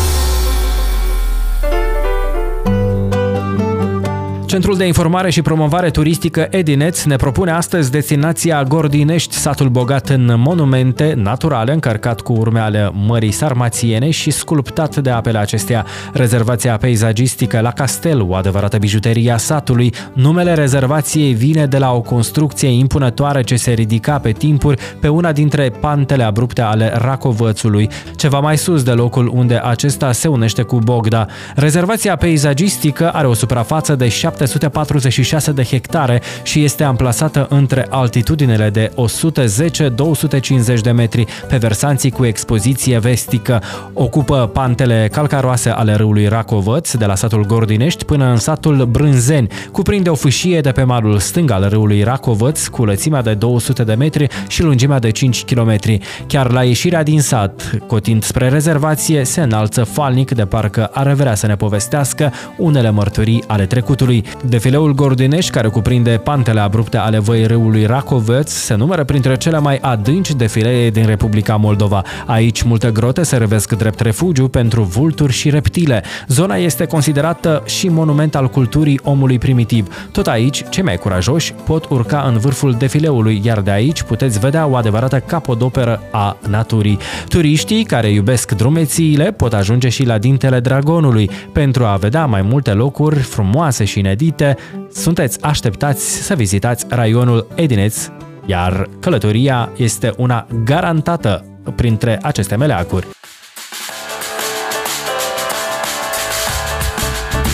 Centrul 4.51 4.77
de 4.77 4.85
Informare 4.85 5.29
și 5.29 5.41
Promovare 5.41 5.89
Turistică 5.89 6.47
Edineț 6.49 7.03
ne 7.03 7.15
propune 7.15 7.51
astăzi 7.51 7.91
destinația 7.91 8.63
Gordinești, 8.63 9.35
satul 9.35 9.69
bogat 9.69 10.09
în 10.09 10.33
monumente 10.37 11.13
naturale, 11.17 11.73
încărcat 11.73 12.21
cu 12.21 12.33
urme 12.33 12.59
ale 12.59 12.91
Mării 12.93 13.31
Sarmațiene 13.31 14.09
și 14.09 14.31
sculptat 14.31 14.95
de 14.95 15.09
apele 15.09 15.37
acesteia. 15.37 15.85
Rezervația 16.13 16.77
peisagistică 16.77 17.59
la 17.59 17.71
Castel, 17.71 18.21
o 18.21 18.35
adevărată 18.35 18.77
bijuterie 18.77 19.31
a 19.31 19.37
satului. 19.37 19.93
Numele 20.13 20.53
rezervației 20.53 21.33
vine 21.33 21.65
de 21.65 21.77
la 21.77 21.91
o 21.91 22.01
construcție 22.01 22.69
impunătoare 22.69 23.41
ce 23.41 23.55
se 23.55 23.71
ridica 23.71 24.19
pe 24.19 24.31
timpuri 24.31 24.81
pe 24.99 25.07
una 25.07 25.31
dintre 25.31 25.69
pantele 25.79 26.23
abrupte 26.23 26.61
ale 26.61 26.91
Racovățului, 26.95 27.89
ceva 28.15 28.39
mai 28.39 28.57
sus 28.57 28.83
de 28.83 28.91
locul 28.91 29.31
unde 29.33 29.61
acesta 29.63 30.11
se 30.11 30.27
unește 30.27 30.61
cu 30.61 30.79
Bogda. 30.79 31.25
Rezervația 31.55 32.15
peisagistică 32.15 33.09
are 33.09 33.27
o 33.27 33.33
suprafață 33.33 33.95
de 33.95 34.07
7 34.07 34.39
746 34.45 35.51
de 35.51 35.63
hectare 35.63 36.21
și 36.43 36.63
este 36.63 36.83
amplasată 36.83 37.47
între 37.49 37.87
altitudinele 37.89 38.69
de 38.69 38.91
110-250 40.77 40.81
de 40.81 40.91
metri 40.91 41.25
pe 41.47 41.57
versanții 41.57 42.11
cu 42.11 42.25
expoziție 42.25 42.99
vestică. 42.99 43.61
Ocupă 43.93 44.49
pantele 44.53 45.09
calcaroase 45.11 45.69
ale 45.69 45.93
râului 45.93 46.27
Racovăț, 46.27 46.93
de 46.93 47.05
la 47.05 47.15
satul 47.15 47.45
Gordinești 47.45 48.05
până 48.05 48.25
în 48.25 48.37
satul 48.37 48.85
Brânzeni. 48.85 49.47
Cuprinde 49.71 50.09
o 50.09 50.15
fâșie 50.15 50.61
de 50.61 50.71
pe 50.71 50.83
malul 50.83 51.19
stâng 51.19 51.51
al 51.51 51.69
râului 51.69 52.03
Racovăț 52.03 52.67
cu 52.67 52.85
lățimea 52.85 53.21
de 53.21 53.33
200 53.33 53.83
de 53.83 53.93
metri 53.93 54.27
și 54.47 54.63
lungimea 54.63 54.99
de 54.99 55.09
5 55.09 55.43
km. 55.43 55.75
Chiar 56.27 56.51
la 56.51 56.63
ieșirea 56.63 57.03
din 57.03 57.21
sat, 57.21 57.77
cotind 57.87 58.23
spre 58.23 58.49
rezervație, 58.49 59.23
se 59.23 59.41
înalță 59.41 59.83
falnic 59.83 60.31
de 60.31 60.45
parcă 60.45 60.85
ar 60.93 61.13
vrea 61.13 61.35
să 61.35 61.47
ne 61.47 61.55
povestească 61.55 62.33
unele 62.57 62.89
mărturii 62.89 63.43
ale 63.47 63.65
trecutului. 63.65 64.23
Defileul 64.45 64.93
Gordinești, 64.93 65.51
care 65.51 65.67
cuprinde 65.67 66.21
pantele 66.23 66.59
abrupte 66.59 66.97
ale 66.97 67.19
văii 67.19 67.45
râului 67.45 67.85
Racovăț, 67.85 68.51
se 68.51 68.75
numără 68.75 69.03
printre 69.03 69.37
cele 69.37 69.59
mai 69.59 69.77
adânci 69.77 70.31
defilee 70.31 70.89
din 70.89 71.05
Republica 71.05 71.55
Moldova. 71.55 72.03
Aici 72.25 72.61
multe 72.61 72.91
grote 72.91 73.23
se 73.23 73.37
revesc 73.37 73.73
drept 73.73 73.99
refugiu 73.99 74.47
pentru 74.47 74.83
vulturi 74.83 75.33
și 75.33 75.49
reptile. 75.49 76.03
Zona 76.27 76.55
este 76.55 76.85
considerată 76.85 77.63
și 77.65 77.87
monument 77.87 78.35
al 78.35 78.47
culturii 78.47 78.99
omului 79.03 79.37
primitiv. 79.37 80.07
Tot 80.11 80.27
aici, 80.27 80.63
cei 80.69 80.83
mai 80.83 80.97
curajoși 80.97 81.53
pot 81.53 81.85
urca 81.89 82.23
în 82.27 82.37
vârful 82.37 82.75
defileului, 82.77 83.41
iar 83.43 83.59
de 83.59 83.71
aici 83.71 84.01
puteți 84.01 84.39
vedea 84.39 84.67
o 84.67 84.75
adevărată 84.75 85.19
capodoperă 85.19 86.01
a 86.11 86.37
naturii. 86.49 86.99
Turiștii 87.27 87.83
care 87.83 88.09
iubesc 88.09 88.51
drumețiile 88.51 89.31
pot 89.31 89.53
ajunge 89.53 89.89
și 89.89 90.05
la 90.05 90.17
dintele 90.17 90.59
dragonului 90.59 91.29
pentru 91.51 91.83
a 91.85 91.95
vedea 91.95 92.25
mai 92.25 92.41
multe 92.41 92.71
locuri 92.71 93.19
frumoase 93.19 93.83
și 93.83 93.99
inedite 93.99 94.19
inedite, 94.21 94.57
sunteți 94.93 95.41
așteptați 95.41 96.21
să 96.21 96.35
vizitați 96.35 96.85
raionul 96.89 97.47
Edineț, 97.55 98.07
iar 98.45 98.89
călătoria 98.99 99.71
este 99.77 100.13
una 100.17 100.47
garantată 100.63 101.45
printre 101.75 102.19
aceste 102.21 102.55
meleacuri. 102.55 103.07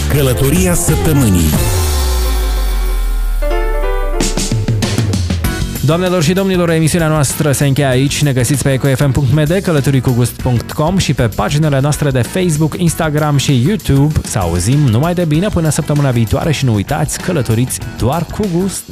Călătoria 0.09 0.73
săptămânii 0.73 1.76
Doamnelor 5.87 6.23
și 6.23 6.33
domnilor, 6.33 6.69
emisiunea 6.69 7.07
noastră 7.07 7.51
se 7.51 7.65
încheie 7.65 7.87
aici. 7.87 8.21
Ne 8.21 8.33
găsiți 8.33 8.63
pe 8.63 8.71
ecofm.md, 8.71 9.59
călătoricugust.com 9.63 10.97
și 10.97 11.13
pe 11.13 11.27
paginile 11.27 11.79
noastre 11.79 12.09
de 12.11 12.21
Facebook, 12.21 12.77
Instagram 12.77 13.37
și 13.37 13.63
YouTube. 13.67 14.19
Să 14.23 14.37
auzim 14.37 14.79
numai 14.79 15.13
de 15.13 15.25
bine 15.25 15.47
până 15.47 15.69
săptămâna 15.69 16.11
viitoare 16.11 16.51
și 16.51 16.65
nu 16.65 16.73
uitați, 16.73 17.21
călătoriți 17.21 17.79
doar 17.97 18.25
cu 18.25 18.47
gust. 18.55 18.83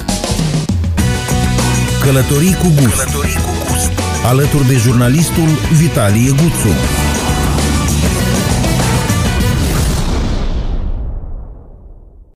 Călătorii 2.02 2.54
cu 2.54 2.72
gust. 2.80 3.04
Călătorii 3.04 3.34
cu 3.34 3.50
gust. 3.68 3.90
Alături 4.24 4.66
de 4.66 4.74
jurnalistul 4.74 5.48
Vitalie 5.78 6.30
Guțu. 6.30 7.05